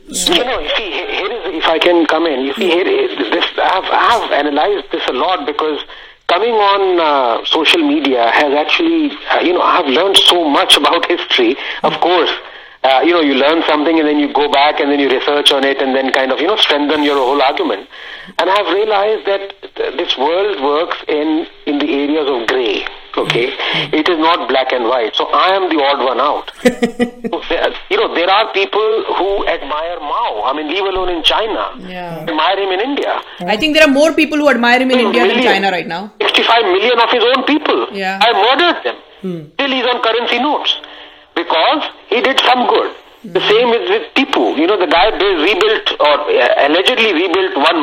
You 0.09 0.45
know, 0.45 0.59
you 0.61 0.71
see, 0.77 0.91
here 0.91 1.31
is, 1.31 1.55
if 1.61 1.67
I 1.67 1.79
can 1.79 2.07
come 2.07 2.27
in, 2.27 2.41
you 2.41 2.55
see, 2.55 2.69
here 2.69 2.87
is 2.87 3.17
this, 3.31 3.45
I 3.59 3.69
have, 3.75 3.85
I 3.85 4.21
have 4.21 4.33
analyzed 4.33 4.91
this 4.91 5.07
a 5.09 5.13
lot 5.13 5.45
because 5.45 5.81
coming 6.29 6.55
on 6.55 6.99
uh, 6.99 7.45
social 7.45 7.87
media 7.87 8.31
has 8.31 8.53
actually, 8.55 9.13
uh, 9.31 9.41
you 9.41 9.53
know, 9.53 9.61
I 9.61 9.77
have 9.77 9.87
learned 9.87 10.17
so 10.17 10.49
much 10.49 10.77
about 10.77 11.05
history. 11.07 11.57
Of 11.83 12.01
course, 12.01 12.31
uh, 12.85 13.03
you 13.05 13.13
know, 13.13 13.21
you 13.21 13.35
learn 13.35 13.63
something 13.67 13.99
and 13.99 14.09
then 14.09 14.19
you 14.19 14.33
go 14.33 14.51
back 14.51 14.81
and 14.81 14.91
then 14.91 14.99
you 14.99 15.11
research 15.11 15.53
on 15.53 15.65
it 15.65 15.83
and 15.83 15.95
then 15.95 16.11
kind 16.13 16.33
of, 16.33 16.41
you 16.41 16.47
know, 16.47 16.57
strengthen 16.57 17.03
your 17.03 17.17
whole 17.17 17.43
argument. 17.43 17.89
And 18.39 18.49
I've 18.49 18.73
realized 18.73 19.27
that 19.27 19.75
th- 19.77 19.97
this 19.97 20.17
world 20.17 20.63
works 20.63 20.97
in, 21.07 21.47
in 21.67 21.79
the 21.79 21.91
areas 21.93 22.29
of 22.31 22.47
grey. 22.49 22.87
Okay, 23.19 23.47
it 23.93 24.09
is 24.09 24.19
not 24.19 24.49
black 24.49 24.73
and 24.73 24.85
white. 24.85 25.15
So 25.15 25.27
I 25.27 25.55
am 25.57 25.69
the 25.69 25.83
odd 25.83 26.05
one 26.05 26.21
out. 26.21 26.53
So 27.31 27.41
there- 27.49 27.75
you 27.91 27.97
know, 27.97 28.15
there 28.15 28.31
are 28.31 28.53
people 28.53 28.89
who 29.19 29.47
admire 29.47 29.99
Mao. 30.01 30.43
I 30.45 30.53
mean, 30.57 30.69
leave 30.69 30.85
alone 30.93 31.09
in 31.15 31.23
China. 31.23 31.65
Yeah. 31.79 32.27
Admire 32.29 32.59
him 32.59 32.71
in 32.77 32.81
India. 32.81 33.21
I 33.41 33.57
think 33.57 33.75
there 33.75 33.87
are 33.87 33.93
more 33.93 34.13
people 34.13 34.39
who 34.39 34.49
admire 34.49 34.81
him 34.81 34.91
in 34.91 34.99
hmm, 34.99 35.07
India 35.07 35.27
than 35.29 35.43
China 35.43 35.71
right 35.71 35.87
now. 35.87 36.13
65 36.21 36.65
million 36.77 36.99
of 37.01 37.11
his 37.11 37.25
own 37.25 37.45
people. 37.45 37.89
Yeah. 37.93 38.19
I 38.23 38.33
murdered 38.45 38.85
them. 38.85 38.97
Hmm. 39.23 39.41
Still 39.55 39.73
he's 39.77 39.87
on 39.87 40.03
currency 40.03 40.39
notes. 40.39 40.81
Because 41.35 41.91
he 42.09 42.21
did 42.21 42.41
some 42.41 42.67
good. 42.69 42.95
The 43.25 43.41
hmm. 43.41 43.49
same 43.51 43.69
is 43.79 43.91
with 43.91 44.15
Tipu. 44.15 44.57
You 44.59 44.67
know, 44.67 44.79
the 44.79 44.87
guy 44.87 45.11
rebuilt 45.11 45.93
or 46.01 46.17
uh, 46.31 46.67
allegedly 46.69 47.13
rebuilt 47.13 47.57
one 47.57 47.81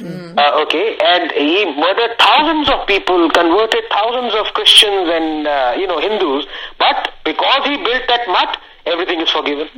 mutt. 0.00 0.38
Uh, 0.38 0.62
okay, 0.62 0.96
and 0.98 1.30
he 1.32 1.64
murdered 1.76 2.16
thousands 2.18 2.68
of 2.68 2.86
people, 2.86 3.30
converted 3.30 3.84
thousands 3.90 4.34
of 4.34 4.46
Christians 4.54 5.08
and 5.08 5.46
uh, 5.46 5.74
you 5.78 5.86
know 5.86 5.98
Hindus. 6.00 6.46
But 6.78 7.12
because 7.24 7.62
he 7.66 7.76
built 7.76 8.04
that 8.08 8.26
mutt, 8.28 8.58
everything 8.86 9.20
is 9.20 9.30
forgiven. 9.30 9.68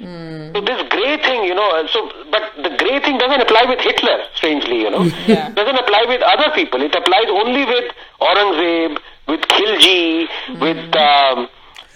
So 0.54 0.60
this 0.60 0.80
grey 0.90 1.16
thing, 1.22 1.44
you 1.44 1.54
know, 1.54 1.68
uh, 1.70 1.88
so 1.88 2.10
but 2.30 2.42
the 2.62 2.70
grey 2.76 3.00
thing 3.00 3.18
doesn't 3.18 3.40
apply 3.40 3.64
with 3.68 3.80
Hitler. 3.80 4.18
Strangely, 4.34 4.80
you 4.80 4.90
know, 4.90 5.04
Yeah. 5.26 5.48
doesn't 5.50 5.76
apply 5.76 6.04
with 6.08 6.22
other 6.22 6.50
people. 6.54 6.82
It 6.82 6.94
applies 6.94 7.26
only 7.28 7.64
with 7.64 7.90
Aurangzeb, 8.20 8.98
with 9.28 9.40
Khilji, 9.42 10.28
with 10.60 10.96
um, 10.96 11.48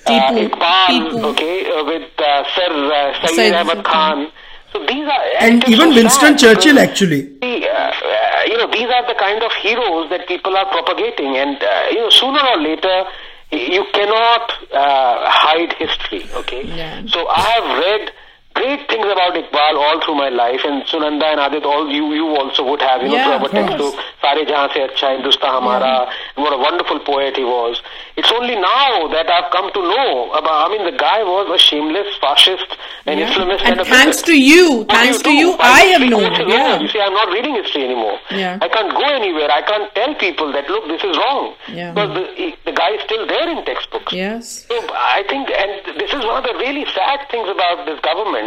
uh, 0.07 0.31
Iqbal, 0.33 1.25
okay, 1.35 1.71
uh, 1.71 1.85
with 1.85 2.09
uh, 2.19 2.45
Sir 2.55 2.71
uh, 2.71 3.27
Sayyid 3.27 3.55
Ahmad 3.55 3.85
Khan. 3.85 4.31
So 4.77 4.85
these 4.85 5.07
are 5.09 5.23
And 5.41 5.67
even 5.69 5.89
Winston 5.95 6.37
Churchill 6.37 6.79
actually. 6.79 7.23
See, 7.43 7.67
uh, 7.67 7.73
uh, 7.73 8.43
you 8.47 8.59
know, 8.59 8.71
these 8.71 8.89
are 8.97 9.07
the 9.07 9.15
kind 9.19 9.43
of 9.43 9.51
heroes 9.55 10.11
that 10.11 10.29
people 10.29 10.55
are 10.55 10.67
propagating, 10.67 11.37
and 11.37 11.57
uh, 11.63 11.87
you 11.91 12.01
know, 12.01 12.11
sooner 12.11 12.41
or 12.47 12.59
later, 12.61 13.05
you 13.53 13.85
cannot 13.95 14.53
uh, 14.73 15.31
hide 15.31 15.73
history. 15.75 16.29
Okay, 16.35 16.67
Yeah. 16.67 17.03
so 17.07 17.27
I 17.29 17.41
have 17.41 17.79
read 17.85 18.13
great 18.57 18.83
things 18.89 19.07
about 19.07 19.37
Iqbal 19.41 19.75
all 19.85 20.01
through 20.05 20.17
my 20.17 20.31
life, 20.31 20.61
and 20.65 20.83
Sunanda 20.91 21.29
and 21.33 21.41
Aadit, 21.45 21.65
all 21.65 21.85
you 21.93 22.05
you 22.15 22.27
also 22.41 22.65
would 22.71 22.81
have, 22.83 23.03
you 23.03 23.09
know, 23.09 23.15
Yeah, 23.21 23.25
through 23.25 23.37
of 23.37 23.43
our 23.45 23.53
textbook, 23.61 23.95
Sare 24.23 24.45
Jahan 24.51 24.69
Se 24.75 24.81
Acha, 24.89 25.09
Hindustan 25.17 25.51
Hamara, 25.57 26.09
and 26.37 26.41
what 26.45 26.53
a 26.53 26.59
wonderful 26.59 26.99
poet 27.01 27.37
he 27.37 27.45
was. 27.45 27.83
It's 28.17 28.33
only 28.33 28.57
now 28.57 29.09
that 29.15 29.29
I've 29.31 29.51
come 29.53 29.71
to 29.77 29.81
know 29.93 30.33
about. 30.33 30.57
I 30.67 30.69
mean, 30.73 30.85
the 30.91 30.97
guy 30.97 31.23
was 31.23 31.47
a 31.55 31.59
shameless 31.69 32.17
fascist 32.21 32.71
and 33.05 33.21
Yeah. 33.21 33.29
Islamist 33.31 33.63
And 33.69 33.81
a 33.81 33.85
thanks 33.85 34.23
to 34.23 34.35
you, 34.51 34.85
thanks 34.89 35.21
to 35.23 35.31
you, 35.31 35.53
Why 35.53 35.73
I 35.81 35.83
have 35.95 36.05
known. 36.09 36.33
Yeah. 36.49 36.81
You 36.81 36.89
see, 36.89 37.01
I'm 37.01 37.13
not 37.13 37.29
reading 37.37 37.55
history 37.61 37.85
anymore. 37.85 38.19
Yeah. 38.31 38.59
I 38.63 38.69
can't 38.69 38.93
go 39.01 39.05
anywhere. 39.21 39.51
I 39.51 39.63
can't 39.71 39.95
tell 39.95 40.15
people 40.15 40.51
that 40.53 40.69
look, 40.71 40.89
this 40.89 41.05
is 41.05 41.17
wrong. 41.19 41.55
Yeah. 41.69 41.93
Because 41.93 42.15
the, 42.19 42.25
the 42.65 42.73
guy 42.73 42.91
is 42.97 43.03
still 43.03 43.27
there 43.27 43.49
in 43.49 43.65
textbooks. 43.65 44.13
Yes. 44.13 44.65
So 44.69 44.75
I 45.19 45.23
think, 45.29 45.51
and 45.63 45.99
this 46.01 46.11
is 46.13 46.25
one 46.25 46.39
of 46.43 46.45
the 46.45 46.57
really 46.65 46.87
sad 46.95 47.21
things 47.31 47.49
about 47.49 47.85
this 47.87 48.01
government. 48.01 48.46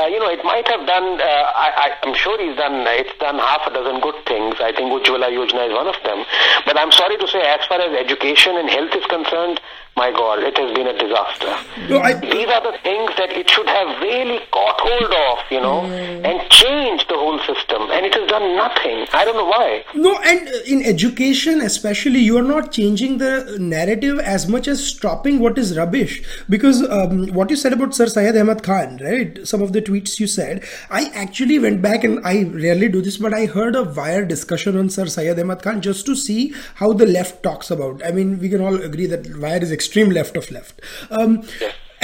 Uh, 0.00 0.06
you 0.06 0.18
know, 0.18 0.30
it 0.30 0.42
might 0.44 0.66
have 0.68 0.86
done. 0.86 1.20
Uh, 1.20 1.44
I, 1.52 1.92
I'm 2.02 2.14
sure 2.14 2.40
he's 2.40 2.56
done. 2.56 2.88
It's 2.88 3.12
done 3.20 3.36
half 3.36 3.66
a 3.66 3.70
dozen 3.70 4.00
good 4.00 4.16
things. 4.24 4.56
I 4.60 4.72
think 4.72 4.88
Ujjwala 4.88 5.28
Yojana 5.28 5.68
is 5.68 5.74
one 5.76 5.88
of 5.88 5.96
them. 6.04 6.24
But 6.64 6.78
I'm 6.80 6.90
sorry 6.90 7.18
to 7.18 7.28
say, 7.28 7.40
as 7.44 7.60
far 7.68 7.80
as 7.80 7.92
education 7.92 8.56
and 8.56 8.70
health 8.70 8.96
is 8.96 9.04
concerned, 9.04 9.60
my 9.96 10.10
God, 10.12 10.38
it 10.42 10.56
has 10.56 10.74
been 10.74 10.86
a 10.86 10.96
disaster. 10.96 11.52
No, 11.88 11.98
I, 11.98 12.14
These 12.14 12.48
are 12.48 12.62
the 12.62 12.78
things 12.82 13.10
that 13.18 13.30
it 13.32 13.50
should 13.50 13.66
have 13.66 14.00
really 14.00 14.40
caught 14.50 14.80
hold 14.80 15.12
of, 15.12 15.50
you 15.50 15.60
know, 15.60 15.84
and 15.84 16.50
changed 16.50 17.08
the 17.08 17.16
whole 17.16 17.38
system. 17.40 17.82
And 17.90 18.06
it 18.06 18.14
has 18.14 18.28
done 18.28 18.56
nothing. 18.56 19.06
I 19.12 19.24
don't 19.24 19.36
know 19.36 19.46
why. 19.46 19.84
No, 19.94 20.16
and 20.24 20.48
in 20.66 20.82
education, 20.84 21.60
especially, 21.60 22.20
you 22.20 22.38
are 22.38 22.42
not 22.42 22.72
changing 22.72 23.18
the 23.18 23.56
narrative 23.60 24.18
as 24.20 24.48
much 24.48 24.68
as 24.68 24.86
stopping 24.86 25.38
what 25.38 25.58
is 25.58 25.76
rubbish. 25.76 26.22
Because 26.48 26.82
um, 26.88 27.26
what 27.28 27.50
you 27.50 27.56
said 27.56 27.72
about 27.72 27.94
Sir 27.94 28.06
Syed 28.06 28.36
Ahmad 28.36 28.62
Khan, 28.62 28.98
right? 29.02 29.46
Some 29.46 29.60
of 29.60 29.72
the 29.72 29.82
tweets 29.82 30.18
you 30.18 30.26
said, 30.26 30.64
I 30.90 31.10
actually 31.14 31.58
went 31.58 31.82
back 31.82 32.04
and 32.04 32.24
I 32.24 32.44
rarely 32.44 32.88
do 32.88 33.02
this, 33.02 33.16
but 33.16 33.34
I 33.34 33.46
heard 33.46 33.76
a 33.76 33.82
wire 33.82 34.24
discussion 34.24 34.78
on 34.78 34.88
Sir 34.88 35.06
Syed 35.06 35.38
Ahmad 35.38 35.62
Khan 35.62 35.80
just 35.82 36.06
to 36.06 36.16
see 36.16 36.54
how 36.76 36.92
the 36.92 37.06
left 37.06 37.42
talks 37.42 37.70
about. 37.70 38.04
I 38.04 38.12
mean, 38.12 38.38
we 38.38 38.48
can 38.48 38.60
all 38.60 38.80
agree 38.80 39.06
that 39.06 39.36
wire 39.36 39.62
is 39.62 39.70
extreme 39.80 40.10
left 40.20 40.36
of 40.42 40.50
left. 40.58 40.80
Um, 41.10 41.42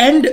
and 0.08 0.28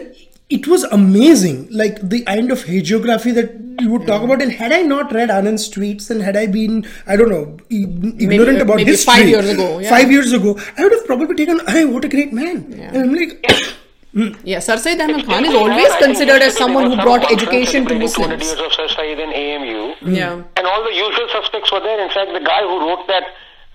it 0.50 0.68
was 0.68 0.84
amazing, 0.96 1.68
like 1.82 2.00
the 2.14 2.22
kind 2.32 2.52
of 2.56 2.60
hagiography 2.72 3.34
that 3.38 3.54
you 3.82 3.90
would 3.94 4.06
talk 4.08 4.22
about. 4.26 4.42
And 4.42 4.52
had 4.52 4.72
I 4.72 4.82
not 4.82 5.12
read 5.20 5.32
Anand's 5.38 5.70
tweets 5.76 6.10
and 6.12 6.22
had 6.22 6.36
I 6.42 6.46
been, 6.58 6.86
I 7.08 7.16
don't 7.16 7.30
know, 7.36 7.46
e- 7.70 7.86
ignorant 8.26 8.62
about 8.66 8.78
maybe 8.82 8.92
history, 8.92 9.14
five 9.14 9.28
years 9.36 9.50
ago, 9.50 9.70
yeah. 9.80 9.90
five 9.90 10.12
years 10.12 10.32
ago, 10.40 10.60
I 10.78 10.84
would 10.84 10.92
have 10.98 11.06
probably 11.08 11.36
taken, 11.36 11.60
hey, 11.68 11.86
what 11.86 12.06
a 12.06 12.10
great 12.18 12.34
man. 12.42 12.58
And 12.74 12.98
I'm 12.98 13.14
like, 13.22 13.34
Yeah, 14.46 14.60
Sir 14.66 14.78
Syed 14.78 15.02
Ahmad 15.02 15.26
Khan 15.26 15.44
is 15.52 15.56
always 15.60 15.94
considered 16.00 16.44
as 16.48 16.56
someone 16.56 16.86
who 16.92 16.98
brought 17.06 17.24
education 17.32 17.86
to 17.86 17.96
200 17.98 18.04
Muslims. 18.04 18.44
years 18.44 18.60
of 18.66 18.72
Sir 18.74 18.88
Syed 18.96 19.20
in 19.26 19.32
AMU. 19.44 20.12
Yeah. 20.18 20.34
And 20.58 20.68
all 20.74 20.84
the 20.90 20.94
usual 21.06 21.28
suspects 21.38 21.72
were 21.72 21.80
there. 21.88 22.00
In 22.04 22.12
fact, 22.18 22.30
the 22.38 22.44
guy 22.52 22.62
who 22.62 22.76
wrote 22.86 23.08
that 23.08 23.24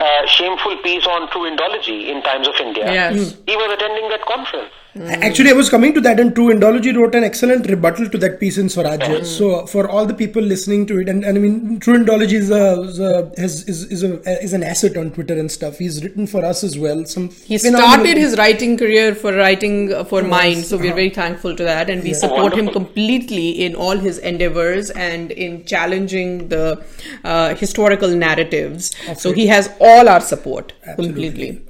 uh, 0.01 0.27
shameful 0.27 0.77
piece 0.83 1.07
on 1.07 1.29
true 1.31 1.51
Indology 1.51 2.09
in 2.09 2.23
Times 2.23 2.47
of 2.49 2.55
India, 2.61 2.87
Yes. 2.93 3.37
he 3.47 3.57
was 3.57 3.73
attending 3.73 4.09
that 4.11 4.23
conference. 4.27 4.71
Actually, 4.97 5.51
I 5.51 5.53
was 5.53 5.69
coming 5.69 5.93
to 5.95 6.01
that, 6.01 6.19
and 6.19 6.35
True 6.35 6.49
Indology 6.53 6.97
wrote 6.97 7.15
an 7.15 7.23
excellent 7.23 7.67
rebuttal 7.69 8.09
to 8.09 8.19
that 8.19 8.41
piece 8.41 8.59
in 8.59 8.67
Swarajya. 8.67 9.25
So, 9.25 9.67
for 9.67 9.89
all 9.89 10.07
the 10.07 10.15
people 10.15 10.43
listening 10.43 10.87
to 10.87 10.99
it, 10.99 11.09
and, 11.09 11.25
and 11.25 11.37
I 11.37 11.41
mean, 11.41 11.79
True 11.79 11.99
Indology 11.99 12.33
is 12.33 12.51
a, 12.51 12.81
is, 12.81 12.99
a, 12.99 13.31
has, 13.37 13.69
is, 13.69 13.85
is, 13.93 14.03
a, 14.03 14.43
is 14.43 14.55
an 14.55 14.63
asset 14.65 14.97
on 14.97 15.11
Twitter 15.13 15.39
and 15.39 15.53
stuff. 15.53 15.79
He's 15.79 16.03
written 16.03 16.27
for 16.27 16.45
us 16.45 16.65
as 16.65 16.79
well. 16.79 17.05
Some 17.05 17.29
He 17.29 17.59
phenomenal- 17.59 17.91
started 17.91 18.17
his 18.17 18.37
writing 18.39 18.77
career 18.79 19.15
for 19.15 19.33
writing 19.35 19.93
uh, 19.93 20.05
for 20.05 20.23
Myind, 20.23 20.65
so 20.65 20.79
we're 20.79 20.95
very 20.95 21.11
thankful 21.11 21.55
to 21.55 21.63
that, 21.65 21.91
and 21.91 22.03
we 22.03 22.15
support 22.15 22.55
him 22.55 22.69
completely 22.69 23.51
in 23.65 23.75
all 23.77 23.97
his 23.97 24.19
endeavors 24.19 24.91
and 24.91 25.31
in 25.33 25.65
challenging 25.67 26.49
the 26.49 26.83
uh, 27.25 27.55
historical 27.55 28.09
narratives. 28.09 28.91
So 29.19 29.33
he 29.33 29.47
has 29.49 29.71
all 29.81 30.09
our 30.09 30.21
support 30.21 30.73
completely. 30.97 31.63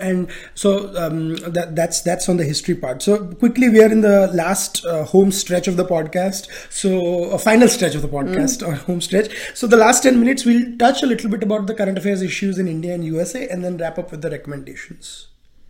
And 0.00 0.30
so 0.54 0.96
um, 0.96 1.36
that 1.36 1.76
that's 1.76 2.00
that's 2.00 2.28
on 2.28 2.36
the 2.36 2.44
history 2.44 2.74
part. 2.74 3.02
So 3.02 3.26
quickly 3.34 3.68
we 3.68 3.82
are 3.82 3.90
in 3.90 4.00
the 4.00 4.28
last 4.28 4.84
uh, 4.86 5.04
home 5.04 5.30
stretch 5.30 5.68
of 5.68 5.76
the 5.76 5.84
podcast. 5.84 6.48
So 6.72 7.24
a 7.24 7.38
final 7.38 7.68
stretch 7.68 7.94
of 7.94 8.02
the 8.02 8.08
podcast 8.08 8.66
or 8.66 8.74
home 8.74 9.00
stretch. 9.00 9.30
So 9.54 9.66
the 9.66 9.76
last 9.76 10.02
10 10.02 10.18
minutes 10.18 10.44
we'll 10.44 10.76
touch 10.78 11.02
a 11.02 11.06
little 11.06 11.30
bit 11.30 11.42
about 11.42 11.66
the 11.66 11.74
current 11.74 11.98
affairs 11.98 12.22
issues 12.22 12.58
in 12.58 12.68
india 12.68 12.94
and 12.94 13.04
usa 13.04 13.48
and 13.48 13.64
then 13.64 13.76
wrap 13.76 13.98
up 13.98 14.10
with 14.10 14.22
the 14.22 14.30
recommendations 14.30 15.28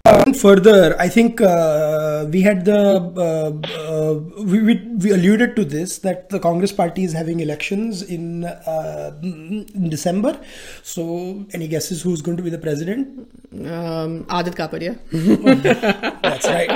uh, 0.09 0.33
further, 0.33 0.97
I 0.99 1.09
think 1.09 1.41
uh, 1.41 2.27
we 2.31 2.43
had 2.43 2.65
the 2.65 2.81
uh, 3.27 3.51
uh, 3.83 4.15
we, 4.43 4.63
we 4.63 4.75
we 5.03 5.11
alluded 5.11 5.55
to 5.57 5.65
this 5.65 5.99
that 5.99 6.29
the 6.31 6.41
Congress 6.41 6.73
party 6.73 7.05
is 7.05 7.13
having 7.13 7.41
elections 7.41 8.03
in 8.03 8.45
uh, 8.45 9.13
in 9.23 9.89
December. 9.89 10.39
So, 10.83 11.47
any 11.53 11.69
guesses 11.69 12.03
who's 12.03 12.23
going 12.23 12.37
to 12.37 12.43
be 12.43 12.51
the 12.51 12.59
president? 12.59 13.29
Um, 13.53 14.25
Aadit 14.37 14.57
Kapadia. 14.61 14.99
That's 16.23 16.47
right. 16.47 16.71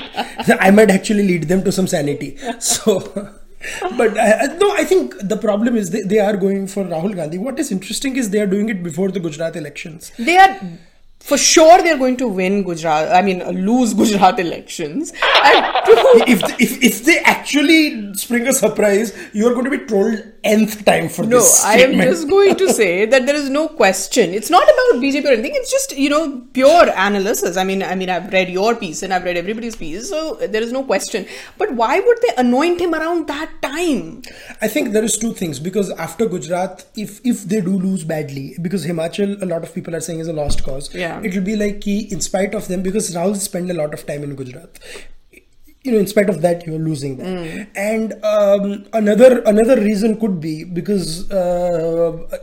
I 0.61 0.71
might 0.71 0.91
actually 0.91 1.27
lead 1.27 1.49
them 1.49 1.65
to 1.65 1.73
some 1.73 1.87
sanity. 1.87 2.37
So, 2.59 3.01
but 3.97 4.17
uh, 4.17 4.47
no, 4.61 4.73
I 4.75 4.85
think 4.85 5.15
the 5.23 5.37
problem 5.37 5.77
is 5.77 5.91
they, 5.91 6.03
they 6.03 6.19
are 6.19 6.37
going 6.37 6.67
for 6.67 6.85
Rahul 6.85 7.15
Gandhi. 7.15 7.39
What 7.39 7.59
is 7.59 7.71
interesting 7.73 8.17
is 8.17 8.31
they 8.31 8.41
are 8.41 8.47
doing 8.47 8.69
it 8.69 8.83
before 8.83 9.11
the 9.11 9.21
Gujarat 9.21 9.57
elections. 9.57 10.13
They 10.19 10.37
are 10.37 10.57
for 11.23 11.39
sure 11.39 11.79
they're 11.83 11.99
going 11.99 12.17
to 12.19 12.29
win 12.29 12.63
Gujarat. 12.65 13.13
I 13.15 13.23
mean, 13.23 13.41
lose 13.65 13.95
Gujarat 13.95 14.39
elections. 14.41 15.13
And 15.23 15.67
If, 16.33 16.43
if 16.61 16.73
if 16.89 17.05
they 17.05 17.19
actually 17.21 18.15
spring 18.15 18.47
a 18.49 18.53
surprise, 18.53 19.13
you 19.33 19.47
are 19.49 19.55
going 19.55 19.65
to 19.65 19.71
be 19.77 19.79
trolled 19.91 20.21
nth 20.45 20.85
time 20.85 21.09
for 21.09 21.23
No, 21.25 21.39
this. 21.39 21.63
No, 21.65 21.71
I 21.71 21.75
am 21.87 21.93
just 22.01 22.29
going 22.29 22.57
to 22.63 22.73
say 22.73 23.07
that 23.13 23.27
there 23.27 23.35
is 23.43 23.49
no 23.57 23.63
question. 23.69 24.35
It's 24.39 24.51
not 24.51 24.65
about 24.75 25.03
BJP 25.03 25.25
or 25.25 25.33
anything. 25.37 25.55
It's 25.61 25.71
just 25.77 25.97
you 26.05 26.11
know 26.15 26.23
pure 26.59 26.87
analysis. 27.07 27.57
I 27.57 27.65
mean, 27.71 27.83
I 27.83 27.95
mean, 27.95 28.11
I've 28.17 28.33
read 28.33 28.51
your 28.59 28.75
piece 28.83 29.03
and 29.03 29.15
I've 29.15 29.25
read 29.25 29.37
everybody's 29.43 29.77
piece, 29.77 30.09
so 30.15 30.21
there 30.57 30.63
is 30.69 30.73
no 30.79 30.83
question. 30.93 31.27
But 31.59 31.73
why 31.83 31.95
would 32.01 32.19
they 32.27 32.35
anoint 32.45 32.81
him 32.87 32.95
around 33.01 33.27
that 33.35 33.51
time? 33.63 34.23
I 34.61 34.69
think 34.69 34.93
there 34.93 35.05
is 35.11 35.19
two 35.19 35.33
things 35.43 35.61
because 35.69 35.91
after 36.09 36.27
Gujarat, 36.37 36.85
if 36.97 37.21
if 37.35 37.45
they 37.55 37.61
do 37.61 37.79
lose 37.89 38.05
badly, 38.15 38.47
because 38.69 38.87
Himachal, 38.87 39.37
a 39.43 39.47
lot 39.55 39.63
of 39.71 39.75
people 39.75 39.95
are 40.01 40.05
saying 40.11 40.21
is 40.27 40.29
a 40.29 40.39
lost 40.43 40.65
cause. 40.71 40.93
Yeah. 40.95 41.12
It 41.21 41.35
will 41.35 41.43
be 41.43 41.57
like 41.57 41.81
ki, 41.81 42.09
in 42.11 42.21
spite 42.21 42.55
of 42.55 42.69
them, 42.69 42.83
because 42.83 43.15
Rahul 43.15 43.37
spent 43.37 43.71
a 43.71 43.75
lot 43.75 43.93
of 43.95 44.07
time 44.07 44.23
in 44.23 44.35
Gujarat. 44.37 44.79
You 45.85 45.91
know, 45.93 45.99
in 45.99 46.07
spite 46.07 46.29
of 46.31 46.43
that, 46.43 46.65
you're 46.65 46.79
losing 46.79 47.17
that. 47.17 47.27
Hmm. 47.27 47.63
And 47.75 48.13
um, 48.25 48.87
another 48.93 49.41
another 49.53 49.77
reason 49.81 50.19
could 50.21 50.41
be 50.41 50.63
because 50.63 51.29
uh, 51.33 52.39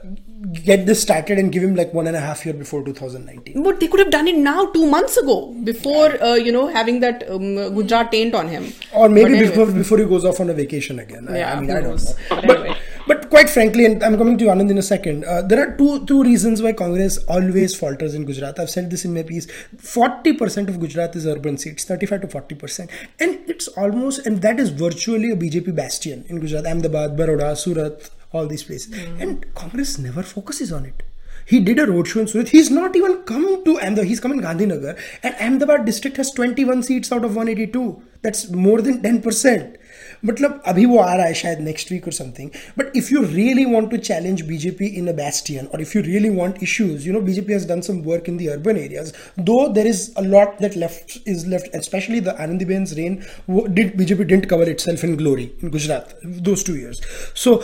get 0.64 0.86
this 0.86 1.02
started 1.02 1.40
and 1.40 1.50
give 1.52 1.64
him 1.64 1.74
like 1.76 1.94
one 1.94 2.08
and 2.08 2.18
a 2.18 2.20
half 2.20 2.46
year 2.46 2.54
before 2.54 2.84
2019. 2.84 3.64
But 3.64 3.80
they 3.80 3.88
could 3.88 4.00
have 4.02 4.12
done 4.12 4.28
it 4.28 4.36
now, 4.36 4.66
two 4.72 4.86
months 4.86 5.16
ago, 5.16 5.54
before 5.64 6.22
uh, 6.22 6.36
you 6.36 6.52
know 6.52 6.68
having 6.68 7.00
that 7.00 7.24
um, 7.30 7.56
Gujarat 7.80 8.12
taint 8.12 8.36
on 8.36 8.50
him. 8.50 8.74
or 8.92 9.08
maybe 9.08 9.36
anyway. 9.36 9.48
before 9.48 9.66
before 9.68 9.98
he 10.00 10.04
goes 10.06 10.26
off 10.26 10.42
on 10.42 10.50
a 10.50 10.54
vacation 10.54 11.00
again. 11.00 11.28
I- 11.30 11.38
Yeah, 11.40 11.54
I, 11.54 11.60
mean, 11.62 11.72
I 11.72 11.80
don't 11.80 12.04
know. 12.04 12.42
But 12.46 12.78
But 13.08 13.30
quite 13.30 13.50
frankly, 13.50 13.86
and 13.86 14.04
I'm 14.04 14.18
coming 14.18 14.38
to 14.38 14.46
you, 14.46 14.50
Anand 14.52 14.70
in 14.70 14.78
a 14.78 14.82
second. 14.84 15.24
Uh, 15.26 15.42
there 15.42 15.60
are 15.66 15.76
two 15.78 16.06
two 16.06 16.22
reasons 16.24 16.62
why 16.62 16.74
Congress 16.74 17.18
always 17.28 17.76
falters 17.76 18.14
in 18.14 18.26
Gujarat. 18.26 18.60
I've 18.60 18.70
said 18.70 18.90
this 18.92 19.04
in 19.06 19.14
my 19.14 19.24
piece. 19.24 19.48
Forty 19.78 20.34
percent 20.34 20.70
of 20.70 20.80
Gujarat 20.80 21.16
is 21.16 21.26
urban 21.26 21.58
seats, 21.58 21.86
thirty-five 21.86 22.22
to 22.22 22.28
forty 22.28 22.56
percent, 22.56 22.92
and 23.20 23.40
it's 23.48 23.68
almost 23.70 24.26
and 24.28 24.42
that 24.44 24.60
is 24.60 24.70
virtually 24.70 25.32
a 25.32 25.36
BJP 25.36 25.76
bastion 25.76 26.26
in 26.30 26.40
Gujarat, 26.40 26.68
Ahmedabad, 26.68 27.18
Baroda, 27.18 27.56
Surat, 27.56 28.10
all 28.32 28.48
these 28.48 28.64
places, 28.64 28.94
Hmm. 28.94 29.22
and 29.22 29.54
Congress 29.56 29.98
never 29.98 30.22
focuses 30.24 30.72
on 30.72 30.86
it. 30.86 31.04
He 31.46 31.60
did 31.60 31.80
a 31.80 31.86
roadshow 31.88 32.22
in 32.22 32.28
Surat. 32.28 32.50
He's 32.50 32.70
not 32.70 32.96
even 32.96 33.24
come 33.24 33.64
to 33.66 33.80
Ahmedabad. 33.80 34.06
He's 34.06 34.20
come 34.20 34.34
in 34.34 34.42
Gandhinagar. 34.42 34.96
And 35.24 35.34
Ahmedabad 35.46 35.84
district 35.84 36.18
has 36.18 36.32
21 36.32 36.84
seats 36.84 37.12
out 37.12 37.26
of 37.26 37.36
182. 37.36 38.04
That's 38.22 38.52
more 38.52 38.82
than 38.84 39.02
10%. 39.02 39.78
मतलब 40.25 40.63
अभी 40.67 40.85
वो 40.87 40.99
आ 40.99 41.15
रहा 41.15 41.27
है 41.27 41.35
शायद 41.41 41.59
next 41.69 41.91
week 41.95 42.07
or 42.11 42.15
something. 42.19 42.51
But 42.81 42.97
if 43.01 43.11
you 43.15 43.23
really 43.37 43.67
want 43.75 43.91
to 43.95 43.99
challenge 44.09 44.45
BJP 44.51 44.91
in 45.03 45.09
a 45.09 45.15
bastion, 45.21 45.69
or 45.73 45.81
if 45.87 45.95
you 45.97 46.03
really 46.09 46.31
want 46.41 46.63
issues, 46.69 47.07
you 47.07 47.13
know, 47.17 47.23
BJP 47.31 47.57
has 47.59 47.67
done 47.73 47.83
some 47.89 48.03
work 48.13 48.29
in 48.35 48.37
the 48.43 48.51
urban 48.57 48.83
areas. 48.85 49.13
Though 49.51 49.61
there 49.79 49.87
is 49.95 50.05
a 50.17 50.27
lot 50.37 50.59
that 50.67 50.77
left 50.85 51.19
is 51.37 51.47
left, 51.55 51.75
especially 51.83 52.21
the 52.21 52.37
Anandiben's 52.47 52.97
reign. 53.01 53.19
wo- 53.47 53.67
Did 53.81 53.97
BJP 54.03 54.29
didn't 54.35 54.49
cover 54.55 54.69
itself 54.77 55.05
in 55.11 55.17
glory 55.25 55.49
in 55.63 55.71
Gujarat 55.79 56.15
those 56.51 56.63
two 56.71 56.77
years. 56.77 57.03
So 57.47 57.57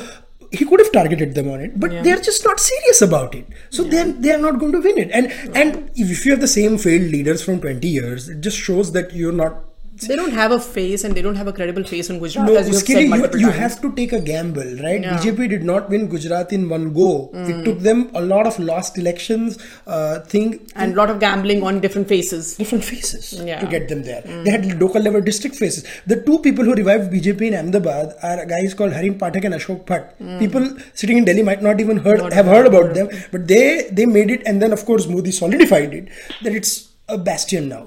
he 0.59 0.65
could 0.69 0.81
have 0.81 0.91
targeted 0.93 1.35
them 1.35 1.49
on 1.51 1.61
it, 1.65 1.75
but 1.83 1.93
they're 2.03 2.21
just 2.29 2.45
not 2.45 2.59
serious 2.61 3.01
about 3.03 3.35
it. 3.41 3.47
So 3.71 3.85
then 3.85 4.21
they 4.21 4.33
are 4.37 4.39
not 4.45 4.59
going 4.63 4.73
to 4.73 4.81
win 4.87 4.99
it. 4.99 5.11
And 5.13 5.33
and 5.65 5.91
if 5.95 6.25
you 6.27 6.33
have 6.33 6.41
the 6.41 6.49
same 6.55 6.79
failed 6.87 7.11
leaders 7.17 7.45
from 7.49 7.61
20 7.61 7.89
years, 7.99 8.29
it 8.29 8.41
just 8.41 8.59
shows 8.71 8.91
that 9.01 9.13
you're 9.15 9.37
not. 9.43 9.61
they 10.02 10.16
don't 10.16 10.34
have 10.34 10.52
a 10.52 10.60
face 10.60 11.04
and 11.04 11.16
they 11.16 11.22
don't 11.22 11.36
have 11.36 11.48
a 11.48 11.54
credible 11.54 11.84
face 11.84 12.10
in 12.10 12.20
Gujarat. 12.20 12.48
No, 12.48 12.56
as 12.56 12.68
you've 12.68 12.78
said 12.78 13.04
you, 13.04 13.40
you 13.40 13.50
have 13.50 13.82
to 13.82 13.92
take 13.96 14.14
a 14.14 14.20
gamble, 14.20 14.76
right? 14.84 15.02
Yeah. 15.02 15.18
BJP 15.18 15.50
did 15.50 15.64
not 15.64 15.90
win 15.90 16.08
Gujarat 16.08 16.52
in 16.52 16.68
one 16.70 16.94
go. 16.94 17.30
Mm. 17.34 17.50
It 17.50 17.66
took 17.66 17.80
them 17.80 18.12
a 18.14 18.22
lot 18.22 18.48
of 18.48 18.58
lost 18.60 18.98
elections, 18.98 19.58
uh, 19.88 20.20
thing, 20.22 20.68
and 20.76 20.94
a 20.94 20.96
lot 20.96 21.10
of 21.10 21.20
gambling 21.20 21.64
on 21.64 21.80
different 21.80 22.08
faces, 22.08 22.56
different 22.58 22.84
faces 22.84 23.34
yeah. 23.34 23.60
to 23.60 23.68
get 23.68 23.88
them 23.88 24.04
there. 24.04 24.22
Mm. 24.24 24.44
They 24.44 24.52
had 24.52 24.82
local 24.82 25.02
level 25.02 25.22
district 25.22 25.56
faces. 25.56 25.86
The 26.06 26.22
two 26.22 26.40
people 26.40 26.66
who 26.66 26.74
revived 26.74 27.12
BJP 27.12 27.42
in 27.42 27.54
Ahmedabad 27.56 28.16
are 28.22 28.46
guys 28.46 28.74
called 28.74 28.92
Harin 28.92 29.18
Pathak 29.18 29.46
and 29.46 29.56
Ashok 29.56 29.86
Bhatt. 29.86 30.18
Mm. 30.20 30.40
People 30.40 30.78
sitting 30.94 31.18
in 31.18 31.26
Delhi 31.26 31.44
might 31.44 31.62
not 31.62 31.80
even 31.80 31.98
heard 31.98 32.20
not 32.20 32.34
have 32.34 32.46
heard 32.46 32.68
about 32.68 32.94
them, 32.94 33.10
but 33.32 33.48
they 33.48 33.88
they 33.92 34.06
made 34.06 34.30
it, 34.30 34.44
and 34.46 34.62
then 34.62 34.74
of 34.74 34.86
course 34.86 35.08
Modi 35.08 35.32
solidified 35.32 35.94
it 35.94 36.10
that 36.44 36.54
it's 36.54 36.95
a 37.08 37.18
bastion 37.18 37.70
now. 37.70 37.86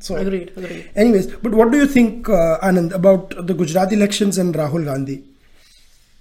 So 0.00 0.16
Agreed, 0.16 0.52
agreed. 0.56 0.90
Anyways, 0.96 1.26
but 1.36 1.52
what 1.54 1.70
do 1.70 1.78
you 1.78 1.86
think, 1.86 2.28
uh, 2.28 2.58
Anand, 2.62 2.92
about 2.92 3.30
the 3.46 3.54
Gujarat 3.54 3.92
elections 3.92 4.38
and 4.38 4.54
Rahul 4.54 4.84
Gandhi? 4.84 5.22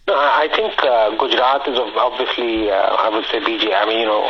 No, 0.08 0.14
I 0.14 0.46
I 0.46 0.56
think 0.56 0.74
uh, 0.84 1.10
Gujarat 1.18 1.68
is 1.68 1.80
obviously, 1.80 2.70
uh, 2.70 2.76
I 2.76 3.10
would 3.10 3.26
say 3.32 3.40
BJP. 3.40 3.74
I 3.74 3.86
mean, 3.88 4.00
you 4.00 4.06
know, 4.06 4.22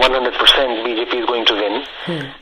100% 0.00 0.32
BJP 0.86 1.20
is 1.20 1.26
going 1.26 1.44
to 1.46 1.54
win. 1.54 1.84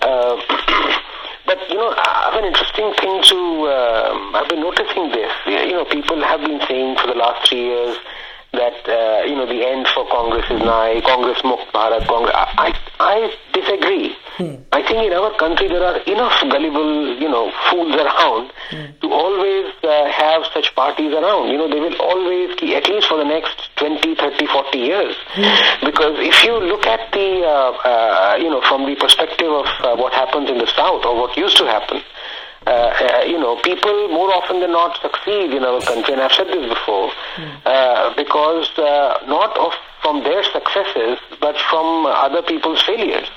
Uh, 0.01 0.37
but 1.47 1.59
you 1.69 1.75
know, 1.77 1.91
I 1.97 2.31
have 2.31 2.39
an 2.39 2.45
interesting 2.47 2.93
thing 3.01 3.23
to. 3.31 3.39
um 3.75 4.35
I've 4.37 4.49
been 4.49 4.61
noticing 4.61 5.11
this. 5.11 5.33
You 5.47 5.73
know, 5.73 5.85
people 5.87 6.23
have 6.23 6.41
been 6.41 6.61
saying 6.69 6.97
for 7.01 7.09
the 7.09 7.15
last 7.19 7.49
three 7.49 7.65
years 7.73 7.97
that 8.55 8.89
uh, 8.89 9.25
you 9.25 9.35
know 9.35 9.47
the 9.47 9.67
end 9.67 9.87
for 9.95 10.07
Congress 10.09 10.45
is 10.51 10.61
nigh. 10.61 11.01
Congress 11.05 11.39
Mukt 11.43 11.71
Bharat. 11.73 12.07
Congress. 12.07 12.35
I 12.35 12.75
I, 13.01 13.35
disagree. 13.53 14.17
I 14.73 14.83
think 14.83 15.07
in 15.07 15.13
our 15.13 15.37
country 15.37 15.69
there 15.69 15.83
are 15.83 15.99
enough 15.99 16.41
gullible, 16.51 17.17
you 17.19 17.29
know, 17.29 17.53
fools 17.71 17.95
around 17.95 18.53
to 19.01 19.13
always 19.13 19.73
uh, 19.83 20.11
have 20.11 20.43
such 20.53 20.75
parties 20.75 21.13
around. 21.13 21.51
You 21.51 21.59
know, 21.59 21.69
they 21.69 21.79
will 21.79 21.95
always, 22.01 22.55
keep, 22.57 22.75
at 22.75 22.89
least 22.89 23.07
for 23.07 23.17
the 23.17 23.25
next 23.25 23.71
20, 23.77 24.15
30, 24.15 24.47
40 24.47 24.79
years. 24.79 25.17
Because 25.83 26.19
if 26.19 26.43
you 26.45 26.59
look 26.59 26.87
at 26.87 27.13
the, 27.13 27.43
uh, 27.47 27.71
uh, 27.87 28.37
you 28.41 28.51
know, 28.51 28.61
from 28.63 28.87
the 28.87 28.97
perspective 28.97 29.51
of 29.51 29.67
uh, 29.81 29.97
what 29.97 30.13
happens 30.13 30.51
in 30.51 30.59
the 30.59 30.67
South 30.75 31.05
or 31.05 31.15
what 31.17 31.37
used 31.37 31.57
to 31.59 31.65
happen, 31.67 32.03
uh, 32.67 32.71
uh, 32.71 33.25
you 33.27 33.39
know, 33.39 33.61
people 33.63 34.09
more 34.09 34.33
often 34.35 34.61
than 34.61 34.73
not 34.73 35.01
succeed 35.01 35.53
in 35.53 35.65
our 35.65 35.81
country, 35.83 36.15
and 36.15 36.23
I've 36.23 36.33
said 36.33 36.47
this 36.49 36.69
before, 36.69 37.11
uh, 37.67 38.15
because 38.17 38.69
uh, 38.79 39.19
not 39.27 39.57
of 39.59 39.73
from 40.03 40.23
their 40.23 40.43
successes, 40.45 41.19
but 41.41 41.57
from 41.71 42.07
other 42.07 42.43
people's 42.43 42.83
failures. 42.83 43.29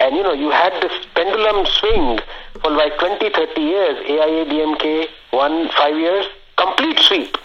And 0.00 0.14
you 0.16 0.22
know, 0.22 0.32
you 0.32 0.50
had 0.50 0.72
this 0.82 0.92
pendulum 1.14 1.66
swing 1.66 2.18
for 2.60 2.70
like 2.70 2.96
20, 2.98 3.30
30 3.30 3.60
years. 3.60 3.96
AIADMK, 4.06 5.08
one, 5.30 5.68
five 5.70 5.96
years, 5.96 6.26
complete 6.56 6.98
sweep. 7.00 7.36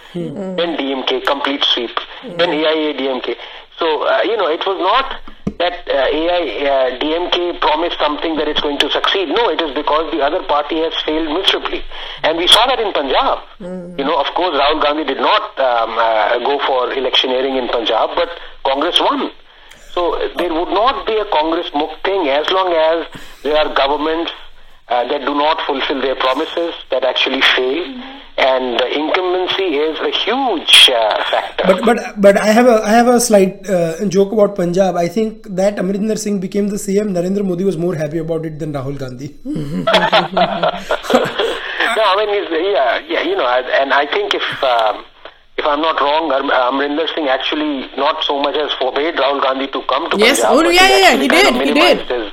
Then 0.57 0.78
DMK, 0.78 1.26
complete 1.26 1.63
sweep. 1.63 1.97
Then 2.38 2.49
AIADMK. 2.49 3.36
So, 3.80 4.03
uh, 4.07 4.22
you 4.24 4.38
know, 4.38 4.47
it 4.47 4.63
was 4.67 4.78
not 4.78 5.19
that 5.62 5.86
uh, 5.88 5.93
AI, 5.93 6.43
uh, 6.66 6.99
DMK 6.99 7.62
promised 7.62 7.97
something 7.99 8.36
that 8.38 8.47
it's 8.47 8.59
going 8.62 8.80
to 8.80 8.89
succeed. 8.89 9.30
No, 9.30 9.49
it 9.49 9.62
is 9.62 9.72
because 9.78 10.12
the 10.12 10.22
other 10.22 10.41
party 10.43 10.82
has 10.82 10.93
failed 11.05 11.30
miserably. 11.30 11.86
And 12.24 12.38
we 12.38 12.47
saw 12.47 12.66
that 12.66 12.80
in 12.80 12.91
Punjab. 12.91 13.45
You 13.97 14.05
know, 14.05 14.18
of 14.18 14.34
course, 14.34 14.57
Rahul 14.57 14.82
Gandhi 14.82 15.05
did 15.05 15.22
not 15.22 15.53
um, 15.59 15.93
uh, 15.97 16.39
go 16.39 16.57
for 16.66 16.91
electioneering 16.93 17.55
in 17.55 17.70
Punjab, 17.70 18.09
but 18.16 18.30
Congress 18.66 18.99
won. 18.99 19.32
So 19.93 20.18
there 20.38 20.53
would 20.53 20.74
not 20.74 21.05
be 21.05 21.18
a 21.18 21.26
Congress 21.26 21.70
Mukt 21.72 22.01
thing 22.03 22.28
as 22.28 22.49
long 22.49 22.74
as 22.74 23.07
there 23.43 23.57
are 23.57 23.74
governments 23.76 24.32
uh, 24.88 25.07
that 25.07 25.22
do 25.22 25.36
not 25.36 25.62
fulfill 25.68 26.01
their 26.01 26.16
promises, 26.16 26.74
that 26.89 27.03
actually 27.03 27.41
fail, 27.41 27.86
and 28.50 28.82
uh, 28.82 28.86
incumbency 29.00 29.68
is 29.86 30.00
a 30.00 30.12
huge 30.24 30.76
uh, 30.89 31.24
factor. 31.32 31.64
But 31.68 31.86
but 31.89 31.98
but 32.26 32.38
I 32.38 32.48
have 32.58 32.68
a 32.68 32.78
I 32.84 32.89
have 33.00 33.08
a 33.08 33.20
slight 33.20 33.70
uh, 33.70 34.04
joke 34.16 34.32
about 34.38 34.56
Punjab. 34.56 34.96
I 34.96 35.08
think 35.08 35.48
that 35.62 35.76
Amarinder 35.78 36.18
Singh 36.18 36.39
became 36.39 36.68
the 36.70 36.78
CM. 36.86 37.12
Narendra 37.18 37.46
Modi 37.52 37.64
was 37.64 37.78
more 37.78 37.96
happy 37.96 38.18
about 38.20 38.46
it 38.46 38.58
than 38.60 38.74
Rahul 38.74 38.98
Gandhi. 38.98 39.30
no, 41.98 42.04
I 42.12 42.16
mean, 42.20 42.30
he's, 42.36 42.50
yeah, 42.74 43.00
yeah, 43.08 43.22
you 43.22 43.36
know, 43.36 43.46
I- 43.46 43.70
and 43.82 43.94
I 43.94 44.06
think 44.08 44.34
if 44.34 44.64
um, 44.64 45.06
if 45.58 45.66
I'm 45.66 45.82
not 45.82 46.00
wrong, 46.02 46.32
Am- 46.32 46.50
Amarinder 46.50 47.08
Singh 47.14 47.28
actually 47.28 47.89
not 47.98 48.24
so 48.24 48.39
much 48.42 48.56
as 48.56 48.72
forbade 48.80 49.16
Rahul 49.16 49.42
Gandhi 49.44 49.68
to 49.68 49.82
come 49.84 50.10
to 50.12 50.18
Yes, 50.18 50.39
Punjab. 50.42 50.66
oh, 50.66 50.70
yeah, 50.70 50.88
yeah, 50.88 50.98
yeah, 50.98 51.16
he 51.22 51.28
did, 51.28 51.56
he 51.68 51.74
did. 51.74 51.98
His 52.08 52.32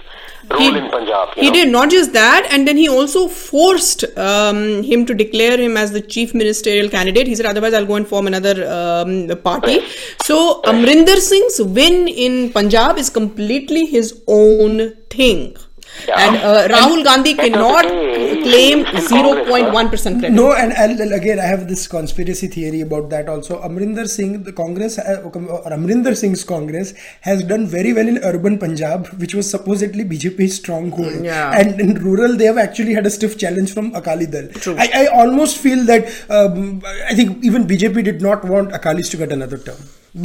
role 0.50 0.76
in 0.76 0.90
Punjab. 0.90 1.34
he 1.34 1.46
know. 1.46 1.52
did 1.52 1.68
not 1.68 1.90
just 1.90 2.12
that, 2.12 2.48
and 2.50 2.66
then 2.66 2.76
he 2.76 2.88
also 2.88 3.28
forced 3.28 4.04
um, 4.16 4.82
him 4.82 5.06
to 5.06 5.14
declare 5.14 5.58
him 5.60 5.76
as 5.76 5.92
the 5.92 6.00
chief 6.00 6.34
ministerial 6.34 6.88
candidate. 6.88 7.26
He 7.26 7.34
said, 7.34 7.46
otherwise, 7.46 7.74
I'll 7.74 7.86
go 7.86 7.96
and 7.96 8.06
form 8.06 8.26
another 8.26 8.56
um, 8.68 9.28
party. 9.38 9.80
So, 10.22 10.60
Amarinder 10.62 11.16
Singh's 11.16 11.60
win 11.62 12.08
in 12.08 12.52
Punjab 12.52 12.98
is 12.98 13.10
completely 13.10 13.86
his 13.86 14.22
own 14.26 14.94
thing. 15.10 15.56
Yeah. 16.06 16.14
And 16.18 16.36
uh, 16.36 16.68
Rahul 16.68 17.04
Gandhi 17.04 17.30
End 17.30 17.40
of 17.40 17.44
the 17.44 17.50
cannot 17.50 17.82
day, 17.82 18.42
claim 18.42 18.84
he's 18.86 19.06
still 19.06 19.34
Congress, 19.34 19.90
0.1% 19.90 20.18
credit. 20.20 20.32
No, 20.32 20.52
and, 20.52 20.72
and 20.72 21.12
again, 21.12 21.38
I 21.38 21.44
have 21.44 21.68
this 21.68 21.86
conspiracy 21.86 22.46
theory 22.46 22.80
about 22.80 23.10
that 23.10 23.28
also. 23.28 23.60
Amarinder 23.62 24.08
Singh, 24.08 24.42
the 24.42 24.52
Congress, 24.52 24.98
uh, 24.98 25.22
or 25.24 25.30
Amarinder 25.70 26.16
Singh's 26.16 26.44
Congress 26.44 26.94
has 27.22 27.42
done 27.44 27.66
very 27.66 27.92
well 27.92 28.08
in 28.08 28.18
urban 28.18 28.58
Punjab, 28.58 29.08
which 29.20 29.34
was 29.34 29.50
supposedly 29.50 30.04
BJP's 30.04 30.56
stronghold. 30.56 31.24
Yeah. 31.24 31.52
And 31.58 31.80
in 31.80 31.94
rural, 32.02 32.36
they 32.36 32.44
have 32.46 32.58
actually 32.58 32.94
had 32.94 33.06
a 33.06 33.10
stiff 33.10 33.38
challenge 33.38 33.72
from 33.72 33.94
Akali 33.94 34.26
Dal. 34.26 34.48
True. 34.48 34.76
I, 34.78 34.90
I 34.94 35.06
almost 35.06 35.58
feel 35.58 35.84
that 35.84 36.08
um, 36.30 36.82
I 37.08 37.14
think 37.14 37.44
even 37.44 37.66
BJP 37.66 38.04
did 38.04 38.22
not 38.22 38.44
want 38.44 38.70
Akalis 38.70 39.10
to 39.10 39.16
get 39.16 39.32
another 39.32 39.58
term. 39.58 39.76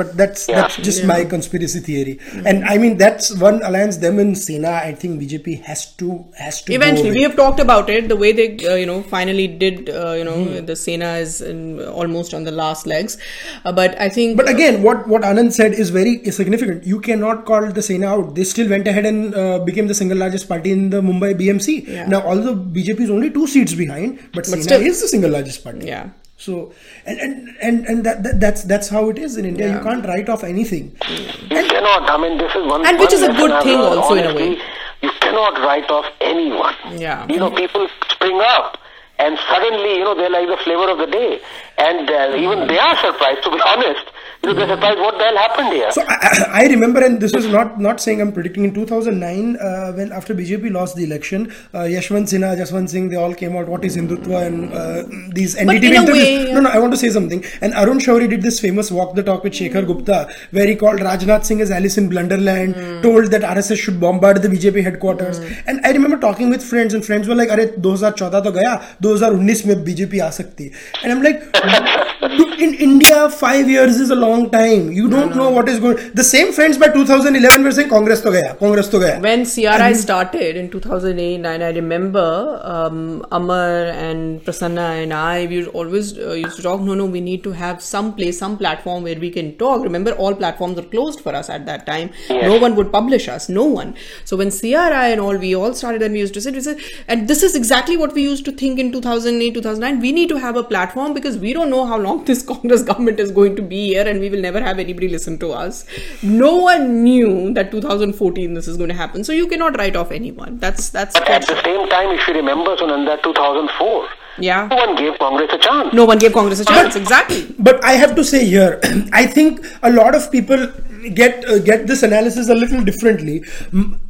But 0.01 0.15
that's 0.17 0.47
Yeah. 0.49 0.61
that's 0.61 0.77
just 0.87 1.03
my 1.05 1.23
conspiracy 1.33 1.79
theory, 1.87 2.19
and 2.51 2.63
I 2.73 2.77
mean 2.83 2.97
that's 2.97 3.31
one 3.43 3.61
alliance. 3.69 3.97
Them 4.03 4.19
and 4.23 4.37
Sena, 4.37 4.71
I 4.89 4.93
think 5.01 5.19
BJP 5.21 5.55
has 5.69 5.85
to 6.01 6.07
has 6.43 6.61
to 6.63 6.73
Eventually, 6.77 7.09
with. 7.09 7.17
we 7.19 7.23
have 7.27 7.35
talked 7.35 7.59
about 7.65 7.89
it. 7.95 8.07
The 8.13 8.15
way 8.23 8.31
they, 8.39 8.47
uh, 8.71 8.75
you 8.75 8.85
know, 8.91 8.97
finally 9.13 9.47
did, 9.63 9.89
uh, 9.89 10.13
you 10.19 10.23
know, 10.29 10.37
Hmm. 10.43 10.65
the 10.71 10.75
Sena 10.83 11.11
is 11.25 11.35
in, 11.51 11.59
almost 12.01 12.33
on 12.33 12.43
the 12.43 12.55
last 12.61 12.87
legs. 12.93 13.17
Uh, 13.65 13.71
but 13.81 13.99
I 14.07 14.09
think, 14.17 14.37
But 14.41 14.49
again, 14.55 14.81
what 14.89 15.07
what 15.13 15.21
Anand 15.31 15.53
said 15.59 15.73
is 15.85 15.91
very 15.99 16.15
significant. 16.39 16.87
You 16.93 16.99
cannot 17.09 17.45
call 17.51 17.69
the 17.79 17.85
Sena 17.91 18.07
out. 18.15 18.33
They 18.41 18.47
still 18.55 18.69
went 18.75 18.87
ahead 18.95 19.05
and 19.13 19.35
uh, 19.45 19.59
became 19.69 19.87
the 19.93 19.99
single 20.01 20.17
largest 20.25 20.49
party 20.49 20.71
in 20.79 20.89
the 20.97 21.01
Mumbai 21.11 21.31
BMC. 21.43 21.77
Yeah. 21.99 22.07
Now, 22.17 22.21
although 22.33 22.55
BJP 22.55 23.01
is 23.09 23.15
only 23.19 23.29
two 23.39 23.47
seats 23.55 23.73
behind, 23.85 24.19
but, 24.33 24.45
Sena 24.45 24.63
still- 24.69 24.81
is 24.91 25.01
the 25.01 25.07
single 25.15 25.31
largest 25.39 25.63
party. 25.69 25.87
yeah. 25.93 26.09
So, 26.35 26.73
and 27.05 27.19
and 27.19 27.55
and, 27.61 27.85
and 27.85 28.03
that, 28.03 28.23
that 28.23 28.39
that's 28.39 28.63
that's 28.63 28.89
how 28.89 29.09
it 29.09 29.17
is 29.17 29.37
in 29.37 29.45
India. 29.45 29.71
You 29.71 29.81
can't 29.81 30.05
write 30.05 30.29
off 30.29 30.43
anything. 30.43 30.95
You 31.09 31.63
cannot. 31.67 32.09
I 32.09 32.17
mean, 32.17 32.37
this 32.37 32.53
is 32.55 32.65
one. 32.65 32.85
And 32.85 32.99
which 32.99 33.13
is 33.13 33.21
a 33.21 33.31
good 33.31 33.63
thing 33.63 33.79
learned, 33.79 33.99
also 33.99 34.15
in 34.15 34.25
a 34.25 34.33
way. 34.35 34.57
You 35.01 35.11
cannot 35.19 35.53
write 35.59 35.89
off 35.89 36.05
anyone. 36.21 36.75
Yeah. 36.97 37.27
You 37.29 37.37
know, 37.37 37.51
people 37.51 37.87
spring 38.09 38.39
up, 38.41 38.77
and 39.19 39.37
suddenly, 39.47 39.97
you 39.97 40.03
know, 40.03 40.15
they're 40.15 40.29
like 40.29 40.47
the 40.47 40.57
flavor 40.63 40.89
of 40.89 40.97
the 40.97 41.07
day, 41.07 41.39
and 41.77 42.09
uh, 42.09 42.35
even 42.37 42.67
they 42.67 42.79
are 42.79 42.95
surprised. 42.97 43.43
To 43.43 43.51
be 43.51 43.61
honest, 43.65 44.05
you 44.43 44.49
know, 44.49 44.55
they're 44.55 44.75
surprised 44.75 44.99
what 44.99 45.17
the 45.17 45.23
hell 45.23 45.37
happened 45.37 45.73
here. 45.73 45.91
So 45.91 46.03
I, 46.07 46.63
I 46.63 46.67
remember, 46.67 47.03
and 47.03 47.19
this 47.19 47.33
is 47.33 47.47
not 47.47 47.79
not 47.79 47.99
saying 47.99 48.21
I'm 48.21 48.31
predicting. 48.31 48.63
In 48.65 48.73
2009, 48.73 49.57
uh, 49.57 49.93
when 49.93 50.11
after 50.11 50.35
BJP 50.35 50.71
lost 50.71 50.95
the 50.95 51.03
election, 51.03 51.51
uh, 51.73 51.79
Yashwant 51.79 52.27
Sinha, 52.33 52.55
Jaswant 52.57 52.89
Singh, 52.89 53.09
they 53.09 53.15
all 53.15 53.33
came 53.33 53.55
out. 53.55 53.67
What 53.67 53.85
is 53.85 53.97
Hindutva 53.97 54.45
and 54.45 54.73
uh, 54.73 55.03
these 55.33 55.55
NDTV 55.55 55.83
interviews? 55.83 56.23
Way, 56.23 56.53
no, 56.53 56.61
no, 56.61 56.69
I 56.69 56.79
want 56.79 56.93
to 56.93 56.97
say 56.97 57.09
something. 57.09 57.43
And 57.61 57.73
Arun 57.73 57.99
Shourie 57.99 58.29
did 58.29 58.41
this 58.41 58.59
famous 58.59 58.91
walk 58.91 59.15
the 59.15 59.23
talk 59.23 59.43
with 59.43 59.53
Shekhar 59.53 59.83
mm. 59.83 59.87
Gupta, 59.87 60.29
where 60.51 60.67
he 60.67 60.75
called 60.75 60.99
Rajnath 60.99 61.45
Singh 61.45 61.61
as 61.61 61.71
Alice 61.71 61.97
in 61.97 62.09
Blunderland, 62.09 62.75
mm. 62.75 63.01
told 63.01 63.31
that 63.31 63.41
RSS 63.41 63.77
should 63.77 63.99
bombard 63.99 64.41
the 64.41 64.49
BJP 64.49 64.83
headquarters. 64.83 65.39
Mm. 65.39 65.63
And 65.67 65.85
I 65.85 65.91
remember 65.91 66.17
talking 66.17 66.49
with 66.49 66.63
friends, 66.63 66.93
and 66.93 67.05
friends 67.05 67.27
were 67.27 67.35
like, 67.35 67.49
"अरे 67.49 67.67
2014 67.81 68.43
to 68.43 68.51
gaya, 68.59 68.75
2019 69.01 69.67
में 69.71 69.85
BJP 69.89 70.21
aa 70.27 70.29
sakti." 70.29 70.71
And 71.03 71.11
I'm 71.11 71.23
like 71.23 71.41
in 71.63 72.73
India, 72.75 73.29
five 73.29 73.69
years 73.69 73.99
is 73.99 74.09
a 74.09 74.15
long 74.15 74.49
time. 74.49 74.91
You 74.91 75.09
don't 75.09 75.29
no, 75.29 75.35
no. 75.35 75.43
know 75.43 75.49
what 75.51 75.69
is 75.69 75.79
going. 75.79 75.97
The 76.13 76.23
same 76.23 76.51
friends 76.51 76.77
by 76.77 76.87
2011 76.87 77.63
were 77.63 77.71
saying 77.71 77.89
Congress 77.89 78.21
to 78.21 78.31
gaya, 78.31 78.55
Congress 78.55 78.87
to 78.89 78.99
gaya. 78.99 79.19
When 79.19 79.45
CRI 79.45 79.67
and 79.67 79.97
started 79.97 80.55
in 80.57 80.69
2008, 80.69 81.45
I 81.45 81.69
remember 81.69 82.61
um, 82.63 83.25
Amar 83.31 83.85
and 84.05 84.43
Prasanna 84.43 85.03
and 85.03 85.13
I, 85.13 85.45
we 85.47 85.65
always 85.67 86.17
uh, 86.17 86.33
used 86.33 86.57
to 86.57 86.63
talk. 86.63 86.81
No, 86.81 86.93
no, 86.93 87.05
we 87.05 87.21
need 87.21 87.43
to 87.43 87.51
have 87.51 87.81
some 87.81 88.13
place, 88.15 88.39
some 88.39 88.57
platform 88.57 89.03
where 89.03 89.19
we 89.19 89.29
can 89.29 89.55
talk. 89.57 89.83
Remember, 89.83 90.11
all 90.11 90.35
platforms 90.35 90.75
were 90.75 90.89
closed 90.95 91.21
for 91.21 91.35
us 91.35 91.49
at 91.49 91.65
that 91.65 91.85
time. 91.85 92.11
Yes. 92.29 92.43
No 92.43 92.59
one 92.59 92.75
would 92.75 92.91
publish 92.91 93.27
us. 93.27 93.49
No 93.49 93.63
one. 93.63 93.95
So 94.25 94.37
when 94.37 94.51
CRI 94.51 95.11
and 95.13 95.21
all, 95.21 95.37
we 95.37 95.55
all 95.55 95.73
started 95.73 96.01
and 96.01 96.13
we 96.13 96.19
used 96.19 96.33
to 96.33 96.41
sit. 96.41 96.53
We 96.53 96.61
said, 96.61 96.79
and 97.07 97.27
this 97.27 97.43
is 97.43 97.55
exactly 97.55 97.97
what 97.97 98.13
we 98.13 98.23
used 98.23 98.45
to 98.45 98.51
think 98.51 98.79
in 98.79 98.91
2008, 98.91 99.53
2009. 99.53 100.01
We 100.01 100.11
need 100.11 100.29
to 100.29 100.37
have 100.37 100.55
a 100.55 100.63
platform 100.63 101.13
because 101.13 101.37
we 101.37 101.52
don't 101.53 101.69
know 101.69 101.85
how 101.85 101.97
long 101.97 102.23
this 102.25 102.41
Congress 102.53 102.83
government 102.83 103.19
is 103.19 103.31
going 103.31 103.55
to 103.55 103.61
be 103.61 103.87
here, 103.87 104.07
and 104.07 104.19
we 104.19 104.29
will 104.29 104.41
never 104.41 104.61
have 104.61 104.79
anybody 104.79 105.07
listen 105.09 105.37
to 105.39 105.51
us. 105.51 105.85
No 106.21 106.55
one 106.57 107.03
knew 107.03 107.53
that 107.53 107.71
2014 107.71 108.53
this 108.53 108.67
is 108.67 108.77
going 108.77 108.89
to 108.89 108.95
happen. 108.95 109.23
So 109.23 109.33
you 109.33 109.47
cannot 109.47 109.77
write 109.77 109.95
off 109.95 110.11
anyone. 110.11 110.57
That's 110.59 110.89
that's 110.89 111.19
But 111.19 111.29
at 111.29 111.47
the 111.47 111.61
same 111.63 111.87
time, 111.89 112.09
if 112.17 112.27
you 112.27 112.33
remember, 112.33 112.75
Sunanda, 112.75 113.21
2004, 113.23 114.07
yeah. 114.39 114.67
no 114.67 114.75
one 114.75 114.95
gave 114.95 115.17
Congress 115.19 115.51
a 115.53 115.57
chance. 115.57 115.93
No 115.93 116.05
one 116.05 116.17
gave 116.19 116.33
Congress 116.33 116.59
a 116.59 116.65
chance. 116.65 116.95
Exactly. 116.95 117.53
But 117.59 117.83
I 117.83 117.93
have 117.93 118.15
to 118.15 118.23
say 118.23 118.45
here, 118.45 118.79
I 119.13 119.25
think 119.25 119.65
a 119.81 119.91
lot 119.91 120.15
of 120.15 120.31
people 120.31 120.71
get 121.09 121.47
uh, 121.47 121.59
get 121.59 121.87
this 121.87 122.03
analysis 122.03 122.49
a 122.49 122.55
little 122.55 122.83
differently. 122.83 123.43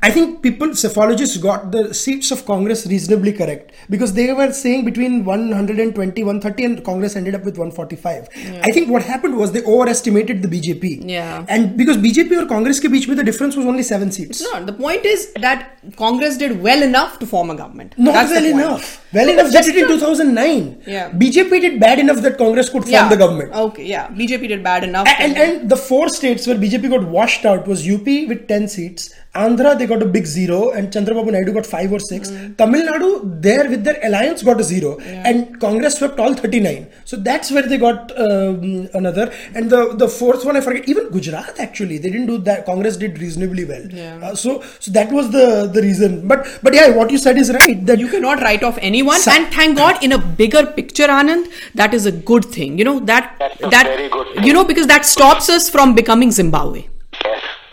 I 0.02 0.12
think 0.12 0.42
people, 0.42 0.70
psephologists, 0.70 1.42
got 1.42 1.72
the 1.72 1.94
seats 1.94 2.32
of 2.32 2.46
Congress 2.46 2.86
reasonably 2.86 3.34
correct 3.34 3.72
because 3.90 4.14
they 4.14 4.32
were 4.34 4.52
saying 4.52 4.86
between 4.86 5.26
120, 5.26 6.24
130, 6.24 6.64
and 6.64 6.86
Congress 6.86 7.16
ended 7.16 7.36
up 7.36 7.44
with 7.44 7.58
145. 7.58 8.30
I 8.64 8.72
think 8.72 8.90
what 8.90 9.04
happened 9.04 9.38
was 9.38 9.52
they 9.52 9.64
overestimated 9.64 10.42
the 10.42 10.48
BJP. 10.48 11.10
Yeah. 11.10 11.46
And 11.50 11.78
because 11.78 11.98
BJP 11.98 12.44
or 12.44 12.48
Congress 12.48 12.80
ke 12.80 12.92
beech 12.92 13.08
mein 13.08 13.18
the 13.18 13.24
difference 13.24 13.56
was 13.56 13.66
only 13.66 13.84
seven 13.84 14.12
seats. 14.12 14.42
No, 14.42 14.66
the 14.66 14.74
point 14.74 15.06
is 15.06 15.32
that 15.34 15.80
Congress 15.96 16.38
did 16.38 16.62
well 16.62 16.84
enough 16.84 17.20
to 17.20 17.26
form 17.26 17.50
a 17.50 17.56
government. 17.56 17.96
Not 17.98 18.14
That's 18.14 18.32
well 18.32 18.46
enough. 18.46 19.03
Well 19.14 19.30
enough. 19.30 19.52
Did 19.52 19.66
it 19.68 19.76
in 19.78 19.88
2009. 19.88 20.84
Yeah. 20.88 21.12
BJP 21.12 21.62
did 21.62 21.80
bad 21.80 22.00
enough 22.00 22.18
that 22.22 22.38
Congress 22.38 22.70
could 22.70 22.84
form 22.84 22.92
Yeah. 22.94 23.10
the 23.10 23.18
government. 23.18 23.54
Okay. 23.54 23.86
Yeah. 23.86 24.08
BJP 24.10 24.48
did 24.48 24.64
bad 24.64 24.84
enough. 24.84 25.08
and, 25.20 25.38
and 25.38 25.70
the 25.70 25.76
four 25.78 26.10
states 26.10 26.48
where 26.48 26.56
BJP 26.58 26.90
got 26.90 27.04
washed 27.08 27.46
out 27.46 27.68
was 27.68 27.88
UP 27.88 28.06
with 28.06 28.48
10 28.48 28.68
seats, 28.68 29.14
Andhra 29.36 29.78
they 29.78 29.88
got 29.88 30.02
a 30.04 30.06
big 30.06 30.26
zero, 30.28 30.72
and 30.72 30.92
Chandrababu 30.94 31.32
Naidu 31.32 31.54
got 31.54 31.66
five 31.66 31.92
or 31.92 32.00
six. 32.00 32.30
Tamil 32.58 32.84
Nadu 32.88 33.42
there 33.42 33.68
with 33.70 33.84
their 33.84 34.00
alliance 34.04 34.44
got 34.44 34.60
a 34.60 34.64
zero, 34.64 35.00
and 35.00 35.60
Congress 35.60 35.98
swept 35.98 36.20
all 36.20 36.34
39. 36.36 36.88
So 37.06 37.18
that's 37.18 37.50
where 37.52 37.64
they 37.68 37.78
got 37.78 38.12
um, 38.26 38.88
another. 38.94 39.34
And 39.56 39.70
the 39.72 39.96
the 39.96 40.08
fourth 40.08 40.46
one 40.46 40.56
I 40.56 40.62
forget. 40.62 40.88
Even 40.88 41.10
Gujarat 41.10 41.60
actually 41.60 41.98
they 41.98 42.12
didn't 42.12 42.28
do 42.28 42.38
that. 42.50 42.66
Congress 42.68 42.96
did 42.96 43.18
reasonably 43.20 43.66
well. 43.66 43.88
Yeah. 43.90 44.20
Uh, 44.22 44.36
so 44.36 44.62
so 44.80 44.92
that 44.92 45.12
was 45.12 45.32
the 45.32 45.48
the 45.78 45.82
reason. 45.82 46.28
But 46.28 46.48
but 46.62 46.74
yeah, 46.76 46.90
what 46.92 47.10
you 47.10 47.18
said 47.18 47.38
is 47.38 47.52
right. 47.60 47.84
That 47.88 48.00
you 48.00 48.08
cannot 48.10 48.40
write 48.42 48.64
off 48.64 48.78
anyone 48.82 49.20
Sa- 49.20 49.32
and 49.32 49.48
thank 49.54 49.78
god 49.78 50.04
in 50.04 50.12
a 50.12 50.18
bigger 50.18 50.66
picture 50.78 51.08
anand 51.18 51.48
that 51.82 51.94
is 51.98 52.06
a 52.06 52.12
good 52.30 52.46
thing 52.46 52.78
you 52.78 52.86
know 52.88 53.00
that 53.12 53.36
That's 53.40 53.62
a 53.64 53.70
that 53.76 53.86
very 53.88 54.10
good 54.10 54.28
thing. 54.34 54.44
you 54.44 54.54
know 54.54 54.64
because 54.64 54.88
that 54.88 55.06
stops 55.06 55.50
us 55.50 55.70
from 55.70 55.96
becoming 55.96 56.32
zimbabwe 56.32 56.82
Yes, 56.82 56.93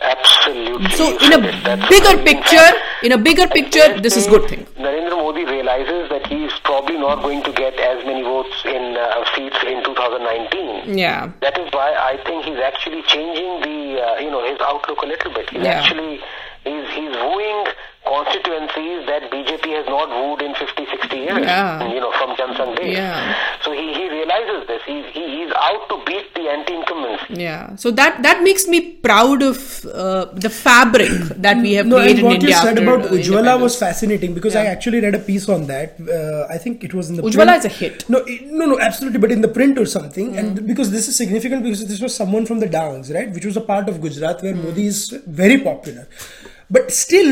absolutely. 0.01 0.89
so 0.91 1.05
in 1.19 1.33
a 1.33 1.39
it. 1.47 1.89
Bigger 1.89 2.23
picture 2.23 2.69
in 3.03 3.11
a 3.11 3.17
bigger 3.17 3.47
picture 3.47 3.99
this 4.01 4.17
is 4.17 4.27
good 4.27 4.47
thing 4.49 4.65
Narendra 4.77 5.17
Modi 5.17 5.45
realizes 5.45 6.09
that 6.09 6.25
he 6.27 6.45
is 6.45 6.53
probably 6.63 6.97
not 6.97 7.21
going 7.21 7.43
to 7.43 7.51
get 7.53 7.73
as 7.79 8.03
many 8.05 8.23
votes 8.23 8.55
in 8.65 8.97
uh, 8.97 9.23
seats 9.35 9.57
in 9.67 9.83
2019. 9.83 10.97
yeah 10.97 11.31
That 11.41 11.57
is 11.57 11.71
why 11.71 11.93
I 11.93 12.17
think 12.25 12.45
he's 12.45 12.59
actually 12.59 13.01
changing 13.03 13.61
the 13.61 14.01
uh, 14.01 14.19
you 14.19 14.31
know 14.31 14.43
his 14.49 14.59
outlook 14.61 15.01
a 15.03 15.05
little 15.05 15.33
bit. 15.33 15.49
He's 15.49 15.63
Yeah. 15.63 15.79
actually 15.79 16.19
he's 16.63 16.87
he's 16.97 17.13
wooing 17.15 17.65
constituencies 18.11 18.99
that 19.11 19.31
BJP 19.33 19.65
has 19.79 19.87
not 19.95 20.09
wooed 20.19 20.41
in 20.47 20.53
50, 20.55 20.85
60 20.85 21.17
years. 21.17 21.39
Yeah. 21.39 21.87
You 21.93 21.99
know 22.03 22.11
from 22.19 22.35
Jan 22.37 22.53
Sangh 22.59 22.75
days. 22.77 22.97
Yeah. 22.97 23.35
So 23.63 23.71
he, 23.71 23.87
he 23.99 24.05
realizes 24.17 24.67
this. 24.67 24.81
He, 24.91 24.97
he 25.15 25.23
he's 25.35 25.51
out 25.67 25.83
to 25.91 25.97
beat 26.05 26.27
the 26.35 26.45
anti-incumbents. 26.55 27.23
yeah 27.47 27.75
so 27.83 27.91
that 27.99 28.21
that 28.25 28.37
makes 28.47 28.63
me 28.73 28.79
proud 29.07 29.43
of 29.49 29.57
uh, 29.85 30.25
the 30.45 30.49
fabric 30.49 31.11
that 31.45 31.57
we 31.65 31.73
have 31.77 31.87
no, 31.91 31.97
and 31.97 32.05
created 32.05 32.19
in 32.19 32.25
what 32.25 32.35
india 32.39 32.49
you 32.49 32.61
said 32.65 32.77
after, 32.77 32.83
about 32.87 33.11
Ujjwala 33.17 33.53
was 33.65 33.77
fascinating 33.85 34.33
because 34.37 34.55
I 34.61 34.65
actually 34.73 34.99
read 35.05 35.15
a 35.15 35.23
piece 35.29 35.47
on 35.55 35.67
that. 35.67 35.89
Uh, 36.17 36.53
I 36.55 36.57
think 36.63 36.83
it 36.87 36.93
was 36.99 37.09
in 37.09 37.15
the 37.17 37.23
Ujjwala 37.27 37.53
print. 37.53 37.65
is 37.65 37.65
a 37.71 37.73
hit. 37.81 38.09
No, 38.13 38.19
it- 38.33 38.45
no, 38.59 38.65
no, 38.71 38.79
absolutely, 38.87 39.19
but 39.25 39.31
in 39.37 39.41
the 39.47 39.51
print 39.57 39.77
or 39.83 39.85
something. 39.97 40.31
Hmm. 40.31 40.39
And 40.39 40.67
because 40.71 40.91
this 40.95 41.07
is 41.07 41.15
significant 41.23 41.63
because 41.67 41.85
this 41.93 42.01
was 42.05 42.15
someone 42.21 42.45
from 42.45 42.59
the 42.63 42.69
Downs, 42.79 43.11
right, 43.17 43.29
which 43.37 43.45
was 43.45 43.57
a 43.63 43.65
part 43.71 43.89
of 43.89 44.01
Gujarat 44.05 44.41
where 44.43 44.55
Modi 44.63 44.87
is 44.93 44.99
very 45.43 45.59
popular. 45.69 46.07
But 46.75 46.91
still 46.91 47.29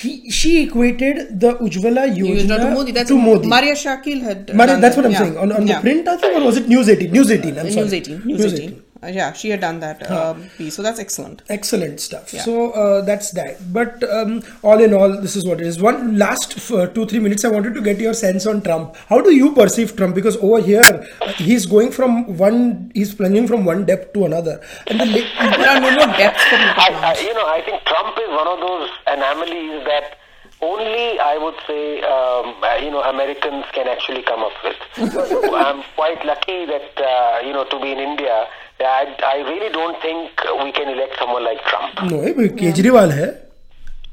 he 0.00 0.30
she 0.30 0.50
equated 0.64 1.40
the 1.40 1.50
Ujjwala 1.66 2.04
Yojana 2.20 2.58
to 2.62 2.70
Modi. 2.76 2.92
That's 2.92 3.08
to 3.08 3.18
Modi. 3.18 3.48
Marya 3.48 3.74
Shakil 3.74 4.22
had. 4.28 4.54
Marya- 4.54 4.78
that's 4.84 4.96
what 4.96 5.06
I'm 5.06 5.12
Yeah. 5.12 5.18
saying. 5.24 5.36
On, 5.38 5.52
on 5.58 5.66
Yeah. 5.66 5.76
the 5.76 5.82
print, 5.88 6.08
I 6.08 6.16
think, 6.22 6.36
or 6.40 6.44
was 6.44 6.56
it 6.62 6.68
News 6.68 6.88
18? 6.88 7.10
News 7.12 7.30
18. 7.30 7.58
I'm 7.58 7.70
sorry. 7.70 7.84
News 7.86 7.94
18. 8.00 8.22
News 8.32 8.44
18. 8.52 8.70
Uh, 8.70 8.91
yeah, 9.08 9.32
she 9.32 9.50
had 9.50 9.60
done 9.60 9.80
that 9.80 10.08
um, 10.10 10.48
piece. 10.56 10.76
So 10.76 10.82
that's 10.82 11.00
excellent. 11.00 11.42
Excellent 11.48 12.00
stuff. 12.00 12.32
Yeah. 12.32 12.42
So 12.42 12.70
uh, 12.72 13.02
that's 13.02 13.30
that. 13.32 13.72
But 13.72 14.02
um, 14.10 14.42
all 14.62 14.80
in 14.82 14.94
all, 14.94 15.20
this 15.20 15.34
is 15.36 15.46
what 15.46 15.60
it 15.60 15.66
is. 15.66 15.80
One 15.80 16.18
last 16.18 16.70
uh, 16.70 16.86
two 16.88 17.06
three 17.06 17.18
minutes. 17.18 17.44
I 17.44 17.48
wanted 17.48 17.74
to 17.74 17.80
get 17.80 17.98
your 17.98 18.14
sense 18.14 18.46
on 18.46 18.62
Trump. 18.62 18.96
How 19.08 19.20
do 19.20 19.34
you 19.34 19.52
perceive 19.54 19.96
Trump? 19.96 20.14
Because 20.14 20.36
over 20.38 20.60
here, 20.60 20.82
uh, 21.20 21.32
he's 21.32 21.66
going 21.66 21.90
from 21.90 22.36
one, 22.36 22.90
he's 22.94 23.14
plunging 23.14 23.48
from 23.48 23.64
one 23.64 23.84
depth 23.84 24.12
to 24.14 24.24
another, 24.24 24.60
and 24.86 25.00
the 25.00 25.06
la- 25.06 25.56
There 25.62 25.68
are 25.68 25.80
no 25.80 25.90
more 25.90 26.16
depths 26.16 26.44
for 26.44 26.56
me 26.56 26.64
I. 26.64 27.14
I, 27.16 27.20
you 27.20 27.34
know, 27.34 27.46
I 27.46 27.62
think 27.64 27.82
Trump 27.84 28.16
is 28.18 28.28
one 28.28 28.46
of 28.48 28.60
those 28.60 28.88
anomalies 29.06 29.84
that 29.84 30.18
only 30.60 31.18
I 31.18 31.36
would 31.38 31.56
say, 31.66 32.00
um, 32.02 32.54
uh, 32.62 32.76
you 32.76 32.90
know, 32.90 33.02
Americans 33.02 33.64
can 33.72 33.88
actually 33.88 34.22
come 34.22 34.40
up 34.40 34.52
with. 34.62 34.76
I'm 34.96 35.82
quite 35.96 36.24
lucky 36.24 36.64
that, 36.66 36.92
uh, 36.96 37.44
you 37.44 37.52
know, 37.52 37.64
to 37.64 37.80
be 37.80 37.90
in 37.92 37.98
India. 37.98 38.46
I, 38.88 39.14
I 39.36 39.36
really 39.50 39.70
don't 39.72 40.00
think 40.02 40.30
we 40.64 40.72
can 40.72 40.88
elect 40.88 41.18
someone 41.18 41.44
like 41.44 41.60
Trump. 41.66 41.94
no, 42.10 42.20
eh, 42.22 42.32
Kejriwal 42.58 43.10
hai. 43.12 43.30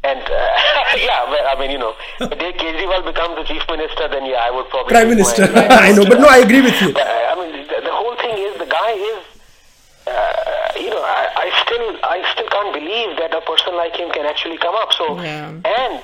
And 0.03 0.19
uh, 0.21 0.39
yeah, 1.07 1.29
well, 1.29 1.45
I 1.51 1.59
mean, 1.59 1.71
you 1.71 1.77
know, 1.79 1.93
the 2.19 2.27
day 2.35 2.53
Kejriwal 2.53 3.03
becomes 3.05 3.35
the 3.35 3.43
chief 3.43 3.63
minister, 3.69 4.07
then 4.07 4.25
yeah, 4.25 4.47
I 4.47 4.51
would 4.51 4.69
probably 4.69 4.91
Prime 4.91 5.09
Minister. 5.09 5.47
my- 5.51 5.67
I 5.87 5.91
know, 5.91 6.05
but 6.05 6.19
no, 6.19 6.27
I 6.27 6.37
agree 6.37 6.61
with 6.61 6.79
you. 6.81 6.93
But, 6.93 7.03
uh, 7.07 7.31
I 7.31 7.35
mean, 7.39 7.67
the, 7.67 7.81
the 7.83 7.91
whole 7.91 8.15
thing 8.15 8.37
is 8.37 8.57
the 8.57 8.65
guy 8.69 8.91
is, 9.13 9.21
uh, 10.07 10.79
you 10.79 10.89
know, 10.89 11.01
I, 11.03 11.23
I 11.45 11.47
still, 11.65 11.87
I 12.03 12.17
still 12.33 12.47
can't 12.47 12.73
believe 12.73 13.17
that 13.17 13.33
a 13.35 13.41
person 13.41 13.75
like 13.75 13.95
him 13.95 14.09
can 14.11 14.25
actually 14.25 14.57
come 14.57 14.75
up. 14.75 14.93
So, 14.93 15.21
Yeah. 15.21 15.51
and. 15.65 16.03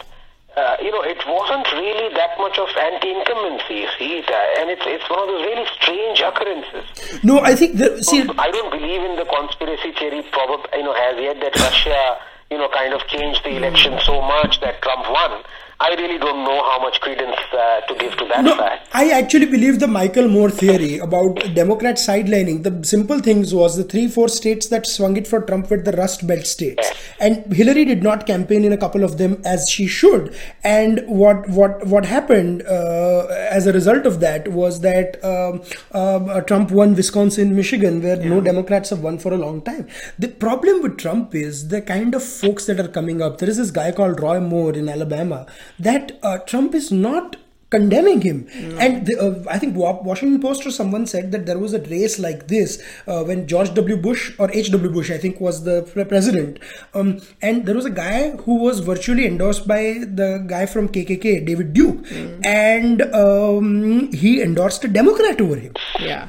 Uh, 0.55 0.77
you 0.81 0.89
know, 0.89 1.03
it 1.03 1.19
wasn't 1.27 1.67
really 1.73 2.13
that 2.15 2.31
much 2.39 2.57
of 2.57 2.69
anti-incumbency, 2.79 3.87
see, 3.99 4.23
uh, 4.23 4.59
and 4.59 4.69
it's 4.71 4.83
it's 4.87 5.03
one 5.09 5.19
of 5.19 5.27
those 5.27 5.43
really 5.43 5.67
strange 5.75 6.21
occurrences. 6.21 6.85
No, 7.23 7.39
I 7.39 7.55
think 7.55 7.75
the, 7.75 8.01
see. 8.01 8.23
I 8.39 8.51
don't 8.51 8.71
believe 8.71 9.03
in 9.03 9.17
the 9.17 9.25
conspiracy 9.25 9.91
theory, 9.91 10.23
probably, 10.31 10.63
you 10.79 10.83
know, 10.83 10.93
as 10.93 11.19
yet 11.19 11.41
that 11.41 11.59
Russia, 11.59 12.19
you 12.49 12.57
know, 12.57 12.69
kind 12.69 12.93
of 12.93 13.05
changed 13.07 13.43
the 13.43 13.57
election 13.57 13.99
so 14.05 14.21
much 14.21 14.61
that 14.61 14.81
Trump 14.81 15.03
won. 15.11 15.43
I 15.77 15.89
really 15.95 16.17
don't 16.17 16.45
know 16.45 16.63
how 16.63 16.79
much 16.81 17.01
credence 17.01 17.35
uh, 17.51 17.81
to 17.81 17.95
give 17.95 18.15
to 18.17 18.25
that 18.27 18.43
No, 18.45 18.55
fact. 18.55 18.87
I 18.93 19.09
actually 19.11 19.45
believe 19.45 19.79
the 19.79 19.87
Michael 19.87 20.29
Moore 20.29 20.49
theory 20.49 20.99
about 20.99 21.53
Democrats 21.53 22.07
sidelining. 22.07 22.63
The 22.63 22.85
simple 22.87 23.19
things 23.19 23.53
was 23.53 23.75
the 23.75 23.83
three, 23.83 24.07
four 24.07 24.29
states 24.29 24.67
that 24.67 24.87
swung 24.87 25.17
it 25.17 25.27
for 25.27 25.41
Trump 25.41 25.69
were 25.69 25.81
the 25.81 25.91
Rust 25.91 26.25
Belt 26.25 26.45
states, 26.45 26.89
and 27.19 27.53
Hillary 27.53 27.83
did 27.83 28.03
not 28.03 28.25
campaign 28.25 28.63
in 28.63 28.71
a 28.71 28.77
couple 28.77 29.03
of 29.03 29.17
them 29.17 29.41
as 29.43 29.67
she 29.69 29.85
should. 29.85 30.33
And 30.63 31.03
what 31.07 31.49
what 31.49 31.85
what 31.85 32.05
happened 32.05 32.63
uh, 32.63 33.25
as 33.51 33.67
a 33.67 33.73
result 33.73 34.05
of 34.05 34.21
that 34.21 34.47
was 34.47 34.79
that 34.79 35.21
um, 35.25 35.61
um, 35.91 36.29
uh, 36.29 36.39
Trump 36.41 36.71
won 36.71 36.95
Wisconsin, 36.95 37.53
Michigan, 37.53 38.01
where 38.01 38.15
no 38.17 38.39
Democrats 38.39 38.91
have 38.91 39.01
won 39.01 39.17
for 39.19 39.33
a 39.33 39.37
long 39.37 39.61
time. 39.61 39.87
The 40.17 40.29
problem 40.29 40.81
with 40.81 40.97
Trump 40.97 41.35
is 41.35 41.67
the 41.67 41.81
kind 41.81 42.15
of 42.15 42.23
folks 42.23 42.65
that 42.67 42.79
are 42.79 42.87
coming 42.87 43.21
up. 43.21 43.39
There 43.39 43.49
is 43.49 43.57
this 43.57 43.71
guy 43.71 43.91
called 43.91 44.21
Roy 44.21 44.39
Moore 44.39 44.73
in 44.73 44.87
Alabama 44.87 45.45
that 45.79 46.19
uh, 46.23 46.37
Trump 46.39 46.75
is 46.75 46.91
not 46.91 47.37
condemning 47.71 48.21
him. 48.21 48.47
And 48.79 49.07
the, 49.07 49.15
uh, 49.19 49.43
i 49.49 49.57
think 49.61 49.75
Wa- 49.75 50.01
washington 50.09 50.39
post 50.41 50.65
or 50.65 50.71
someone 50.71 51.05
said 51.07 51.31
that 51.31 51.45
there 51.47 51.57
was 51.57 51.73
a 51.73 51.81
race 51.93 52.19
like 52.19 52.47
this 52.47 52.81
uh, 53.07 53.23
when 53.23 53.47
george 53.47 53.73
w. 53.73 53.97
Bush 53.97 54.33
or 54.37 54.47
hw 54.49 54.93
bush 54.93 55.09
i 55.11 55.17
think 55.17 55.41
was 55.41 55.63
the 55.63 55.81
president. 56.13 56.59
Um, 56.93 57.19
and 57.41 57.65
there 57.65 57.75
was 57.75 57.85
a 57.85 57.89
guy 57.89 58.31
who 58.45 58.59
was 58.67 58.79
virtually 58.79 59.25
endorsed 59.25 59.67
by 59.67 59.81
the 60.21 60.43
guy 60.47 60.65
from 60.67 60.89
kkk 60.89 61.45
david 61.45 61.73
duke. 61.73 62.05
And 62.43 63.01
um, 63.23 64.11
he 64.11 64.41
endorsed 64.41 64.83
a 64.83 64.87
democrat 64.87 65.41
over 65.41 65.55
him. 65.55 65.73
Yeah. 65.99 66.27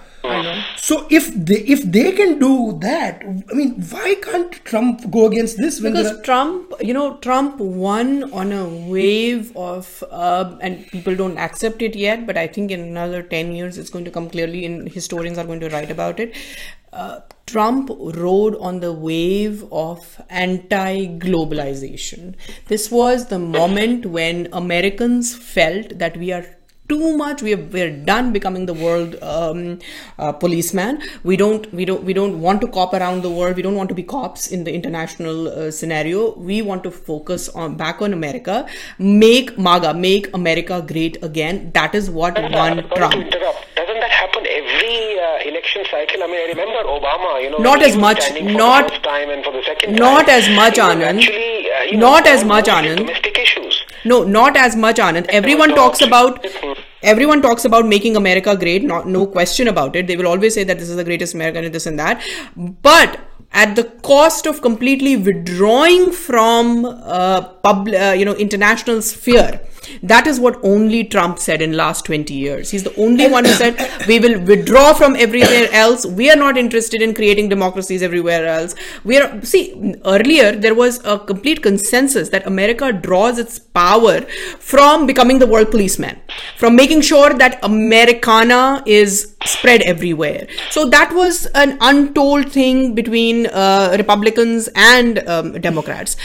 So 0.76 1.06
if 1.10 1.26
they 1.50 1.58
if 1.74 1.82
they 1.96 2.12
can 2.12 2.38
do 2.38 2.52
that 2.80 3.22
i 3.50 3.54
mean 3.54 3.70
why 3.92 4.14
can't 4.26 4.52
trump 4.70 5.08
go 5.10 5.26
against 5.26 5.56
this 5.64 5.80
when 5.80 5.92
Because 5.92 6.12
are- 6.12 6.22
Trump, 6.26 6.72
you 6.80 6.92
know, 6.94 7.16
Trump 7.18 7.58
won 7.60 8.08
on 8.32 8.52
a 8.52 8.64
wave 8.92 9.56
of, 9.56 10.02
uh, 10.10 10.56
and 10.60 10.86
people 10.88 11.14
don't 11.14 11.38
accept 11.38 11.82
it 11.82 11.94
yet, 11.94 12.26
but 12.26 12.36
I 12.36 12.46
think 12.48 12.70
in 12.70 12.80
another 12.80 13.22
10 13.22 13.52
years 13.52 13.78
it's 13.78 13.90
going 13.90 14.04
to 14.06 14.10
come 14.10 14.28
clearly, 14.28 14.64
and 14.64 14.88
historians 14.88 15.38
are 15.38 15.44
going 15.44 15.60
to 15.60 15.68
write 15.68 15.90
about 15.90 16.18
it. 16.18 16.34
Uh, 16.92 17.20
Trump 17.46 17.90
rode 18.24 18.56
on 18.56 18.80
the 18.80 18.92
wave 18.92 19.64
of 19.70 20.20
anti 20.30 21.06
globalization. 21.26 22.34
This 22.68 22.90
was 22.90 23.26
the 23.26 23.38
moment 23.38 24.06
when 24.06 24.48
Americans 24.52 25.34
felt 25.36 25.98
that 25.98 26.16
we 26.16 26.32
are 26.32 26.46
too 26.88 27.16
much 27.16 27.42
we 27.42 27.52
are, 27.54 27.62
we're 27.76 27.90
done 28.10 28.32
becoming 28.32 28.66
the 28.66 28.74
world 28.74 29.16
um, 29.22 29.78
uh, 30.18 30.32
policeman 30.32 31.00
we 31.24 31.36
don't 31.36 31.72
we 31.74 31.84
don't 31.84 32.02
we 32.04 32.12
don't 32.12 32.40
want 32.40 32.60
to 32.60 32.68
cop 32.68 32.92
around 32.94 33.22
the 33.22 33.30
world 33.30 33.56
we 33.56 33.62
don't 33.62 33.74
want 33.74 33.88
to 33.88 33.94
be 33.94 34.02
cops 34.02 34.46
in 34.48 34.64
the 34.64 34.72
international 34.72 35.48
uh, 35.48 35.70
scenario 35.70 36.34
we 36.38 36.62
want 36.62 36.82
to 36.84 36.90
focus 36.90 37.48
on 37.50 37.74
back 37.76 38.00
on 38.02 38.12
america 38.12 38.66
make 38.98 39.56
maga 39.58 39.92
make 39.94 40.32
america 40.34 40.82
great 40.92 41.22
again 41.22 41.70
that 41.74 41.94
is 41.94 42.10
what 42.10 42.34
won 42.36 42.52
Sorry 42.52 42.82
to 42.82 42.96
trump. 42.96 43.56
Doesn't 43.76 44.00
that 44.00 44.10
happen 44.10 44.44
every 44.46 45.18
uh, 45.20 45.48
election 45.48 45.84
cycle? 45.90 46.22
I 46.22 46.26
mean, 46.26 46.40
I 46.44 46.46
remember 46.48 46.80
Obama. 46.88 47.42
You 47.42 47.50
know, 47.50 47.58
Not 47.58 47.82
as 47.82 47.96
much- 47.96 48.24
not- 48.42 48.88
time 49.04 49.30
and 49.30 49.44
for 49.44 49.52
the 49.52 49.62
second 49.62 49.94
not 49.96 50.26
time, 50.26 50.38
as 50.38 50.48
much, 50.56 50.76
Anand. 50.76 51.18
Actually, 51.18 51.70
uh, 51.70 51.82
you 51.82 51.96
know, 51.98 52.06
Not 52.10 52.26
as 52.26 52.42
much, 52.44 52.66
Anand. 52.66 52.96
Domestic 52.96 53.38
issues. 53.38 53.75
No 54.06 54.22
not 54.24 54.56
as 54.56 54.76
much 54.76 54.96
anand. 54.96 55.26
Everyone 55.40 55.74
talks 55.74 56.00
about 56.00 56.46
everyone 57.02 57.42
talks 57.42 57.64
about 57.64 57.86
making 57.86 58.16
america 58.16 58.56
great 58.56 58.84
not 58.84 59.06
no 59.06 59.26
question 59.26 59.68
about 59.68 59.96
it. 59.96 60.06
They 60.06 60.16
will 60.16 60.28
always 60.34 60.54
say 60.54 60.64
that 60.64 60.78
this 60.78 60.88
is 60.88 60.96
the 60.96 61.04
greatest 61.04 61.34
america 61.34 61.58
and 61.58 61.74
this 61.80 61.86
and 61.86 61.98
that. 61.98 62.22
But 62.90 63.18
at 63.52 63.76
the 63.76 63.84
cost 63.84 64.46
of 64.46 64.60
completely 64.62 65.16
withdrawing 65.16 66.12
from 66.12 66.84
uh, 66.84 67.42
pub, 67.42 67.88
uh, 67.88 68.14
you 68.16 68.24
know 68.24 68.34
international 68.34 69.00
sphere 69.02 69.60
that 70.02 70.26
is 70.26 70.40
what 70.40 70.58
only 70.62 71.04
trump 71.04 71.38
said 71.38 71.62
in 71.62 71.72
last 71.72 72.04
20 72.06 72.34
years. 72.34 72.70
He's 72.70 72.82
the 72.82 72.94
only 72.96 73.28
one 73.28 73.44
who 73.44 73.52
said 73.52 73.76
we 74.06 74.18
will 74.18 74.40
withdraw 74.40 74.92
from 74.94 75.16
everywhere 75.16 75.68
else. 75.72 76.04
We 76.04 76.30
are 76.30 76.36
not 76.36 76.58
interested 76.58 77.02
in 77.02 77.14
creating 77.14 77.48
democracies 77.48 78.02
everywhere 78.02 78.46
else. 78.46 78.74
We 79.04 79.18
are 79.18 79.42
see 79.44 79.94
earlier 80.04 80.52
there 80.52 80.74
was 80.74 81.04
a 81.04 81.18
complete 81.18 81.62
consensus 81.62 82.28
that 82.30 82.46
america 82.46 82.92
draws 82.92 83.38
its 83.38 83.58
power 83.58 84.20
from 84.58 85.06
becoming 85.06 85.38
the 85.38 85.46
world 85.46 85.70
policeman 85.70 86.18
from 86.56 86.76
making 86.76 87.00
sure 87.00 87.32
that 87.34 87.58
americana 87.62 88.82
is 88.86 89.35
spread 89.46 89.82
everywhere 89.82 90.46
so 90.70 90.88
that 90.88 91.12
was 91.14 91.46
an 91.54 91.78
untold 91.80 92.50
thing 92.52 92.94
between 92.94 93.46
uh, 93.46 93.94
republicans 93.98 94.68
and 94.74 95.18
um, 95.28 95.52
democrats 95.60 96.16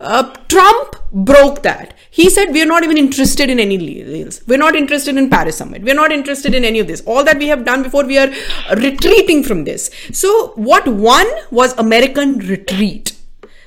uh, 0.00 0.34
Trump 0.48 0.96
broke 1.12 1.62
that. 1.62 1.94
He 2.10 2.30
said, 2.30 2.52
We're 2.52 2.66
not 2.66 2.84
even 2.84 2.96
interested 2.96 3.50
in 3.50 3.60
any 3.60 3.76
deals. 3.76 4.40
We're 4.46 4.58
not 4.58 4.74
interested 4.74 5.16
in 5.16 5.28
Paris 5.28 5.58
Summit. 5.58 5.82
We're 5.82 5.94
not 5.94 6.10
interested 6.10 6.54
in 6.54 6.64
any 6.64 6.78
of 6.78 6.86
this. 6.86 7.02
All 7.02 7.22
that 7.24 7.38
we 7.38 7.48
have 7.48 7.66
done 7.66 7.82
before, 7.82 8.04
we 8.04 8.18
are 8.18 8.30
retreating 8.76 9.44
from 9.44 9.64
this. 9.64 9.90
So, 10.12 10.52
what 10.56 10.88
won 10.88 11.26
was 11.50 11.76
American 11.78 12.38
retreat. 12.38 13.19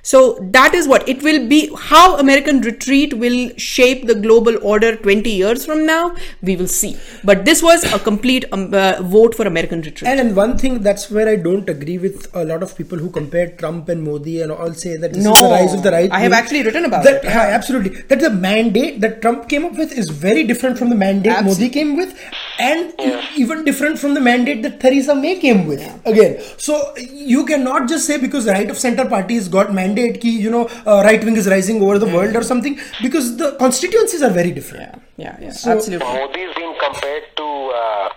So 0.04 0.38
that 0.52 0.74
is 0.76 0.86
what 0.86 1.08
it 1.08 1.24
will 1.24 1.48
be. 1.48 1.74
How 1.78 2.18
American 2.18 2.60
retreat 2.60 3.14
will 3.14 3.52
shape 3.56 4.06
the 4.06 4.16
global 4.16 4.58
order 4.62 4.98
20 4.98 5.30
years 5.30 5.66
from 5.66 5.86
now, 5.86 6.14
we 6.42 6.58
will 6.58 6.68
see. 6.68 6.98
But 7.24 7.46
this 7.46 7.64
was 7.64 7.86
a 7.86 8.00
complete 8.00 8.44
um, 8.52 8.74
uh, 8.74 9.02
vote 9.02 9.34
for 9.34 9.48
American 9.48 9.82
retreat. 9.82 10.10
And, 10.10 10.20
and 10.20 10.36
one 10.36 10.58
thing 10.58 10.82
that's 10.82 11.10
where 11.10 11.30
I 11.30 11.38
don't 11.38 11.70
agree 11.70 11.98
with 11.98 12.30
a 12.36 12.44
lot 12.44 12.62
of 12.64 12.76
people 12.78 12.98
who 12.98 13.10
compare 13.10 13.52
Trump 13.52 13.88
and 13.88 14.04
Modi 14.04 14.42
and 14.42 14.52
all 14.52 14.74
say 14.74 14.98
that 14.98 15.14
this 15.14 15.26
is 15.26 15.40
the 15.40 15.48
rise 15.48 15.74
of 15.74 15.84
the 15.84 15.92
right. 15.92 16.12
I 16.12 16.20
have 16.20 16.34
actually 16.34 16.64
written 16.64 16.84
about 16.84 17.06
that, 17.06 17.24
it. 17.24 17.24
yeah, 17.24 17.40
absolutely. 17.40 18.02
That 18.02 18.20
the 18.20 18.30
mandate 18.30 19.00
that 19.00 19.22
Trump 19.22 19.48
came 19.48 19.64
up 19.64 19.78
with 19.78 19.98
is 19.98 20.10
very 20.10 20.44
different 20.44 20.78
from 20.78 20.90
the 20.90 20.96
mandate 20.96 21.32
Absolutely. 21.32 21.66
Modi 21.66 21.74
came 21.74 21.96
with, 21.96 22.20
and 22.60 22.94
even 23.36 23.64
different 23.66 23.98
from 24.00 24.14
the 24.14 24.22
mandate 24.22 24.62
that 24.64 24.80
Theresa 24.80 25.16
May 25.16 25.38
came 25.40 25.66
with. 25.66 25.82
Again, 26.06 26.42
so 26.58 26.96
you 26.98 27.46
cannot 27.46 27.88
just 27.90 28.06
say 28.06 28.18
because 28.20 28.46
the 28.46 28.52
right 28.52 28.70
of 28.70 28.78
center 28.78 29.06
party 29.10 29.36
has 29.36 29.48
got 29.48 29.74
mandate 29.74 30.22
ki 30.22 30.30
you 30.30 30.50
know 30.52 30.68
uh, 30.86 31.02
right 31.04 31.24
wing 31.24 31.36
is 31.38 31.48
rising 31.48 31.82
over 31.82 31.98
the 32.00 32.06
world 32.08 32.36
or 32.36 32.44
something 32.44 32.80
because 33.02 33.38
the 33.38 33.52
constituencies 33.58 34.22
are 34.22 34.30
very 34.30 34.52
different. 34.52 34.84
yeah, 35.18 35.26
yeah, 35.26 35.38
yeah, 35.46 35.52
So- 35.52 35.72
absolutely. 35.72 36.08
Modi's 36.08 36.54
been 36.56 36.76
compared 36.80 37.24
to 37.38 37.44
uh, 37.44 38.10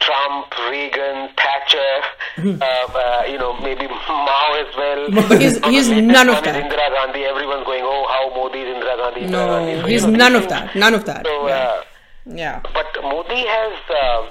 Trump, 0.00 0.46
Reagan, 0.70 1.28
Thatcher, 1.36 1.92
uh, 2.38 2.64
uh, 2.64 3.24
you 3.28 3.36
know, 3.38 3.52
maybe 3.60 3.86
Mao 3.88 4.56
as 4.62 4.74
well. 4.76 5.10
But 5.28 5.40
he's- 5.40 5.58
he's 5.66 5.88
none 5.90 6.28
of 6.30 6.42
that. 6.44 6.54
Indira 6.62 6.88
Gandhi. 6.96 7.24
Everyone's 7.24 7.66
going, 7.66 7.82
oh, 7.84 8.06
how 8.08 8.34
Modi 8.34 8.60
is 8.60 8.76
Indira 8.76 8.96
Gandhi. 9.02 9.20
Indira 9.26 9.30
No, 9.30 9.46
Gandhi. 9.46 9.74
So, 9.80 9.86
you 9.86 9.92
he's 9.92 10.06
know, 10.06 10.10
none 10.22 10.32
these 10.32 10.42
of 10.42 10.48
that. 10.48 10.74
None 10.74 10.94
of 10.94 11.04
that. 11.04 11.26
So, 11.26 11.48
Yeah. 12.30 12.60
uh, 12.64 12.70
but 12.74 12.86
Modi 13.02 13.40
has 13.46 13.74
uh, 13.90 14.26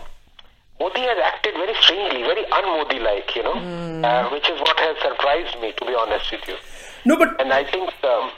Modi 0.79 1.01
has 1.01 1.17
acted 1.31 1.53
very 1.55 1.73
strangely, 1.81 2.21
very 2.23 2.45
un-Modi-like, 2.45 3.35
you 3.35 3.43
know, 3.43 3.55
Hmm. 3.59 4.05
uh, 4.05 4.29
which 4.31 4.49
is 4.49 4.59
what 4.61 4.79
has 4.79 4.95
surprised 5.07 5.59
me, 5.61 5.73
to 5.79 5.85
be 5.85 5.93
honest 5.93 6.31
with 6.31 6.47
you. 6.47 6.55
No, 7.05 7.17
but 7.17 7.39
And 7.41 7.51
I 7.51 7.63
think 7.65 7.89
um, 8.03 8.31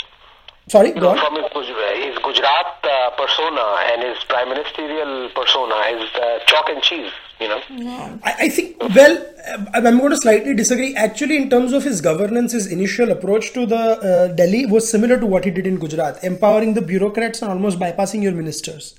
Sorry, 0.68 0.92
go 0.92 1.02
know, 1.02 1.10
on. 1.10 1.18
from 1.20 1.36
his, 1.36 1.68
his 2.06 2.18
Gujarat 2.26 2.72
uh, 2.84 3.10
persona 3.12 3.66
and 3.92 4.02
his 4.04 4.24
prime 4.24 4.50
ministerial 4.50 5.30
persona 5.36 5.76
is 5.96 6.10
uh, 6.16 6.40
chalk 6.48 6.70
and 6.70 6.82
cheese. 6.82 7.12
You 7.40 7.48
know. 7.50 7.62
I, 8.24 8.36
I 8.46 8.50
think, 8.50 8.78
well, 8.96 9.18
uh, 9.52 9.66
I'm 9.74 9.98
going 10.00 10.12
to 10.12 10.18
slightly 10.18 10.54
disagree. 10.56 10.96
Actually, 10.96 11.38
in 11.38 11.50
terms 11.50 11.74
of 11.74 11.84
his 11.84 12.00
governance, 12.02 12.52
his 12.54 12.68
initial 12.72 13.12
approach 13.12 13.52
to 13.54 13.66
the 13.66 13.76
uh, 13.78 14.28
Delhi 14.30 14.66
was 14.68 14.90
similar 14.90 15.20
to 15.20 15.26
what 15.26 15.44
he 15.46 15.52
did 15.52 15.66
in 15.68 15.78
Gujarat, 15.78 16.24
empowering 16.24 16.76
the 16.76 16.82
bureaucrats 16.82 17.42
and 17.42 17.52
almost 17.52 17.80
bypassing 17.80 18.22
your 18.24 18.32
ministers. 18.34 18.96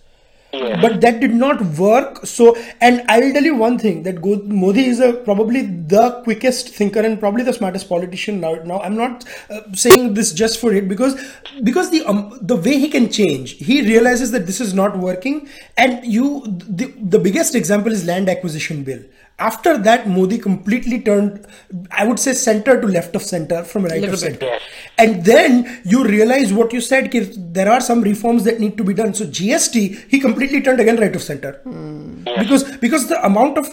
Yes. 0.53 0.83
But 0.83 1.01
that 1.01 1.21
did 1.21 1.33
not 1.33 1.63
work. 1.79 2.27
So, 2.27 2.55
and 2.83 3.03
I 3.09 3.21
will 3.21 3.33
tell 3.33 3.43
you 3.43 3.55
one 3.57 3.79
thing 3.79 4.03
that 4.03 4.23
Modi 4.23 4.85
is 4.85 5.01
a, 5.01 5.15
probably 5.15 5.63
the 5.63 6.21
quickest 6.25 6.69
thinker 6.75 7.01
and 7.01 7.19
probably 7.19 7.43
the 7.43 7.55
smartest 7.55 7.89
politician 7.89 8.39
now. 8.39 8.55
Now, 8.57 8.81
I'm 8.81 8.95
not 8.95 9.25
uh, 9.49 9.61
saying 9.73 10.13
this 10.13 10.33
just 10.35 10.61
for 10.61 10.75
it 10.75 10.89
because 10.89 11.17
because 11.63 11.91
the 11.91 12.05
um, 12.05 12.39
the 12.43 12.57
way 12.57 12.79
he 12.79 12.91
can 12.91 13.11
change, 13.11 13.53
he 13.53 13.81
realizes 13.81 14.31
that 14.33 14.47
this 14.47 14.61
is 14.61 14.75
not 14.75 14.99
working. 14.99 15.49
And 15.79 16.05
you, 16.05 16.43
the, 16.47 16.93
the 17.01 17.19
biggest 17.19 17.55
example 17.55 17.91
is 17.91 18.05
land 18.05 18.29
acquisition 18.29 18.85
bill. 18.85 19.03
After 19.43 19.77
that, 19.77 20.09
Modi 20.09 20.39
completely 20.39 21.01
turned, 21.01 21.47
I 21.91 22.07
would 22.07 22.21
say, 22.21 22.33
center 22.33 22.81
to 22.81 22.87
left 22.87 23.17
of 23.17 23.23
center 23.23 23.65
from 23.65 23.85
right 23.85 24.01
Little 24.01 24.15
of 24.15 24.21
bit. 24.21 24.33
center. 24.33 24.47
Yes. 24.47 24.63
And 24.99 25.25
then 25.25 25.81
you 25.85 26.05
realize 26.05 26.53
what 26.53 26.73
you 26.73 26.81
said, 26.81 27.11
ki 27.11 27.23
there 27.59 27.71
are 27.77 27.81
some 27.81 28.03
reforms 28.03 28.45
that 28.45 28.61
need 28.61 28.77
to 28.77 28.85
be 28.85 28.95
done. 28.95 29.15
So 29.15 29.27
GST, 29.39 30.11
he 30.13 30.21
completely 30.21 30.61
turned 30.63 30.85
again 30.85 31.01
right 31.05 31.17
of 31.21 31.23
center. 31.23 31.55
Hmm. 31.65 32.23
Because 32.43 32.65
because 32.85 33.09
the 33.09 33.19
amount 33.31 33.59
of 33.59 33.73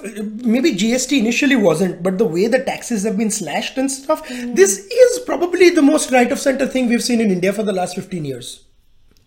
maybe 0.55 0.71
GST 0.85 1.19
initially 1.19 1.59
wasn't, 1.67 2.01
but 2.07 2.17
the 2.23 2.29
way 2.37 2.47
the 2.47 2.63
taxes 2.71 3.03
have 3.03 3.17
been 3.17 3.29
slashed 3.29 3.77
and 3.77 3.91
stuff, 3.91 4.27
hmm. 4.27 4.55
this 4.55 4.79
is 5.03 5.19
probably 5.19 5.69
the 5.69 5.85
most 5.91 6.11
right 6.17 6.31
of 6.31 6.39
center 6.47 6.67
thing 6.77 6.89
we've 6.89 7.07
seen 7.11 7.21
in 7.21 7.37
India 7.37 7.53
for 7.53 7.67
the 7.71 7.77
last 7.81 7.95
15 7.95 8.25
years. 8.25 8.51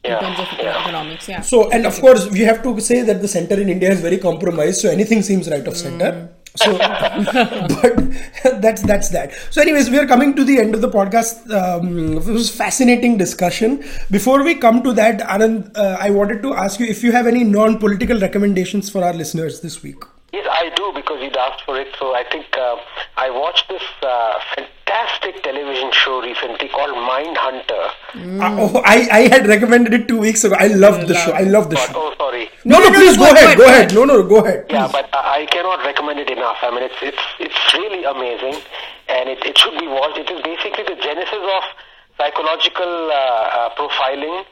Yeah. 0.04 0.18
in 0.18 0.34
terms 0.34 0.38
of 0.40 0.58
yeah. 0.58 0.82
economics. 0.82 1.28
Yeah. 1.28 1.40
So, 1.42 1.70
and 1.70 1.86
of 1.86 2.00
course, 2.00 2.28
we 2.28 2.40
have 2.40 2.62
to 2.64 2.80
say 2.80 3.02
that 3.02 3.22
the 3.22 3.28
center 3.28 3.60
in 3.60 3.68
India 3.68 3.90
is 3.90 4.00
very 4.00 4.18
compromised, 4.18 4.80
so 4.80 4.90
anything 4.90 5.22
seems 5.22 5.48
right 5.48 5.66
of 5.66 5.76
center. 5.76 6.28
So, 6.56 6.76
but 6.78 8.60
that's 8.60 8.82
that's 8.82 9.08
that. 9.10 9.32
So, 9.50 9.62
anyways, 9.62 9.90
we 9.90 9.98
are 9.98 10.06
coming 10.06 10.34
to 10.34 10.44
the 10.44 10.58
end 10.58 10.74
of 10.74 10.80
the 10.80 10.90
podcast. 10.90 11.48
Um, 11.50 12.18
it 12.18 12.26
was 12.26 12.50
fascinating 12.50 13.16
discussion. 13.16 13.84
Before 14.10 14.42
we 14.42 14.56
come 14.56 14.82
to 14.82 14.92
that, 14.92 15.20
Anand, 15.20 15.70
uh, 15.76 15.96
I 16.00 16.10
wanted 16.10 16.42
to 16.42 16.54
ask 16.54 16.80
you 16.80 16.86
if 16.86 17.02
you 17.02 17.12
have 17.12 17.26
any 17.26 17.44
non-political 17.44 18.18
recommendations 18.18 18.90
for 18.90 19.04
our 19.04 19.14
listeners 19.14 19.60
this 19.60 19.82
week. 19.82 20.02
Yes, 20.32 20.46
I 20.50 20.70
do 20.74 20.92
because 20.94 21.20
you'd 21.22 21.36
asked 21.36 21.62
for 21.66 21.78
it. 21.78 21.88
So 21.98 22.14
I 22.14 22.24
think 22.24 22.46
uh, 22.56 22.76
I 23.18 23.28
watched 23.30 23.68
this 23.68 23.82
uh, 24.02 24.32
fantastic 24.56 25.42
television 25.42 25.92
show 25.92 26.22
recently 26.22 26.68
called 26.68 26.96
Mindhunter. 26.96 27.84
Uh, 28.40 28.56
oh, 28.62 28.82
I 28.84 28.96
I 29.12 29.20
had 29.28 29.46
recommended 29.46 29.92
it 29.92 30.08
two 30.08 30.18
weeks 30.18 30.44
ago. 30.44 30.56
I 30.58 30.68
loved 30.68 31.06
the 31.08 31.14
show. 31.14 31.32
I 31.32 31.42
love 31.42 31.68
the 31.68 31.76
show. 31.76 31.92
oh, 31.96 32.14
sorry. 32.16 32.48
No, 32.64 32.78
no, 32.78 32.88
no, 32.88 32.98
please 32.98 33.18
no, 33.18 33.24
go 33.24 33.32
go 33.34 33.36
ahead. 33.36 33.44
ahead, 33.44 33.58
Go 33.58 33.64
go 33.64 33.70
ahead. 33.74 33.94
No, 33.94 34.04
no, 34.04 34.22
go 34.34 34.38
ahead. 34.44 34.64
Yeah, 34.70 34.88
but 34.90 35.08
I 35.12 35.42
I 35.42 35.46
cannot 35.52 35.84
recommend 35.84 36.18
it 36.24 36.30
enough. 36.30 36.56
I 36.62 36.70
mean, 36.70 36.84
it's 36.88 37.00
it's 37.02 37.24
it's 37.38 37.60
really 37.74 38.02
amazing, 38.04 38.56
and 39.08 39.28
it, 39.28 39.44
it 39.44 39.58
should 39.58 39.76
be 39.78 39.86
watched. 39.86 40.16
It 40.24 40.30
is 40.30 40.40
basically 40.50 40.84
the 40.94 40.96
genesis 41.08 41.44
of 41.56 41.64
psychological 42.16 42.92
uh, 43.10 43.16
uh, 43.16 43.68
profiling 43.76 44.44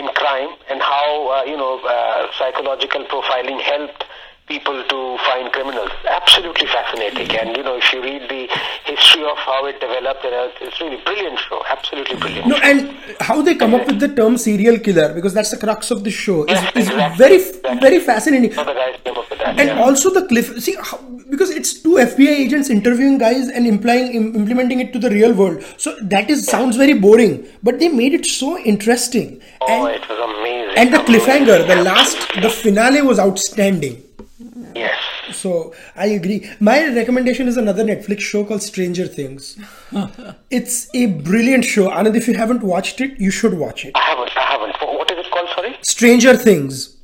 in 0.00 0.06
crime 0.20 0.50
and 0.70 0.80
how 0.80 1.06
uh, 1.28 1.44
you 1.44 1.56
know 1.56 1.80
uh, 1.84 2.32
psychological 2.38 3.04
profiling 3.04 3.60
helped 3.60 4.04
people 4.46 4.82
to 4.84 5.18
find 5.28 5.52
criminals. 5.52 5.90
Absolutely 6.08 6.66
fascinating, 6.66 7.30
and 7.36 7.56
you 7.56 7.62
know 7.62 7.76
if 7.76 7.92
you 7.92 8.02
read 8.02 8.22
the 8.28 8.48
history 8.84 9.24
of 9.24 9.36
how 9.38 9.66
it 9.66 9.80
developed, 9.80 10.24
it's 10.24 10.80
really 10.80 11.02
brilliant 11.04 11.38
show. 11.40 11.62
Absolutely 11.68 12.16
brilliant. 12.16 12.46
No, 12.48 12.56
and 12.56 12.94
how 13.20 13.42
they 13.42 13.54
come 13.56 13.74
up 13.74 13.86
with 13.86 13.98
the 14.00 14.08
term 14.14 14.36
serial 14.36 14.78
killer 14.78 15.12
because 15.14 15.34
that's 15.34 15.50
the 15.50 15.56
crux 15.56 15.90
of 15.90 16.04
the 16.04 16.10
show 16.10 16.44
is, 16.44 16.50
Yes, 16.52 16.76
is 16.76 16.88
exactly, 16.88 17.18
very 17.18 17.36
exactly. 17.36 17.80
very 17.80 18.00
fascinating. 18.00 18.50
The 18.50 18.64
guys 18.64 18.98
came 19.04 19.16
up 19.16 19.28
with 19.30 19.38
that. 19.40 19.58
And 19.58 19.68
yeah. 19.68 19.82
also 19.82 20.10
the 20.12 20.26
cliff. 20.28 20.60
See, 20.62 20.76
how, 20.80 20.98
because 21.28 21.50
it's 21.50 21.82
two 21.82 21.94
FBI 21.96 22.28
agents 22.28 22.70
interviewing 22.70 23.18
guys 23.18 23.48
and 23.48 23.66
implying 23.66 24.14
im- 24.14 24.34
implementing 24.36 24.78
it 24.80 24.92
to 24.92 24.98
the 25.00 25.10
real 25.10 25.32
world. 25.34 25.64
So 25.76 25.96
that 26.02 26.30
is 26.30 26.46
sounds 26.46 26.76
very 26.76 26.94
boring, 26.94 27.46
but 27.64 27.80
they 27.80 27.88
made 27.88 28.14
it 28.14 28.24
so 28.26 28.56
interesting. 28.58 29.40
oh, 29.60 29.86
and 29.86 29.96
it 29.96 30.08
was 30.08 30.18
amazing. 30.38 30.78
and 30.78 30.94
the 30.94 30.98
cliffhanger, 30.98 31.66
the 31.66 31.82
last, 31.82 32.16
the 32.40 32.48
finale 32.50 33.02
was 33.02 33.18
outstanding. 33.18 34.02
Yes. 34.78 35.36
So 35.36 35.74
I 35.96 36.06
agree. 36.06 36.48
My 36.60 36.86
recommendation 36.94 37.48
is 37.48 37.56
another 37.56 37.84
Netflix 37.84 38.20
show 38.20 38.44
called 38.44 38.62
Stranger 38.62 39.06
Things. 39.06 39.58
it's 40.50 40.88
a 40.94 41.06
brilliant 41.06 41.64
show. 41.64 41.88
Anand, 41.88 42.16
if 42.16 42.28
you 42.28 42.34
haven't 42.34 42.62
watched 42.62 43.00
it, 43.00 43.18
you 43.18 43.30
should 43.30 43.54
watch 43.54 43.84
it. 43.84 43.92
I 43.94 44.04
haven't. 44.10 44.36
I 44.36 44.42
haven't. 44.42 44.76
What 44.80 45.10
is 45.10 45.26
it 45.26 45.30
called? 45.32 45.48
Sorry. 45.54 45.76
Stranger 45.82 46.36
Things. 46.36 46.96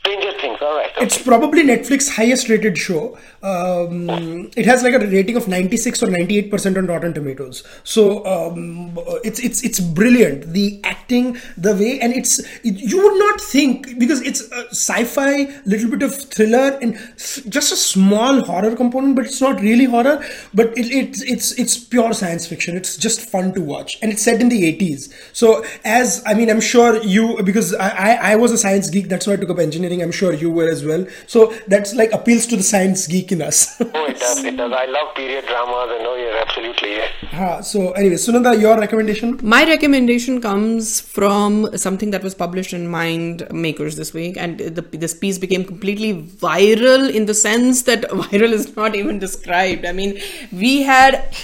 Stranger 0.00 0.32
Things. 0.40 0.58
All 0.60 0.76
right. 0.76 0.85
It's 0.98 1.18
probably 1.22 1.62
Netflix 1.62 2.08
highest 2.16 2.48
rated 2.48 2.78
show. 2.78 3.18
Um, 3.42 4.08
it 4.56 4.64
has 4.64 4.82
like 4.82 4.94
a 4.94 4.98
rating 4.98 5.36
of 5.36 5.46
96 5.46 6.02
or 6.02 6.10
98 6.10 6.50
percent 6.50 6.78
on 6.78 6.86
Rotten 6.86 7.12
Tomatoes. 7.12 7.64
So 7.84 8.24
um, 8.24 8.98
it's 9.22 9.38
it's 9.38 9.62
it's 9.62 9.78
brilliant. 9.78 10.54
The 10.54 10.80
acting, 10.84 11.36
the 11.58 11.74
way, 11.74 12.00
and 12.00 12.14
it's 12.14 12.38
it, 12.64 12.80
you 12.80 13.02
would 13.02 13.18
not 13.18 13.42
think 13.42 13.98
because 13.98 14.22
it's 14.22 14.50
a 14.50 14.68
sci-fi, 14.70 15.60
little 15.66 15.90
bit 15.90 16.02
of 16.02 16.14
thriller, 16.30 16.78
and 16.80 16.94
just 17.18 17.72
a 17.72 17.76
small 17.76 18.40
horror 18.40 18.74
component, 18.74 19.16
but 19.16 19.26
it's 19.26 19.40
not 19.42 19.60
really 19.60 19.84
horror. 19.84 20.24
But 20.54 20.68
it, 20.78 20.86
it's 20.90 21.20
it's 21.20 21.52
it's 21.58 21.76
pure 21.76 22.14
science 22.14 22.46
fiction. 22.46 22.74
It's 22.74 22.96
just 22.96 23.20
fun 23.20 23.52
to 23.52 23.60
watch, 23.60 23.98
and 24.00 24.10
it's 24.10 24.22
set 24.22 24.40
in 24.40 24.48
the 24.48 24.64
80s. 24.64 25.12
So 25.34 25.62
as 25.84 26.22
I 26.24 26.32
mean, 26.32 26.48
I'm 26.48 26.60
sure 26.62 27.02
you 27.02 27.42
because 27.44 27.74
I 27.74 27.90
I, 27.90 28.32
I 28.32 28.36
was 28.36 28.50
a 28.50 28.56
science 28.56 28.88
geek. 28.88 29.08
That's 29.08 29.26
why 29.26 29.34
I 29.34 29.36
took 29.36 29.50
up 29.50 29.58
engineering. 29.58 30.02
I'm 30.02 30.10
sure 30.10 30.32
you 30.32 30.50
were 30.50 30.70
as 30.70 30.80
well. 30.80 30.85
So 31.26 31.52
that's 31.68 31.94
like 31.94 32.12
appeals 32.12 32.46
to 32.46 32.56
the 32.56 32.62
science 32.62 33.06
geek 33.06 33.32
in 33.32 33.42
us. 33.42 33.80
Oh, 33.96 34.04
it 34.06 34.18
does. 34.18 34.44
It 34.44 34.56
does. 34.56 34.72
I 34.72 34.84
love 34.86 35.14
period 35.14 35.46
dramas, 35.46 35.90
and 35.96 36.06
oh, 36.06 36.16
yeah, 36.16 36.42
absolutely. 36.42 36.96
Yeah. 36.96 37.08
Ah, 37.32 37.60
so 37.60 37.92
anyway, 37.92 38.16
Sunanda, 38.16 38.58
your 38.60 38.78
recommendation? 38.78 39.38
My 39.42 39.64
recommendation 39.64 40.40
comes 40.40 41.00
from 41.00 41.76
something 41.76 42.10
that 42.10 42.22
was 42.22 42.34
published 42.34 42.72
in 42.72 42.88
Myind 42.88 43.50
Makers 43.52 43.96
this 43.96 44.12
week, 44.12 44.36
and 44.36 44.58
the, 44.58 44.82
this 44.92 45.14
piece 45.14 45.38
became 45.38 45.64
completely 45.64 46.12
viral 46.22 47.12
in 47.12 47.26
the 47.26 47.34
sense 47.34 47.82
that 47.82 48.02
viral 48.10 48.52
is 48.52 48.76
not 48.76 48.94
even 48.94 49.18
described. 49.18 49.84
I 49.86 49.92
mean, 49.92 50.20
we 50.52 50.82
had 50.82 51.34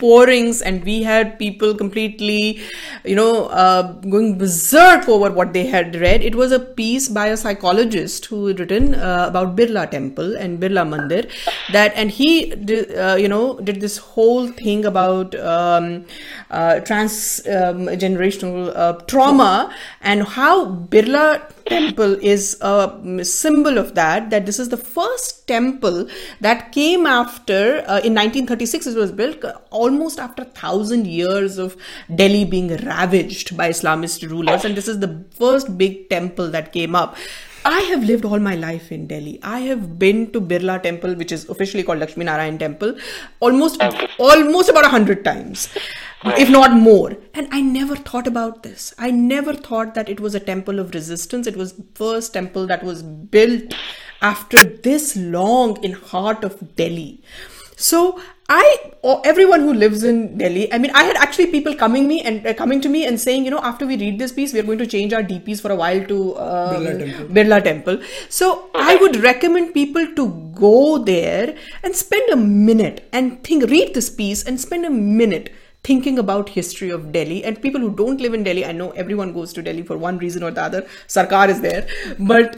outpourings 0.00 0.62
and 0.62 0.84
we 0.84 1.02
had 1.02 1.38
people 1.38 1.74
completely, 1.74 2.60
you 3.04 3.14
know, 3.14 3.46
uh, 3.46 3.92
going 3.92 4.38
berserk 4.38 5.08
over 5.08 5.30
what 5.30 5.52
they 5.52 5.66
had 5.66 5.94
read. 5.96 6.22
It 6.22 6.34
was 6.34 6.52
a 6.52 6.58
piece 6.58 7.08
by 7.08 7.26
a 7.28 7.36
psychologist 7.36 8.26
who 8.26 8.46
had 8.46 8.60
written 8.60 8.94
uh, 8.94 9.26
about 9.28 9.56
Birla 9.56 9.90
Temple 9.90 10.36
and 10.36 10.60
Birla 10.60 10.86
Mandir. 10.88 11.30
That 11.72 11.92
and 11.94 12.10
he, 12.10 12.50
did, 12.54 12.96
uh, 12.96 13.16
you 13.16 13.28
know, 13.28 13.58
did 13.60 13.80
this 13.80 13.98
whole 13.98 14.48
thing 14.48 14.84
about 14.84 15.34
um, 15.34 16.06
uh, 16.50 16.80
trans 16.80 17.46
um, 17.46 17.88
uh, 17.88 18.92
trauma 19.06 19.74
and 20.00 20.22
how 20.22 20.66
Birla 20.66 21.50
temple 21.66 22.14
is 22.20 22.56
a 22.60 23.24
symbol 23.24 23.78
of 23.78 23.94
that 23.94 24.30
that 24.30 24.46
this 24.46 24.58
is 24.58 24.68
the 24.68 24.76
first 24.76 25.46
temple 25.46 26.08
that 26.40 26.72
came 26.72 27.06
after 27.06 27.78
uh, 27.86 28.00
in 28.00 28.14
1936 28.14 28.86
it 28.86 28.96
was 28.96 29.12
built 29.12 29.44
almost 29.70 30.18
after 30.18 30.42
1000 30.44 31.06
years 31.06 31.58
of 31.58 31.76
delhi 32.14 32.44
being 32.44 32.68
ravaged 32.84 33.56
by 33.56 33.70
islamist 33.70 34.28
rulers 34.30 34.64
and 34.64 34.76
this 34.76 34.88
is 34.88 35.00
the 35.00 35.24
first 35.30 35.76
big 35.76 36.08
temple 36.08 36.50
that 36.50 36.72
came 36.72 36.94
up. 36.94 37.16
I 37.64 37.80
have 37.80 38.02
lived 38.04 38.24
all 38.24 38.38
my 38.38 38.54
life 38.54 38.90
in 38.90 39.06
Delhi. 39.06 39.38
I 39.42 39.60
have 39.60 39.98
been 39.98 40.32
to 40.32 40.40
Birla 40.40 40.82
Temple, 40.82 41.14
which 41.14 41.30
is 41.30 41.46
officially 41.50 41.82
called 41.82 41.98
Lakshmi 41.98 42.24
Narayan 42.24 42.56
Temple, 42.58 42.94
almost 43.40 43.82
almost 44.18 44.70
about 44.70 44.86
a 44.86 44.88
hundred 44.88 45.24
times, 45.24 45.68
if 46.24 46.50
not 46.50 46.72
more. 46.72 47.16
And 47.34 47.48
I 47.50 47.60
never 47.60 47.96
thought 47.96 48.26
about 48.26 48.62
this. 48.62 48.94
I 48.98 49.10
never 49.10 49.54
thought 49.54 49.94
that 49.94 50.08
it 50.08 50.20
was 50.20 50.34
a 50.34 50.40
temple 50.40 50.78
of 50.78 50.94
resistance. 50.94 51.46
It 51.46 51.56
was 51.56 51.80
first 51.94 52.32
temple 52.34 52.66
that 52.66 52.82
was 52.82 53.02
built 53.02 53.74
after 54.20 54.58
this 54.58 55.16
long 55.16 55.82
in 55.82 55.92
heart 55.92 56.44
of 56.44 56.76
Delhi. 56.76 57.22
So 57.76 58.20
I, 58.50 58.92
or 59.00 59.22
everyone 59.24 59.60
who 59.60 59.72
lives 59.72 60.04
in 60.04 60.36
Delhi, 60.36 60.70
I 60.70 60.76
mean, 60.76 60.90
I 60.90 61.04
had 61.04 61.16
actually 61.16 61.46
people 61.46 61.74
coming 61.74 62.06
me 62.06 62.20
and 62.20 62.46
uh, 62.46 62.52
coming 62.52 62.82
to 62.82 62.90
me 62.90 63.06
and 63.06 63.18
saying, 63.18 63.46
you 63.46 63.50
know, 63.50 63.60
after 63.60 63.86
we 63.86 63.96
read 63.96 64.18
this 64.18 64.32
piece, 64.32 64.52
we 64.52 64.60
are 64.60 64.64
going 64.64 64.78
to 64.78 64.86
change 64.86 65.14
our 65.14 65.22
DPs 65.22 65.62
for 65.62 65.70
a 65.70 65.76
while 65.76 66.04
to 66.04 66.36
um, 66.36 66.74
Birla 66.74 66.98
Temple. 66.98 67.26
Birla 67.34 67.64
Temple. 67.64 68.02
So 68.28 68.68
I 68.74 68.96
would 68.96 69.16
recommend 69.16 69.72
people 69.72 70.14
to 70.14 70.28
go 70.54 70.98
there 70.98 71.56
and 71.82 71.96
spend 71.96 72.28
a 72.28 72.36
minute 72.36 73.08
and 73.14 73.42
think, 73.42 73.70
read 73.70 73.94
this 73.94 74.10
piece 74.10 74.44
and 74.44 74.60
spend 74.60 74.84
a 74.84 74.90
minute 74.90 75.50
thinking 75.82 76.18
about 76.18 76.50
history 76.50 76.90
of 76.90 77.10
Delhi 77.12 77.42
and 77.42 77.60
people 77.60 77.80
who 77.80 77.90
don't 77.94 78.20
live 78.20 78.34
in 78.34 78.42
Delhi. 78.44 78.64
I 78.66 78.72
know 78.72 78.90
everyone 78.90 79.32
goes 79.32 79.52
to 79.54 79.62
Delhi 79.62 79.82
for 79.82 79.96
one 79.96 80.18
reason 80.18 80.42
or 80.42 80.50
the 80.50 80.62
other. 80.62 80.82
Sarkar 81.08 81.48
is 81.48 81.60
there, 81.62 81.86
but 82.18 82.56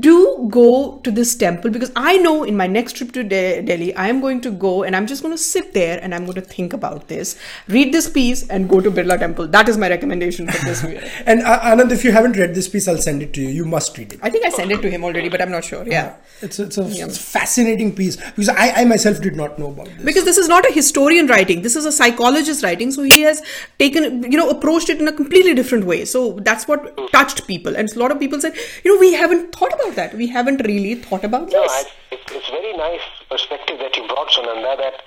do 0.00 0.48
go 0.50 0.98
to 1.04 1.10
this 1.10 1.34
temple 1.34 1.70
because 1.70 1.92
I 1.94 2.16
know 2.18 2.44
in 2.44 2.56
my 2.56 2.66
next 2.66 2.96
trip 2.96 3.12
to 3.12 3.22
De- 3.22 3.62
Delhi, 3.62 3.94
I 3.94 4.08
am 4.08 4.20
going 4.20 4.40
to 4.42 4.50
go 4.50 4.84
and 4.84 4.96
I'm 4.96 5.06
just 5.06 5.22
going 5.22 5.34
to 5.34 5.42
sit 5.42 5.74
there 5.74 5.98
and 6.02 6.14
I'm 6.14 6.24
going 6.24 6.36
to 6.36 6.40
think 6.40 6.72
about 6.72 7.08
this, 7.08 7.38
read 7.68 7.92
this 7.92 8.08
piece, 8.08 8.48
and 8.48 8.68
go 8.68 8.80
to 8.80 8.90
Birla 8.90 9.18
Temple. 9.18 9.48
That 9.48 9.68
is 9.68 9.76
my 9.76 9.88
recommendation 9.88 10.48
for 10.48 10.64
this 10.64 10.82
year. 10.82 11.02
And 11.26 11.42
uh, 11.42 11.60
Anand, 11.60 11.92
if 11.92 12.04
you 12.04 12.12
haven't 12.12 12.36
read 12.36 12.54
this 12.54 12.68
piece, 12.68 12.88
I'll 12.88 12.96
send 12.98 13.22
it 13.22 13.32
to 13.34 13.40
you. 13.42 13.48
You 13.48 13.64
must 13.64 13.96
read 13.98 14.14
it. 14.14 14.20
I 14.22 14.30
think 14.30 14.44
I 14.44 14.50
sent 14.50 14.72
it 14.72 14.80
to 14.82 14.90
him 14.90 15.04
already, 15.04 15.28
but 15.28 15.40
I'm 15.42 15.50
not 15.50 15.64
sure. 15.64 15.86
Yeah. 15.86 16.16
It's 16.40 16.58
it's 16.58 16.78
a 16.78 16.86
it's 16.86 17.16
a 17.18 17.20
fascinating 17.20 17.94
piece 17.94 18.16
because 18.16 18.48
I, 18.48 18.70
I 18.80 18.84
myself 18.84 19.20
did 19.20 19.36
not 19.36 19.58
know 19.58 19.68
about 19.68 19.86
this. 19.86 20.02
because 20.04 20.24
this 20.24 20.38
is 20.38 20.48
not 20.48 20.68
a 20.68 20.72
historian 20.72 21.26
writing 21.28 21.62
this 21.62 21.76
is 21.76 21.84
a 21.84 21.92
psychologist 21.92 22.61
writing. 22.62 22.90
So 22.90 23.02
he 23.02 23.22
has 23.22 23.42
taken 23.78 24.30
you 24.30 24.38
know 24.38 24.48
approached 24.50 24.88
it 24.88 25.00
in 25.00 25.08
a 25.08 25.12
completely 25.12 25.54
different 25.54 25.84
way. 25.84 26.04
So 26.04 26.38
that's 26.40 26.68
what 26.68 26.96
mm. 26.96 27.10
touched 27.10 27.46
people. 27.46 27.76
And 27.76 27.90
a 27.90 27.98
lot 27.98 28.10
of 28.10 28.18
people 28.18 28.40
said 28.40 28.54
you 28.84 28.94
know 28.94 29.00
we 29.00 29.12
haven't 29.14 29.54
thought 29.54 29.72
about 29.74 29.94
that. 29.96 30.14
We 30.14 30.28
haven't 30.28 30.62
really 30.66 30.94
thought 30.96 31.24
about 31.24 31.50
No, 31.50 31.62
this. 31.62 31.72
I, 31.72 32.14
it, 32.14 32.20
it's 32.30 32.50
very 32.50 32.76
nice 32.76 33.00
perspective 33.30 33.78
that 33.78 33.96
you 33.96 34.06
brought, 34.06 34.28
Sunanda, 34.30 34.76
that 34.78 35.02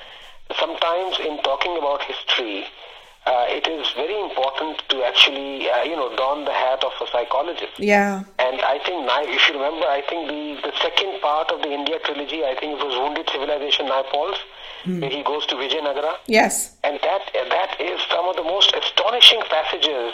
sometimes 0.60 1.20
in 1.20 1.42
talking 1.44 1.78
about 1.78 2.02
history, 2.04 2.66
uh, 3.26 3.46
it 3.50 3.66
is 3.68 3.86
very 3.96 4.20
important 4.22 4.78
to 4.90 5.04
actually, 5.04 5.70
uh, 5.70 5.84
you 5.84 5.96
know, 5.96 6.16
don 6.16 6.46
the 6.46 6.54
hat 6.54 6.84
of 6.84 6.94
a 7.02 7.08
psychologist. 7.12 7.74
yeah 7.80 8.24
And 8.38 8.62
I 8.62 8.78
think, 8.86 9.00
if 9.36 9.42
you 9.50 9.54
remember, 9.60 9.86
I 9.88 10.02
think 10.10 10.22
the, 10.30 10.70
the 10.70 10.74
second 10.82 11.22
part 11.22 11.50
of 11.52 11.62
the 11.62 11.72
India 11.72 11.98
trilogy, 12.06 12.44
I 12.46 12.54
think 12.60 12.78
it 12.80 12.86
was 12.86 12.94
Wounded 13.02 13.28
Civilization, 13.30 13.88
Naipaul's, 13.88 14.40
where 15.02 15.10
he 15.10 15.24
goes 15.24 15.46
to 15.48 15.56
Vijayanagara. 15.56 16.14
yes 16.28 16.78
And 16.84 17.00
that 17.02 17.24
that 17.56 17.72
is 17.82 17.98
some 18.14 18.26
of 18.30 18.36
the 18.36 18.44
most 18.44 18.70
astonishing 18.82 19.42
passages 19.50 20.14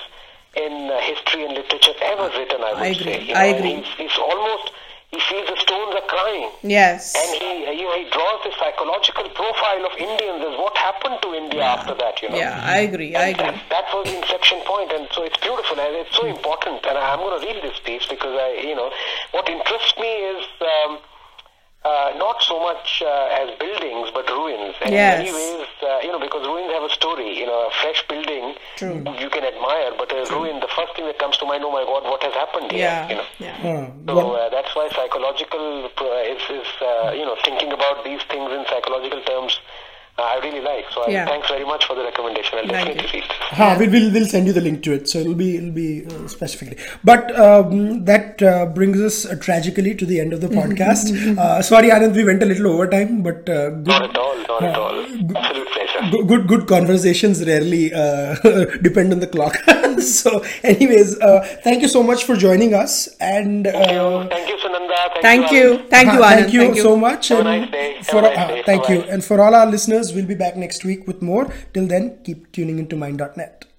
in 0.56 0.74
uh, 0.92 1.00
history 1.12 1.44
and 1.46 1.54
literature 1.54 1.96
ever 2.02 2.28
written, 2.38 2.60
I 2.64 2.72
would 2.74 2.84
I 2.84 2.88
agree. 2.96 3.04
say. 3.04 3.24
You 3.28 3.36
I 3.36 3.46
agree. 3.56 3.76
He's, 3.84 3.92
he's 3.98 4.18
almost, 4.18 4.72
he 5.12 5.20
feels 5.20 5.48
the 5.48 5.58
stones 5.60 5.94
are 6.00 6.08
crying. 6.08 6.50
yes 6.64 7.14
And 7.20 7.30
he, 7.42 7.50
you 7.80 7.86
know, 7.88 7.96
he 8.00 8.08
draws 8.16 8.40
the 8.48 8.54
psychological 8.60 9.28
profile 9.36 9.84
of 9.86 9.94
Indians 10.00 10.40
as 10.50 10.56
what 10.58 10.76
happened 10.78 11.18
to 11.22 11.34
India 11.34 11.64
after 11.64 11.94
that, 11.96 12.22
you 12.22 12.30
know. 12.30 12.38
yeah 12.38 12.62
i 12.64 12.80
agree 12.90 13.12
i 13.16 13.28
agree 13.36 13.44
That, 13.44 13.60
that 13.76 13.86
was 13.94 14.08
the 14.08 14.16
inception 14.24 14.60
point, 14.66 14.92
and 14.96 15.08
so 15.12 15.24
it's 15.28 15.38
beautiful 15.48 15.78
and 15.80 15.94
it's 16.02 16.16
so 16.16 16.26
important. 16.26 16.86
And 16.88 16.98
I'm 16.98 17.20
going 17.20 17.36
to 17.40 17.44
read 17.46 17.60
this 17.62 17.80
piece 17.84 18.06
because 18.08 18.36
I, 18.48 18.50
you 18.70 18.76
know, 18.76 18.90
what 19.36 19.50
interests 19.50 19.94
me 20.00 20.12
is 20.34 20.44
um, 20.62 20.92
uh, 21.84 22.14
not 22.18 22.42
so 22.44 22.60
much 22.62 23.02
uh, 23.06 23.42
as 23.42 23.58
buildings 23.60 24.10
but 24.14 24.30
ruins. 24.30 24.76
And 24.82 24.94
Yes. 24.94 25.14
in 25.18 25.18
many 25.18 25.32
ways, 25.34 25.68
uh, 25.82 26.00
you 26.04 26.12
know, 26.12 26.20
because 26.20 26.46
ruins 26.46 26.72
have 26.74 26.84
a 26.84 26.90
story. 26.94 27.38
You 27.38 27.46
know, 27.48 27.68
a 27.68 27.72
fresh 27.82 28.06
building 28.08 28.56
True. 28.78 29.02
you 29.20 29.30
can 29.30 29.44
admire, 29.44 29.92
but 29.98 30.12
a 30.12 30.26
ruin, 30.32 30.60
the 30.60 30.68
first 30.76 30.96
thing 30.96 31.06
that 31.08 31.18
comes 31.20 31.38
to 31.38 31.46
mind, 31.46 31.64
oh 31.64 31.72
my 31.72 31.84
God, 31.84 32.04
what 32.04 32.22
has 32.24 32.34
happened 32.34 32.72
here? 32.72 32.82
yeah 32.86 33.10
You 33.10 33.16
know. 33.16 33.28
yeah 33.40 33.58
Uh, 33.72 33.90
So 34.08 34.14
uh, 34.36 34.50
that's 34.50 34.76
why 34.76 34.90
psychological 34.96 35.86
is, 35.86 36.42
is 36.50 36.70
uh, 36.82 37.12
you 37.20 37.26
know 37.26 37.38
thinking 37.46 37.72
about 37.72 38.04
these 38.04 38.22
things 38.32 38.50
in 38.52 38.66
psychological 38.70 39.22
terms. 39.24 39.60
Uh, 40.18 40.24
I 40.24 40.40
really 40.44 40.62
like. 40.62 40.86
So 40.94 41.04
I, 41.04 41.10
Yeah. 41.12 41.26
thanks 41.26 41.48
very 41.48 41.66
much 41.66 41.86
for 41.86 41.96
the 41.96 42.04
recommendation. 42.04 42.60
I'll 42.60 42.68
Thank 42.68 42.88
definitely 42.98 43.22
read. 43.22 43.30
this. 43.30 43.38
Ha, 43.60 43.76
we'll, 43.80 43.90
we'll, 43.92 44.12
we'll 44.14 44.26
send 44.26 44.46
you 44.48 44.54
the 44.54 44.62
link 44.62 44.84
to 44.84 44.94
it, 44.94 45.08
so 45.10 45.20
it'll 45.20 45.34
be 45.36 45.56
it'll 45.58 45.72
be 45.72 46.06
uh, 46.06 46.28
specifically. 46.28 46.78
But 47.04 47.34
um, 47.40 48.04
that 48.06 48.42
uh, 48.44 48.66
brings 48.68 49.00
us 49.00 49.26
uh, 49.26 49.36
tragically 49.36 49.96
to 49.96 50.06
the 50.06 50.20
end 50.20 50.34
of 50.34 50.42
the 50.42 50.48
podcast. 50.50 51.38
uh, 51.38 51.62
sorry, 51.62 51.90
Anand, 51.90 52.14
we 52.16 52.24
went 52.26 52.44
a 52.44 52.46
little 52.46 52.68
over 52.68 52.88
time, 52.88 53.22
but 53.24 53.48
uh, 53.50 53.70
Not 53.70 53.84
good, 53.86 54.10
at 54.10 54.18
all. 54.18 54.38
Not 54.38 54.64
at 54.64 54.76
all. 54.76 55.00
Absolute 55.02 55.68
pleasure. 55.76 56.12
good, 56.12 56.28
good 56.28 56.48
good 56.48 56.68
conversations 56.68 57.46
rarely 57.48 57.94
uh, 57.94 58.36
depend 58.88 59.14
on 59.14 59.20
the 59.22 59.28
clock. 59.28 59.56
so, 60.02 60.44
anyways, 60.64 61.20
uh, 61.22 61.40
thank 61.64 61.82
you 61.82 61.88
so 61.88 62.04
much 62.04 62.26
for 62.26 62.36
joining 62.36 62.74
us, 62.74 63.08
and 63.20 63.66
Thank 63.66 63.92
you. 63.92 64.00
uh, 64.00 64.28
Thank 64.28 64.50
you, 64.50 64.58
Sunanda. 64.58 65.00
Thank, 65.14 65.24
thank 65.24 65.52
you. 65.52 65.58
you 65.72 65.78
thank 65.90 66.12
you 66.14 66.20
Anand. 66.20 66.52
thank 66.52 66.76
you 66.76 66.82
so 66.82 66.96
much. 66.98 67.28
Have 67.30 67.40
a 67.40 67.44
nice 67.44 67.70
day. 67.72 67.94
Have 67.98 68.06
For, 68.08 68.20
a 68.20 68.22
nice 68.24 68.38
uh, 68.38 68.48
day. 68.48 68.64
thank 68.66 68.90
you, 68.90 69.00
Bye-bye. 69.00 69.14
and 69.14 69.24
for 69.24 69.40
all 69.42 69.54
our 69.56 69.66
listeners, 69.68 70.01
we'll 70.10 70.26
be 70.26 70.36
back 70.36 70.56
next 70.56 70.84
week 70.84 71.08
with 71.08 71.22
more. 71.22 71.52
Till 71.74 71.88
then, 71.88 72.18
keep 72.24 72.52
tuning 72.52 72.80
into 72.80 72.96
myind.net. 72.96 73.71